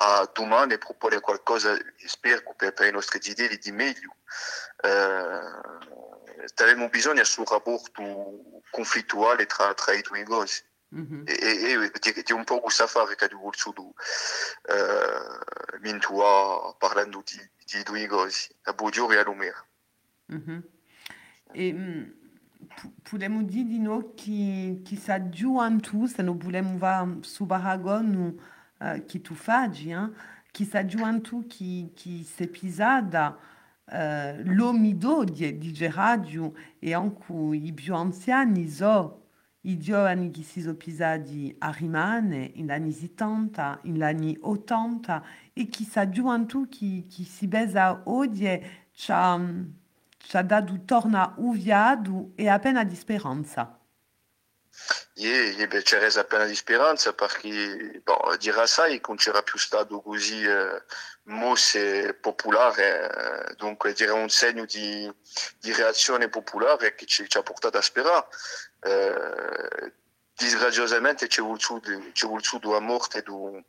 a 0.00 0.30
domani 0.32 0.78
proporre 0.78 1.20
qualcosa, 1.20 1.76
spero, 2.06 2.54
per, 2.56 2.72
per 2.72 2.86
i 2.86 2.92
nostri 2.92 3.18
desideri 3.18 3.58
di 3.58 3.72
meglio. 3.72 4.14
Eh, 4.80 6.46
avevamo 6.62 6.88
bisogno 6.88 7.24
sul 7.24 7.46
rapporto 7.48 8.62
conflittuale 8.70 9.46
tra, 9.46 9.74
tra 9.74 9.92
i 9.92 10.02
due 10.02 10.22
cose. 10.22 10.64
Mm-hmm. 10.94 11.22
E, 11.26 11.32
e, 11.32 11.92
e 11.92 12.22
di 12.22 12.32
un 12.32 12.44
po' 12.44 12.60
questa 12.60 12.86
fare 12.86 13.14
che 13.14 13.26
ho 13.26 13.38
voluto 13.38 13.72
uh, 13.76 13.92
mintua 15.80 16.74
parlando 16.78 17.22
di, 17.26 17.38
di 17.66 17.82
due 17.82 18.06
cose, 18.06 18.54
a 18.62 18.72
Bugiore 18.72 19.16
e 19.16 19.18
a 19.18 19.24
Lumera. 19.24 19.66
Mm-hmm. 20.32 20.58
E 21.52 21.72
um, 21.72 22.14
di 23.42 23.64
che 24.82 24.96
si 24.96 25.10
aggiungono 25.10 25.80
tu, 25.80 26.06
se 26.06 26.22
fare 26.22 27.18
su 27.20 27.44
Baragon 27.44 28.56
che 29.04 29.20
tu 29.20 29.34
fai, 29.34 29.90
eh? 29.90 30.10
chi 30.50 30.64
sa 30.64 30.84
giovantu 30.84 31.46
chi, 31.46 31.90
chi 31.94 32.22
si 32.22 32.42
episada 32.44 33.36
eh, 33.90 34.42
l'omido 34.44 35.24
di, 35.24 35.58
di 35.58 35.72
Geradio 35.72 36.52
e 36.78 36.94
anche 36.94 37.32
i 37.52 37.72
più 37.72 37.94
anziani 37.94 38.68
so 38.68 39.18
i 39.62 39.78
giovani 39.78 40.30
che 40.30 40.42
in 42.54 42.70
anni 42.70 42.92
70, 42.92 43.80
in 43.82 44.02
anni 44.02 44.36
80 44.40 45.24
e 45.52 45.66
chi 45.66 45.84
sa 45.84 46.08
gioventù 46.08 46.68
chi, 46.68 47.06
chi 47.06 47.24
si 47.24 47.46
besa 47.48 48.02
oggi 48.04 48.60
ci 48.92 49.12
ha 49.12 50.42
dato 50.42 50.84
torna 50.84 51.34
uviado 51.36 52.32
e 52.34 52.48
appena 52.48 52.84
di 52.84 52.94
speranza. 52.94 53.77
Ie, 55.14 55.50
ie 55.50 55.66
c'è 55.82 56.06
appena 56.18 56.44
di 56.44 56.54
speranza 56.54 57.12
perché 57.12 58.00
bon, 58.04 58.36
dirà 58.38 58.66
sai 58.66 59.00
non 59.06 59.16
c'era 59.16 59.42
più 59.42 59.58
stato 59.58 60.00
così 60.00 60.42
eh, 60.44 60.82
mosse 61.24 62.14
popolare, 62.14 63.48
eh, 63.50 63.54
dunque 63.56 63.92
dire 63.92 64.12
un 64.12 64.28
segno 64.28 64.64
di, 64.64 65.12
di 65.58 65.72
reazione 65.72 66.28
popolare 66.28 66.94
che 66.94 67.04
ci, 67.06 67.28
ci 67.28 67.36
ha 67.36 67.42
portato 67.42 67.78
a 67.78 67.82
sperare. 67.82 68.28
Eh, 68.80 69.92
disgraziosamente 70.34 71.26
c'è 71.26 71.42
voluto, 71.42 71.80
la 72.70 72.78
morte 72.78 73.22
di 73.22 73.30
un 73.30 73.64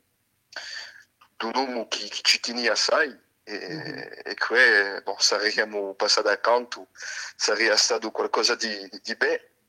uomo 1.52 1.88
che, 1.88 2.08
che 2.08 2.20
ci 2.22 2.38
teneva 2.38 2.72
assai 2.72 3.18
e, 3.42 3.52
mm-hmm. 3.52 3.98
e 4.24 4.34
che 4.34 5.00
bon, 5.02 5.16
saremmo 5.18 5.94
passati 5.94 6.28
accanto, 6.28 6.86
sarebbe 7.34 7.76
stato 7.76 8.12
qualcosa 8.12 8.54
di, 8.54 8.88
di 9.02 9.16
bello 9.16 9.48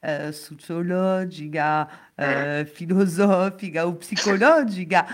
eh, 0.00 0.32
sociologica, 0.32 1.88
eh, 2.14 2.64
filosofica 2.72 3.86
o 3.86 3.94
psicologica, 3.96 5.06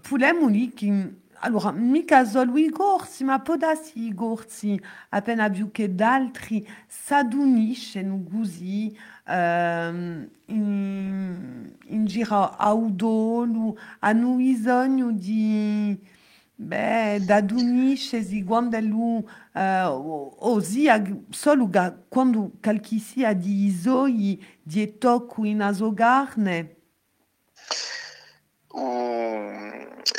possiamo 0.00 0.50
dire 0.50 0.72
che 0.72 1.14
allora, 1.42 1.70
mica 1.72 2.24
solo 2.24 2.58
i 2.58 2.68
corsi, 2.68 3.24
ma 3.24 3.40
podassi 3.40 4.08
i 4.08 4.14
corsi 4.14 4.78
appena 5.10 5.48
più 5.48 5.70
che 5.70 5.94
d'altri 5.94 6.66
s'aduniscono 6.86 8.22
così 8.30 8.94
um, 9.26 10.28
in, 10.46 11.72
in 11.86 12.04
giro 12.04 12.50
audolo, 12.56 13.78
hanno 14.00 14.34
bisogno 14.34 15.12
di 15.12 15.98
Beh, 16.62 17.20
da 17.24 17.40
dunisce 17.40 18.22
quando 18.44 18.78
lui 18.80 19.24
eh, 19.54 19.84
osia 19.86 21.02
solo 21.30 21.70
quando 22.06 22.50
qualche 22.60 22.98
sia 22.98 23.32
di 23.32 23.64
isoi 23.64 24.58
di 24.62 24.98
tocco 24.98 25.46
in 25.46 25.62
asogarne. 25.62 26.76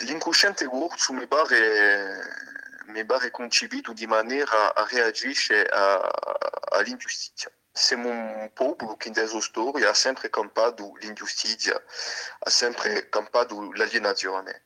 L'inconsciente 0.04 0.66
corso 0.66 1.14
mi 1.14 1.28
pare, 1.28 2.24
mi 2.88 3.06
pare 3.06 3.30
concepito 3.30 3.94
di 3.94 4.08
maniera 4.08 4.74
a 4.74 4.88
reagire 4.89 5.68
all'ingiustizia. 6.72 7.52
Siamo 7.74 8.10
un 8.10 8.52
popolo 8.54 8.98
che 8.98 9.10
nella 9.10 9.28
sua 9.28 9.42
storia 9.42 9.90
ha 9.90 9.94
sempre 9.94 10.30
campato 10.30 10.94
l'ingiustizia, 11.00 11.82
ha 12.40 12.50
sempre 12.50 13.08
campato 13.08 13.72
l'alienazione. 13.74 14.66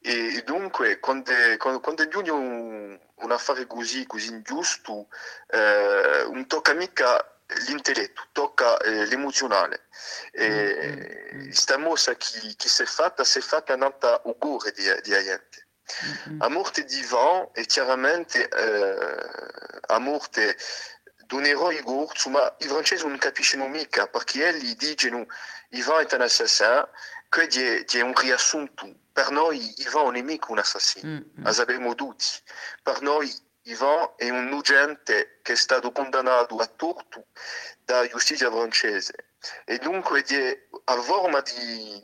E 0.00 0.42
dunque, 0.44 0.98
quando, 0.98 1.32
quando, 1.56 1.80
quando 1.80 2.06
giunge 2.08 2.30
un, 2.30 2.98
un, 3.14 3.32
affare 3.32 3.66
così, 3.66 4.06
così 4.06 4.28
ingiusto, 4.28 5.08
eh, 5.48 6.26
non 6.30 6.46
tocca 6.46 6.74
mica 6.74 7.26
l'intelletto, 7.66 8.22
tocca 8.32 8.76
eh, 8.78 9.06
l'emozionale. 9.06 9.86
E 10.32 11.28
questa 11.44 11.78
mossa 11.78 12.14
che, 12.16 12.54
che 12.56 12.68
si 12.68 12.82
è 12.82 12.86
fatta, 12.86 13.24
si 13.24 13.38
è 13.38 13.42
fatta 13.42 13.76
nata 13.76 14.20
ugore 14.24 14.72
di, 14.72 14.84
di 15.02 15.10
gente. 15.10 15.66
A 16.38 16.48
morte 16.48 16.84
di 16.84 16.98
Ivan 16.98 17.48
è 17.52 17.64
chiaramente 17.66 18.48
eh, 18.48 19.80
a 19.86 19.98
morte 19.98 20.56
d'un 21.32 21.46
eroe 21.46 21.80
gordo, 21.80 22.28
ma 22.28 22.54
i 22.58 22.66
francesi 22.66 23.06
non 23.06 23.16
capiscono 23.16 23.66
mica 23.66 24.06
perché 24.06 24.54
gli 24.58 24.76
dicono 24.76 25.24
Ivan 25.70 26.06
è 26.06 26.14
un 26.14 26.20
assassino, 26.20 26.90
che 27.30 27.48
è, 27.48 27.84
è 27.86 28.00
un 28.02 28.14
riassunto. 28.14 28.94
Per 29.10 29.30
noi 29.30 29.72
Ivan 29.78 30.02
è 30.02 30.06
un 30.08 30.12
nemico, 30.12 30.52
un 30.52 30.58
assassino, 30.58 31.08
mm-hmm. 31.08 31.42
lo 31.42 31.52
sappiamo 31.52 31.94
tutti. 31.94 32.26
Per 32.82 33.00
noi 33.00 33.34
Ivan 33.62 34.12
è 34.16 34.28
un 34.28 34.52
agente 34.52 35.38
che 35.40 35.52
è 35.52 35.56
stato 35.56 35.90
condannato 35.90 36.56
a 36.56 36.66
torto 36.66 37.28
dalla 37.82 38.06
giustizia 38.06 38.50
francese. 38.50 39.30
E 39.64 39.78
dunque 39.78 40.22
è 40.22 40.66
a 40.84 41.00
forma 41.00 41.40
di, 41.40 42.02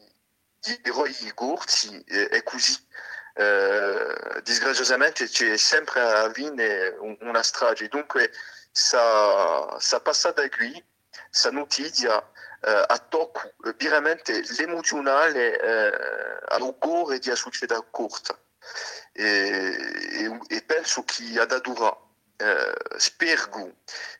di 0.58 0.80
eroi 0.84 1.14
gordi 1.34 2.02
è 2.06 2.42
così. 2.44 2.86
Eh, 3.34 4.40
disgraziosamente 4.42 5.28
c'è 5.28 5.56
sempre 5.58 6.00
a 6.00 6.22
avviene 6.22 6.96
una 7.20 7.42
strage. 7.42 7.88
Dunque 7.88 8.32
sa, 8.78 9.76
sa 9.80 9.98
passata 10.00 10.48
qui, 10.48 10.72
sa 11.30 11.50
notizia 11.50 12.16
eh, 12.62 12.84
a 12.86 12.98
tocco 12.98 13.52
veramente 13.76 14.40
l'emozionale 14.56 15.58
eh, 15.58 16.38
all'ugore 16.54 17.18
di 17.18 17.26
una 17.28 17.36
società 17.36 17.84
corta. 17.90 18.38
E, 19.12 19.24
e, 19.24 20.40
e 20.48 20.62
penso 20.62 21.02
che 21.02 21.40
ad 21.40 21.50
adura 21.50 21.96
eh, 22.36 22.74
spero 22.98 23.74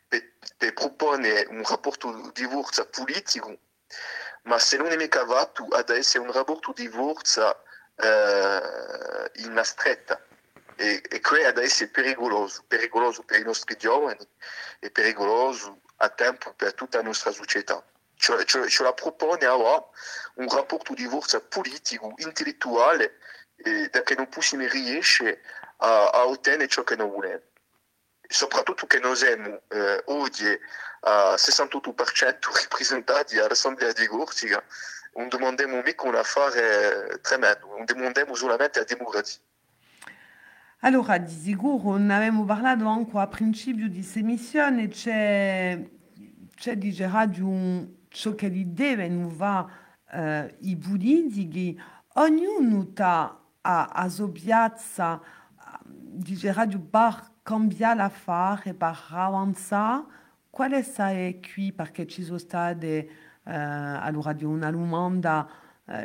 per, 0.09 0.33
per 0.57 0.73
proporre 0.73 1.47
un 1.51 1.63
rapporto 1.63 2.33
di 2.35 2.45
forza 2.45 2.85
politico, 2.85 3.57
ma 4.43 4.59
se 4.59 4.77
non 4.77 4.91
è 4.91 4.97
mica 4.97 5.25
fatto, 5.25 5.67
ad 5.71 5.91
essere 5.91 6.25
un 6.25 6.33
rapporto 6.33 6.73
di 6.73 6.89
forza 6.89 7.55
eh, 7.95 9.31
in 9.37 9.61
stretta 9.63 10.21
e, 10.79 11.03
e 11.11 11.21
crea 11.21 11.49
adesso 11.49 11.83
è 11.83 11.89
pericoloso, 11.89 12.63
pericoloso 12.69 13.23
per 13.25 13.41
i 13.41 13.43
nostri 13.43 13.77
giovani 13.77 14.25
e 14.79 14.91
pericoloso 14.93 15.81
a 15.97 16.09
tempo 16.09 16.55
per 16.55 16.73
tutta 16.75 16.99
la 16.99 17.05
nostra 17.05 17.33
società. 17.33 17.85
Cioè, 18.15 18.45
ce 18.45 18.83
la 18.83 18.93
propone 18.93 19.47
ora 19.47 19.85
un 20.35 20.49
rapporto 20.49 20.95
di 20.95 21.07
forza 21.07 21.41
politico, 21.41 22.15
intellettuale, 22.19 23.19
eh, 23.57 23.89
perché 23.91 24.15
non 24.15 24.29
possiamo 24.29 24.67
riuscire 24.69 25.41
a, 25.79 26.11
a 26.11 26.27
ottenere 26.27 26.69
ciò 26.69 26.85
che 26.85 26.97
noi 26.97 27.11
vogliamo. 27.11 27.43
Soprattutto 28.29 28.87
che 28.87 29.01
noi 29.01 29.17
siamo 29.17 29.63
eh, 29.69 30.03
oggi 30.07 30.47
a 31.01 31.35
68% 31.35 32.39
rappresentati 32.53 33.39
all'Assemblea 33.39 33.93
di 33.93 34.07
Corsica, 34.07 34.63
non 35.15 35.29
demandiamo 35.29 35.81
mica 35.83 36.07
un 36.07 36.15
affare 36.15 37.19
tremendo, 37.21 37.67
non 37.67 37.85
demandiamo 37.85 38.35
solamente 38.35 38.79
la 38.79 38.85
democrazia. 38.85 39.41
Allora, 40.83 41.19
di 41.19 41.33
sicuro 41.33 41.97
ne 41.97 42.15
abbiamo 42.15 42.45
parlato 42.45 42.87
anche 42.87 43.19
a 43.19 43.27
principio 43.27 43.89
di 43.89 43.97
questa 43.97 44.21
missione, 44.23 44.87
c'è, 44.87 45.91
c'è 46.55 46.79
di 46.79 46.95
radio 46.99 47.97
ciò 48.09 48.35
che 48.37 48.49
deve 48.73 49.09
non 49.09 49.29
va 49.37 49.69
eh, 50.09 50.57
i 50.61 50.77
ognuno 52.15 52.93
ha 53.63 53.89
a, 53.89 53.91
cambiare 57.43 57.97
l'affare, 57.97 58.75
per 58.75 59.05
avanzare, 59.11 60.05
quale 60.49 60.79
è 60.79 60.83
qui 61.41 61.73
perché 61.73 62.07
ci 62.07 62.23
sono 62.23 62.39
state 62.39 63.09
eh, 63.45 63.53
allora 63.53 64.33
una 64.43 64.71
domanda 64.71 65.49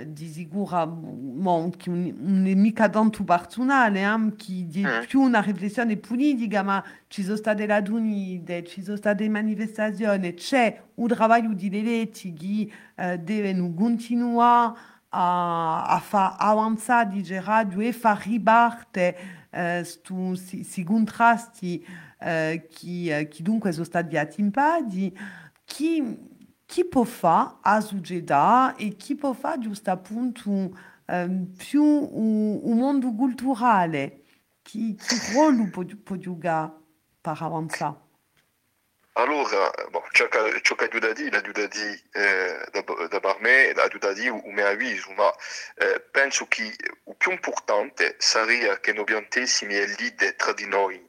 di 0.06 0.28
sicuro 0.28 0.88
bon, 0.88 1.70
che 1.72 1.90
non 1.90 2.46
è 2.48 2.54
mica 2.54 2.88
tanto 2.88 3.26
personale, 3.26 4.02
eh, 4.02 4.36
che 4.38 4.66
di 4.68 4.86
più 5.06 5.20
una 5.22 5.42
riflessione 5.42 5.98
politica, 5.98 6.64
ma 6.64 6.82
ci 7.08 7.22
sono 7.22 7.36
state 7.36 7.66
le 7.66 7.74
adunite, 7.74 8.64
ci 8.64 8.82
sono 8.82 8.96
state 8.96 9.28
manifestazioni, 9.28 10.34
c'è 10.36 10.82
un 10.96 11.08
lavoro 11.10 11.54
di 11.54 11.70
leggi 11.70 12.34
che 12.34 12.72
eh, 12.96 13.20
devono 13.20 13.74
continuare 13.74 14.80
a, 15.10 15.86
a 15.86 16.00
far 16.00 16.36
avanzare 16.40 17.22
di 17.22 17.40
radio 17.40 17.82
e 17.82 17.92
far 17.92 18.26
ribattere 18.26 19.18
eh, 19.50 19.86
questi 20.08 20.84
contrasti 20.86 21.86
eh, 22.20 22.68
che, 22.74 23.28
che 23.30 23.44
dunque 23.44 23.74
sono 23.74 23.84
stati 23.84 24.18
attimpati, 24.18 25.16
che 25.66 26.32
chi 26.66 26.86
può 26.86 27.04
fare 27.04 27.58
a 27.62 27.82
società 27.82 28.76
e 28.78 28.96
chi 28.96 29.16
può 29.16 29.34
fare 29.34 29.60
giusto 29.60 29.92
appunto 29.92 30.50
um, 30.50 31.54
più 31.56 31.84
un, 31.84 32.60
un, 32.62 32.78
mondo 32.78 33.14
culturale, 33.14 34.24
che, 34.62 34.96
che 34.98 35.32
ruolo 35.32 35.70
può, 35.70 35.84
può 36.04 36.16
giocare 36.16 36.72
per 37.22 37.38
avanzare? 37.40 38.02
Allora, 39.16 39.72
bon, 39.92 40.02
ciò 40.12 40.28
che, 40.28 40.60
ciò 40.64 40.74
che 40.74 40.86
aiuta 40.86 41.10
a 41.10 41.14
dire, 41.14 41.38
aiuta 41.38 41.62
a 41.62 41.68
dire 41.68 42.02
eh, 42.14 43.20
da, 43.20 43.38
me, 43.40 43.72
avviso, 44.64 45.12
ma 45.12 45.32
eh, 45.76 46.00
penso 46.00 46.48
che 46.48 46.64
il 46.64 47.16
più 47.16 47.30
importante 47.30 48.16
sarebbe 48.18 48.80
che 48.80 48.92
noi, 50.66 51.08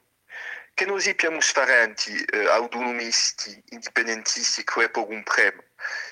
che 0.75 0.85
noi 0.87 1.01
siamo 1.01 1.39
differenti, 1.39 2.13
eh, 2.25 2.47
autonomisti, 2.49 3.63
indipendentisti, 3.71 4.65
che 4.65 4.89
poi 4.91 5.07
compriamo. 5.07 5.63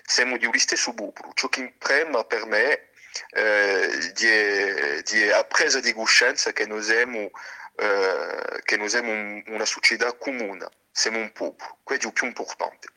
Siamo 0.05 0.37
di 0.37 0.59
stesso 0.59 0.95
popolo, 0.95 1.33
ciò 1.35 1.49
che 1.49 1.61
imprema 1.61 2.25
per 2.25 2.47
me 2.47 2.91
eh, 3.31 4.13
di, 4.15 5.03
di 5.03 5.31
appresa 5.31 5.81
di 5.81 5.93
coscienza 5.93 6.53
che 6.53 6.67
noi 6.67 6.83
siamo, 6.83 7.31
eh, 7.77 8.61
che 8.63 8.77
noi 8.77 8.89
siamo 8.89 9.11
un- 9.11 9.43
una 9.49 9.65
società 9.65 10.13
comune. 10.15 10.69
siamo 10.95 11.19
un 11.19 11.33
popolo, 11.33 11.79
questo 11.83 12.05
è 12.05 12.09
il 12.09 12.15
più 12.15 12.27
importante. 12.27 12.89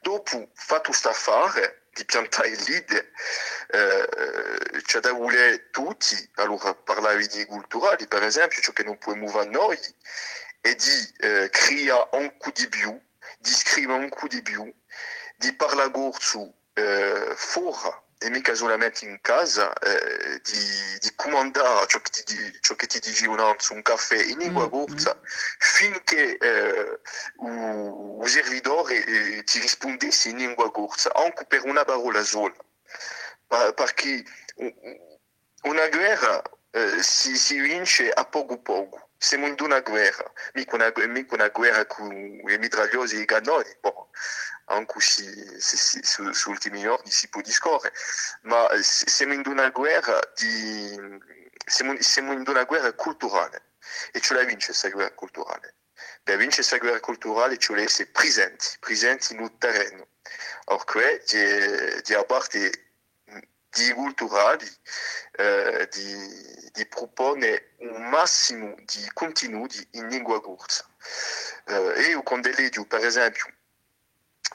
Dopo, 0.00 0.50
fatto 0.54 0.92
sta 0.92 1.10
affare 1.10 1.88
di 1.92 2.04
piantare 2.04 2.50
l'idea, 2.50 3.04
eh, 3.70 4.80
c'è 4.82 5.00
da 5.00 5.12
volere 5.12 5.68
tutti, 5.70 6.14
allora 6.36 6.74
parlare 6.74 7.26
di 7.26 7.44
culturali, 7.46 8.06
per 8.06 8.22
esempio, 8.22 8.62
ciò 8.62 8.72
che 8.72 8.84
non 8.84 8.98
possiamo 8.98 9.26
fare 9.28 9.48
noi, 9.50 9.78
è 10.60 10.74
di 10.74 11.14
eh, 11.18 11.48
creare 11.50 12.08
un 12.12 12.36
po' 12.38 12.50
di 12.54 12.68
più, 12.68 13.00
di 13.38 13.50
scrivere 13.50 13.98
un 13.98 14.08
po' 14.08 14.26
di 14.28 14.42
più, 14.42 14.72
di 15.36 15.52
parlare 15.54 15.90
corso 15.90 16.54
eh, 16.74 17.32
fuori 17.34 18.08
e 18.22 18.28
mica 18.28 18.54
solamente 18.54 19.06
in 19.06 19.18
casa, 19.22 19.72
eh, 19.72 20.40
di, 20.42 20.98
di 21.00 21.12
comandare 21.16 21.86
ciò 21.86 21.98
che 22.00 22.10
ti, 22.22 22.58
ciò 22.60 22.74
che 22.74 22.86
ti 22.86 23.26
un 23.26 23.38
un 23.70 23.82
caffè 23.82 24.22
in 24.22 24.38
lingua 24.38 24.66
Mm, 24.66 24.70
corsa, 24.70 25.18
finché 25.58 26.36
eh, 26.36 27.00
o 27.38 28.26
servidore 28.26 29.04
eh, 29.04 29.42
ti 29.44 29.58
rispondesse 29.58 30.28
in 30.28 30.36
lingua 30.36 30.70
corsa, 30.70 31.10
anche 31.14 31.46
per 31.46 31.64
una 31.64 31.84
parola 31.84 32.22
sola. 32.22 32.54
Pa- 33.46 33.72
Perché 33.72 34.22
una 35.62 35.88
guerra 35.88 36.42
eh, 36.72 37.02
si, 37.02 37.36
si 37.36 37.58
vince 37.60 38.10
a 38.10 38.24
poco 38.24 38.60
poco. 38.60 39.10
Siamo 39.16 39.46
in 39.46 39.56
una 39.58 39.80
guerra, 39.80 40.32
mica 40.54 40.76
una, 40.76 40.92
mica 41.08 41.34
una 41.34 41.48
guerra 41.48 41.84
con 41.86 42.10
i 42.10 42.58
mitragliosi 42.58 43.16
e 43.16 43.20
i 43.20 43.26
cannoni. 43.26 43.68
Bon, 43.80 44.06
anche 44.66 45.00
si, 45.00 45.24
si, 45.58 45.76
si, 45.76 46.00
su, 46.02 46.32
su 46.32 46.50
ultimi 46.50 46.80
giorni 46.80 47.10
si 47.10 47.28
può 47.28 47.42
discorrere, 47.42 47.94
ma 48.42 48.68
siamo 48.80 49.34
in 49.34 49.42
una 49.46 49.68
guerra 49.70 50.18
di, 50.36 51.18
siamo, 51.66 51.94
siamo 52.00 52.32
in 52.32 52.44
una 52.46 52.64
guerra 52.64 52.92
culturale 52.94 53.72
e 54.12 54.20
ce 54.20 54.34
la 54.34 54.44
vince 54.44 54.66
questa 54.68 54.88
guerra 54.88 55.12
culturale. 55.14 55.74
Per 56.22 56.36
vincere 56.36 56.66
questa 56.66 56.78
guerra 56.78 57.00
culturale 57.00 57.58
ci 57.58 57.68
vuole 57.68 57.82
essere 57.82 58.08
presenti, 58.10 58.66
presenti 58.78 59.34
nel 59.34 59.52
terreno. 59.58 60.08
Or, 60.66 60.84
que, 60.84 61.22
di, 61.26 62.02
di 62.02 62.14
a 62.14 62.24
parte 62.24 62.89
di 63.70 63.92
culturali, 63.92 64.68
eh, 65.32 65.88
di, 65.90 66.70
di 66.72 66.86
propone 66.86 67.74
un 67.78 68.08
massimo 68.08 68.74
di 68.84 69.08
contenuti 69.12 69.86
in 69.92 70.08
lingua 70.08 70.40
corsa. 70.40 70.84
Eh, 71.66 72.08
io 72.10 72.22
quando 72.22 72.50
leggo, 72.50 72.84
per 72.84 73.04
esempio, 73.04 73.46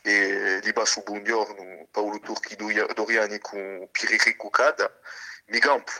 e 0.01 0.59
li 0.61 0.71
basso 0.73 1.01
buongiorno 1.01 1.87
Paolo 1.89 2.19
Turchi 2.19 2.55
Doria- 2.55 2.85
Doriani 2.87 3.39
con 3.39 3.87
Pierre 3.91 4.35
Cucada, 4.35 4.91
mi 5.47 5.59
campo, 5.59 5.91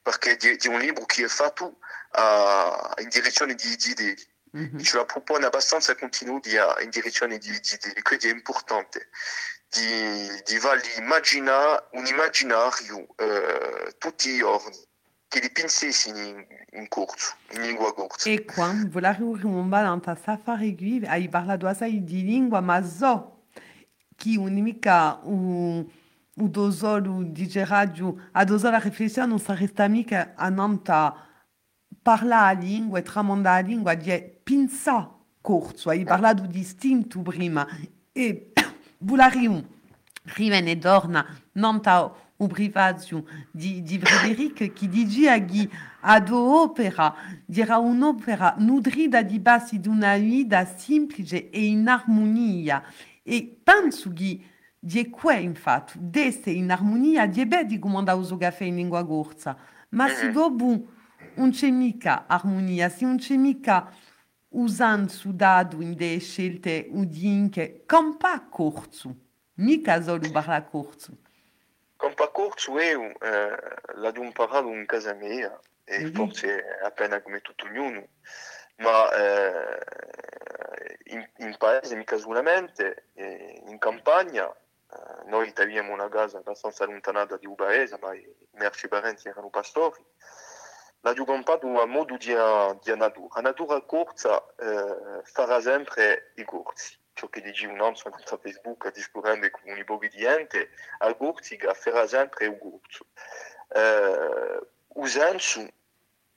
perché 0.00 0.36
è 0.36 0.66
un 0.68 0.78
libro 0.80 1.04
che 1.04 1.24
è 1.24 1.28
fatto 1.28 1.78
a- 2.12 2.94
in 2.98 3.08
direzione 3.08 3.54
di, 3.54 3.76
idee. 3.84 4.16
Mhm. 4.52 4.82
Ce 4.82 4.96
la 4.96 5.04
propone 5.04 5.46
abbastanza 5.46 5.94
contenuti 5.94 6.56
a- 6.56 6.76
in 6.80 6.90
direzione 6.90 7.38
di, 7.38 7.50
di 7.50 7.72
idee, 7.72 8.02
quindi 8.02 8.28
è 8.28 8.32
importante 8.32 9.08
di, 9.72 10.52
di 10.52 10.58
fargli 10.58 10.98
immaginare 10.98 11.88
un 11.92 12.04
immaginario 12.06 13.06
eh, 13.16 13.94
tutti 13.96 14.28
i 14.30 14.36
giorni, 14.38 14.76
che 15.28 15.40
li 15.40 15.50
pensessi 15.50 16.10
in, 16.10 16.44
in 16.72 16.88
corso, 16.88 17.34
in 17.52 17.62
lingua 17.62 17.94
corsa. 17.94 18.28
E 18.28 18.44
quando 18.44 18.90
volaremo 18.90 19.62
balanta 19.62 20.14
safari 20.14 20.74
gui, 20.74 21.02
ai 21.06 21.28
parlato 21.28 21.66
assai 21.66 22.04
di 22.04 22.22
lingua, 22.22 22.60
ma 22.60 22.82
so 22.84 23.44
che 24.14 24.36
un'imica 24.36 25.20
un 25.24 26.00
o 26.34 26.48
dosolo 26.48 27.22
di 27.24 27.50
radio 27.64 28.28
a 28.32 28.44
dosolo 28.44 28.76
a 28.76 28.78
riflessione 28.78 29.28
non 29.28 29.38
saresta 29.38 29.86
mica 29.86 30.32
a 30.34 30.48
nanta 30.48 31.14
parlare 32.00 32.56
a 32.56 32.58
língua 32.58 32.98
e 32.98 33.02
tramandare 33.02 33.62
a 33.62 33.66
língua 33.66 33.94
di 33.94 34.18
pensare 34.42 35.10
corso, 35.42 35.90
hai 35.90 36.04
parlato 36.04 36.46
distinto 36.46 37.20
prima. 37.20 37.66
E 38.12 38.51
volarium 39.02 39.64
rivene 40.34 40.76
dorna 40.78 41.26
nanta 41.52 42.12
o 42.36 42.46
privaziu 42.46 43.24
di, 43.50 43.82
di 43.82 43.98
Frederic 43.98 44.72
che 44.72 44.88
dice 44.88 45.30
a 45.30 45.38
Ghi 45.38 45.70
ad 46.00 46.30
opera 46.30 47.14
dirà 47.44 47.78
un'opera 47.78 48.56
nutrita 48.58 49.22
di 49.22 49.38
basi 49.38 49.78
di 49.78 49.88
una 49.88 50.16
vita 50.16 50.64
semplice 50.64 51.50
e 51.50 51.66
in 51.66 51.86
armonia. 51.86 52.82
E 53.22 53.60
penso 53.62 54.12
che 54.12 54.40
di 54.78 55.08
que 55.10 55.40
infatti 55.40 55.96
desse 56.00 56.50
in 56.50 56.72
armonia 56.72 57.26
di 57.26 57.46
beh 57.46 57.66
di 57.66 57.78
comanda 57.78 58.16
uso 58.16 58.36
caffè 58.36 58.64
in 58.64 58.76
lingua 58.76 59.06
corsa. 59.06 59.56
Ma 59.90 60.08
se 60.08 60.32
dopo 60.32 60.86
non 61.36 61.50
c'è 61.50 61.70
mica 61.70 62.24
armonia 62.26 62.88
se 62.88 63.04
non 63.04 63.16
c'è 63.16 63.36
mica 63.36 63.92
usando 64.52 65.10
sudado 65.10 65.80
in 65.82 65.94
delle 65.94 66.18
scelte 66.20 66.86
udinche 66.90 67.82
campa 67.86 68.40
corso 68.48 69.14
mica 69.54 70.00
solo 70.02 70.30
parla 70.30 70.62
corso 70.62 71.16
Campa 71.96 72.28
corso 72.30 72.80
io 72.80 73.12
eh, 73.20 73.56
l'ho 73.94 74.22
imparato 74.24 74.66
in 74.68 74.86
casa 74.86 75.14
mia 75.14 75.56
e 75.84 76.04
Mhm. 76.06 76.12
forse 76.14 76.64
appena 76.82 77.20
come 77.22 77.40
tutto 77.40 77.66
ognuno, 77.66 78.08
ma 78.78 79.12
eh, 79.12 79.78
in, 81.04 81.28
in 81.38 81.56
paese 81.58 81.94
mica 81.94 82.16
solamente, 82.16 83.10
in 83.14 83.78
campagna, 83.78 84.48
eh, 84.50 85.28
noi 85.28 85.52
abbiamo 85.54 85.92
una 85.92 86.08
casa 86.08 86.38
abbastanza 86.38 86.84
allontanata 86.84 87.36
di 87.36 87.46
un 87.46 87.54
paese, 87.54 87.98
ma 88.00 88.14
i 88.14 88.26
miei 88.52 88.70
parenti 88.88 89.28
erano 89.28 89.50
pastori, 89.50 90.04
l'ho 91.10 91.24
campato 91.24 91.80
a 91.80 91.86
modo 91.86 92.16
di, 92.16 92.34
di 92.82 92.96
natura. 92.96 93.34
La 93.34 93.40
natura 93.40 93.80
corsa 93.82 94.44
eh, 94.58 95.20
farà 95.24 95.60
sempre 95.60 96.32
i 96.36 96.44
corsi. 96.44 96.96
Ciò 97.14 97.28
che 97.28 97.40
dice 97.42 97.66
un 97.66 97.80
anno 97.80 97.94
su 97.94 98.08
Facebook 98.40 98.90
discorrendo 98.92 99.50
con 99.50 99.62
un 99.66 99.76
di 100.08 100.26
a 100.98 101.14
corsi 101.14 101.58
farà 101.58 102.06
sempre 102.06 102.46
un 102.46 102.58
corso. 102.58 103.06
Usando 104.94 105.72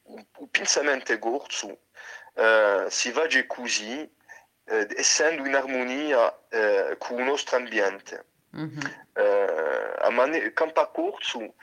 un 0.04 0.50
pensamento 0.50 1.18
corso 1.20 1.80
si 2.90 3.12
va 3.12 3.26
così, 3.48 4.10
eh, 4.66 4.88
essendo 4.96 5.46
in 5.46 5.56
armonia 5.56 6.36
eh, 6.50 6.96
con 6.98 7.20
il 7.20 7.26
nostro 7.26 7.58
ambiente. 7.58 8.26
A 9.98 10.10
corso 10.88 11.42
eh, 11.42 11.54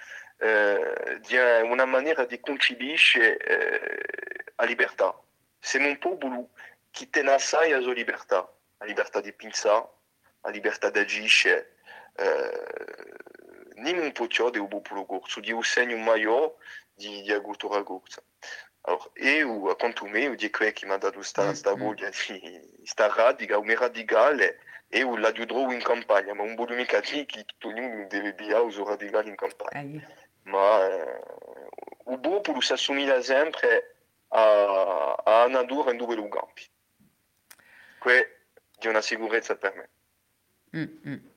di 1.20 1.36
una 1.36 1.84
maniera 1.84 2.24
di 2.24 2.40
concepisce 2.40 3.36
eh, 3.36 4.45
la 4.57 4.64
libertà. 4.64 5.16
Siamo 5.61 5.86
un 5.86 5.99
popolo 5.99 6.51
che 6.90 7.09
tiene 7.11 7.30
assai 7.30 7.72
alla 7.72 7.82
sua 7.82 7.93
libertà, 7.93 8.53
la 8.78 8.86
libertà 8.86 9.20
di 9.20 9.32
pensare, 9.32 9.88
la 10.40 10.51
libertà 10.51 10.90
di 10.90 10.99
agire. 10.99 11.76
Eh, 12.16 12.80
non 13.76 13.99
un 13.99 14.12
po' 14.12 14.26
ciò 14.26 14.51
del 14.51 14.66
popolo 14.68 15.07
corso, 15.07 15.40
di 15.40 15.53
un 15.53 15.62
segno 15.62 15.97
maggiore 15.97 16.55
di, 16.95 17.22
di 17.22 17.40
cultura 17.40 17.82
corsa. 17.82 18.22
Allora, 18.82 19.11
io, 19.14 19.70
a 19.70 19.76
quanto 19.76 20.07
me, 20.07 20.20
io 20.20 20.34
dico 20.34 20.64
che 20.72 20.86
mi 20.86 20.93
ha 20.93 20.97
dato 20.97 21.14
questa 21.14 21.43
Mm, 21.43 21.55
sta 21.55 21.76
mm. 21.76 21.78
voglia 21.78 22.09
di 22.09 22.80
sta 22.84 23.12
radica, 23.14 23.59
un 23.59 23.74
radicale, 23.74 24.59
e 24.88 24.99
io 24.99 25.16
l'aiuterò 25.16 25.70
in 25.70 25.82
campagna, 25.82 26.34
ma 26.34 26.43
che 27.26 27.45
tutto 27.45 27.68
ognuno 27.68 28.07
deve 28.09 28.34
in 29.28 29.36
campagna. 29.36 30.07
Ma 30.45 30.84
il 32.11 32.18
popolo 32.20 32.61
si 32.61 32.72
assomiglia 32.72 33.20
sempre 33.22 33.97
a, 34.28 35.14
a 35.24 35.45
una 35.45 35.61
natura 35.61 35.90
in 35.93 35.99
due 35.99 36.16
campi. 36.28 36.62
Questa 37.99 38.28
è 38.78 38.88
una 38.88 39.01
sicurezza 39.01 39.57
per 39.57 39.74
me. 39.74 39.88
Mm, 40.80 41.11
mm. 41.11 41.30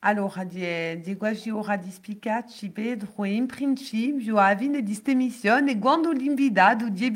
Allora, 0.00 0.44
di, 0.44 1.00
di 1.00 1.16
quasi 1.16 1.50
ora 1.50 1.76
di 1.76 1.90
spiegarci, 1.90 2.70
Pedro, 2.70 3.24
in 3.24 3.46
principio, 3.46 4.36
a 4.38 4.56
fine 4.56 4.80
di 4.82 4.92
questa 4.92 5.12
missione, 5.12 5.76
quando 5.78 6.12
l'invitato 6.12 6.88
di 6.88 7.10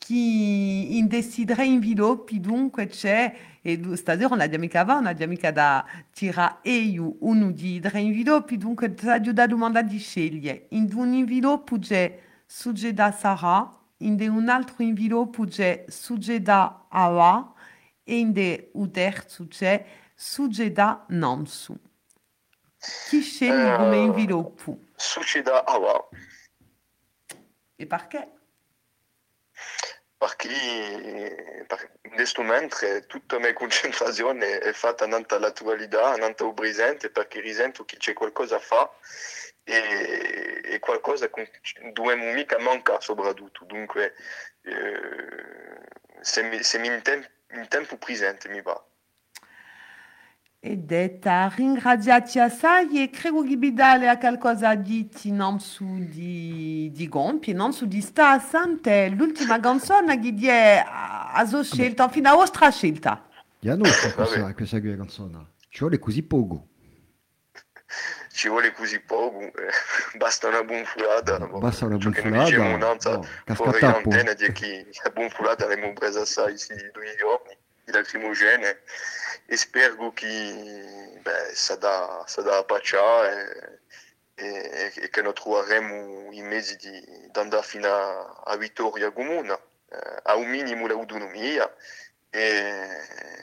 che 0.00 0.14
in 0.14 1.08
tre 1.44 1.66
inviluppi 1.66 2.40
dunque 2.40 2.86
c'è, 2.86 3.36
e 3.60 3.78
stasera 3.96 4.28
non 4.28 4.40
abbiamo 4.40 4.64
mica 4.64 4.82
va, 4.82 4.94
non 4.94 5.06
abbiamo 5.06 5.32
mica 5.32 5.50
da 5.52 5.84
tirare 6.10 6.68
io 6.70 7.16
uno 7.20 7.50
di 7.50 7.78
tre 7.80 8.00
inviluppi, 8.00 8.56
dunque 8.56 8.94
ti 8.94 9.06
ho 9.06 9.32
da 9.32 9.46
domanda 9.46 9.82
di 9.82 9.98
scegliere. 9.98 10.68
In 10.70 10.90
un 10.94 11.12
inviluppo 11.12 11.78
c'è 11.78 12.18
soggetto 12.46 12.94
da 12.94 13.12
Sarà, 13.12 13.78
in 13.98 14.18
un 14.30 14.48
altro 14.48 14.82
inviluppo 14.82 15.44
c'è 15.44 15.84
succeda 15.86 16.86
awa 16.88 17.52
e 18.02 18.18
in 18.18 18.32
de 18.32 18.70
un 18.72 18.90
terzo 18.90 19.46
c'è. 19.48 19.84
Chi 23.10 23.20
sceglie 23.20 23.76
come 23.76 23.98
inviluppo? 23.98 24.78
Succeda 24.96 25.66
awa, 25.66 26.08
E 27.76 27.86
perché? 27.86 28.32
Perché 30.20 31.66
in 32.02 32.10
questo 32.10 32.42
momento 32.42 32.76
tutta 33.06 33.36
la 33.36 33.40
mia 33.40 33.52
concentrazione 33.54 34.58
è 34.58 34.70
fatta 34.74 35.06
nell'attualità, 35.06 36.14
nel 36.16 36.34
presente, 36.54 37.08
perché 37.08 37.40
risento 37.40 37.86
che 37.86 37.96
c'è 37.96 38.12
qualcosa 38.12 38.56
a 38.56 38.58
fare 38.58 38.90
e, 39.64 40.78
qualcosa 40.78 41.30
che 41.30 41.50
dobbiamo 41.94 42.32
mica 42.32 42.58
mancare 42.58 43.00
soprattutto. 43.00 43.64
Dunque, 43.64 44.14
eh, 44.60 46.20
se 46.20 46.42
mi, 46.42 46.62
se 46.62 46.76
mi 46.76 46.88
in, 46.88 47.00
tem- 47.00 47.30
in 47.52 47.66
tempo 47.68 47.96
presente 47.96 48.50
mi 48.50 48.60
va. 48.60 48.78
E 50.62 50.76
detta 50.76 51.50
ringraziati 51.56 52.38
assai 52.38 53.02
e 53.02 53.08
vi 53.56 53.72
dare 53.72 54.10
a 54.10 54.18
qualcosa 54.18 54.74
di 54.74 55.08
non 55.30 55.58
su 55.58 55.86
di, 56.00 56.90
di 56.92 57.08
gompi, 57.08 57.54
non 57.54 57.72
su 57.72 57.86
di 57.86 58.02
sta 58.02 58.38
sante. 58.38 59.08
L'ultima 59.08 59.58
canzone 59.58 60.20
che 60.20 60.34
di 60.34 60.48
è 60.48 60.84
a 60.86 61.42
so 61.46 61.64
scelta, 61.64 62.10
fino 62.10 62.28
a 62.28 62.34
vostra 62.34 62.70
scelta. 62.70 63.26
Questa, 63.58 64.12
canzone. 64.98 65.46
Ci 65.70 65.78
vuole 65.78 65.98
così 65.98 66.22
poco. 66.22 66.68
Ci 68.30 68.48
vuole 68.50 68.72
così 68.72 69.00
poco, 69.00 69.50
basta 70.18 70.48
una. 70.48 70.62
Basta 71.58 71.86
una 71.86 71.96
che 71.96 72.28
noi 72.28 72.44
diciamo 72.44 72.76
fuori 73.54 73.78
di 74.36 74.52
che 74.52 74.86
la 75.04 75.14
l'abbiamo 75.56 75.94
presa 75.94 76.20
assai 76.20 76.58
sì, 76.58 76.74
due 76.92 77.16
giorni, 77.18 77.56
di 77.82 77.92
lacrimogene 77.92 78.82
e 79.50 79.56
spero 79.56 80.12
che 80.12 81.18
beh, 81.20 81.50
sa 81.54 81.74
da, 81.74 82.22
sa 82.24 82.40
da 82.40 82.58
appacciare 82.58 83.82
e, 84.36 84.46
e, 84.46 84.92
e 84.94 85.10
che 85.10 85.22
noi 85.22 85.32
troveremo 85.32 86.30
i 86.30 86.40
mezzi 86.42 86.76
di, 86.76 86.90
di 86.90 87.38
andare 87.38 87.64
fino 87.64 87.88
a, 87.88 88.42
a 88.44 88.56
vittoria 88.56 89.10
comune, 89.10 89.52
eh, 89.88 90.20
a 90.22 90.36
un 90.36 90.48
minimo 90.48 90.86
l'autonomia 90.86 91.68
e, 92.30 92.86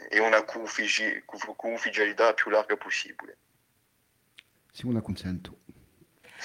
e 0.09 0.19
una 0.19 0.45
confidenzialità 0.45 2.33
più 2.33 2.51
larga 2.51 2.77
possibile. 2.77 3.37
Siamo 4.71 4.91
una 4.91 5.01
consento. 5.01 5.57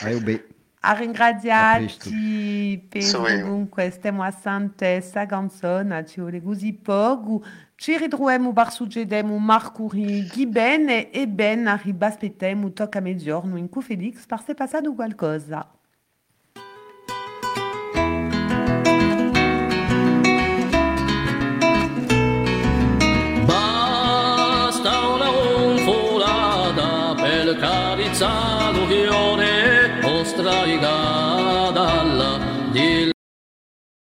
Beh, 0.01 0.49
A 0.81 0.93
ringraziati 0.95 2.85
per 2.89 3.03
Sorrivo. 3.03 3.47
dunque 3.47 3.91
stiamo 3.91 4.25
a 4.25 4.33
sante 4.33 5.01
sta 5.01 5.25
canzone, 5.27 6.05
ci 6.05 6.21
vuole 6.21 6.43
così 6.43 6.73
poco. 6.73 7.45
Ci 7.83 7.97
ritroviamo 7.97 8.53
per 8.53 8.71
succedere 8.71 9.27
un 9.27 9.43
mercoledì 9.43 10.29
che 10.29 10.47
bene 10.47 11.11
e 11.11 11.27
ben 11.27 11.67
arriba 11.67 12.07
aspettiamo 12.07 12.73
tocca 12.73 12.99
a 12.99 13.03
mezzogiorno 13.03 13.57
in 13.57 13.69
cui 13.69 13.83
Felix 13.83 14.25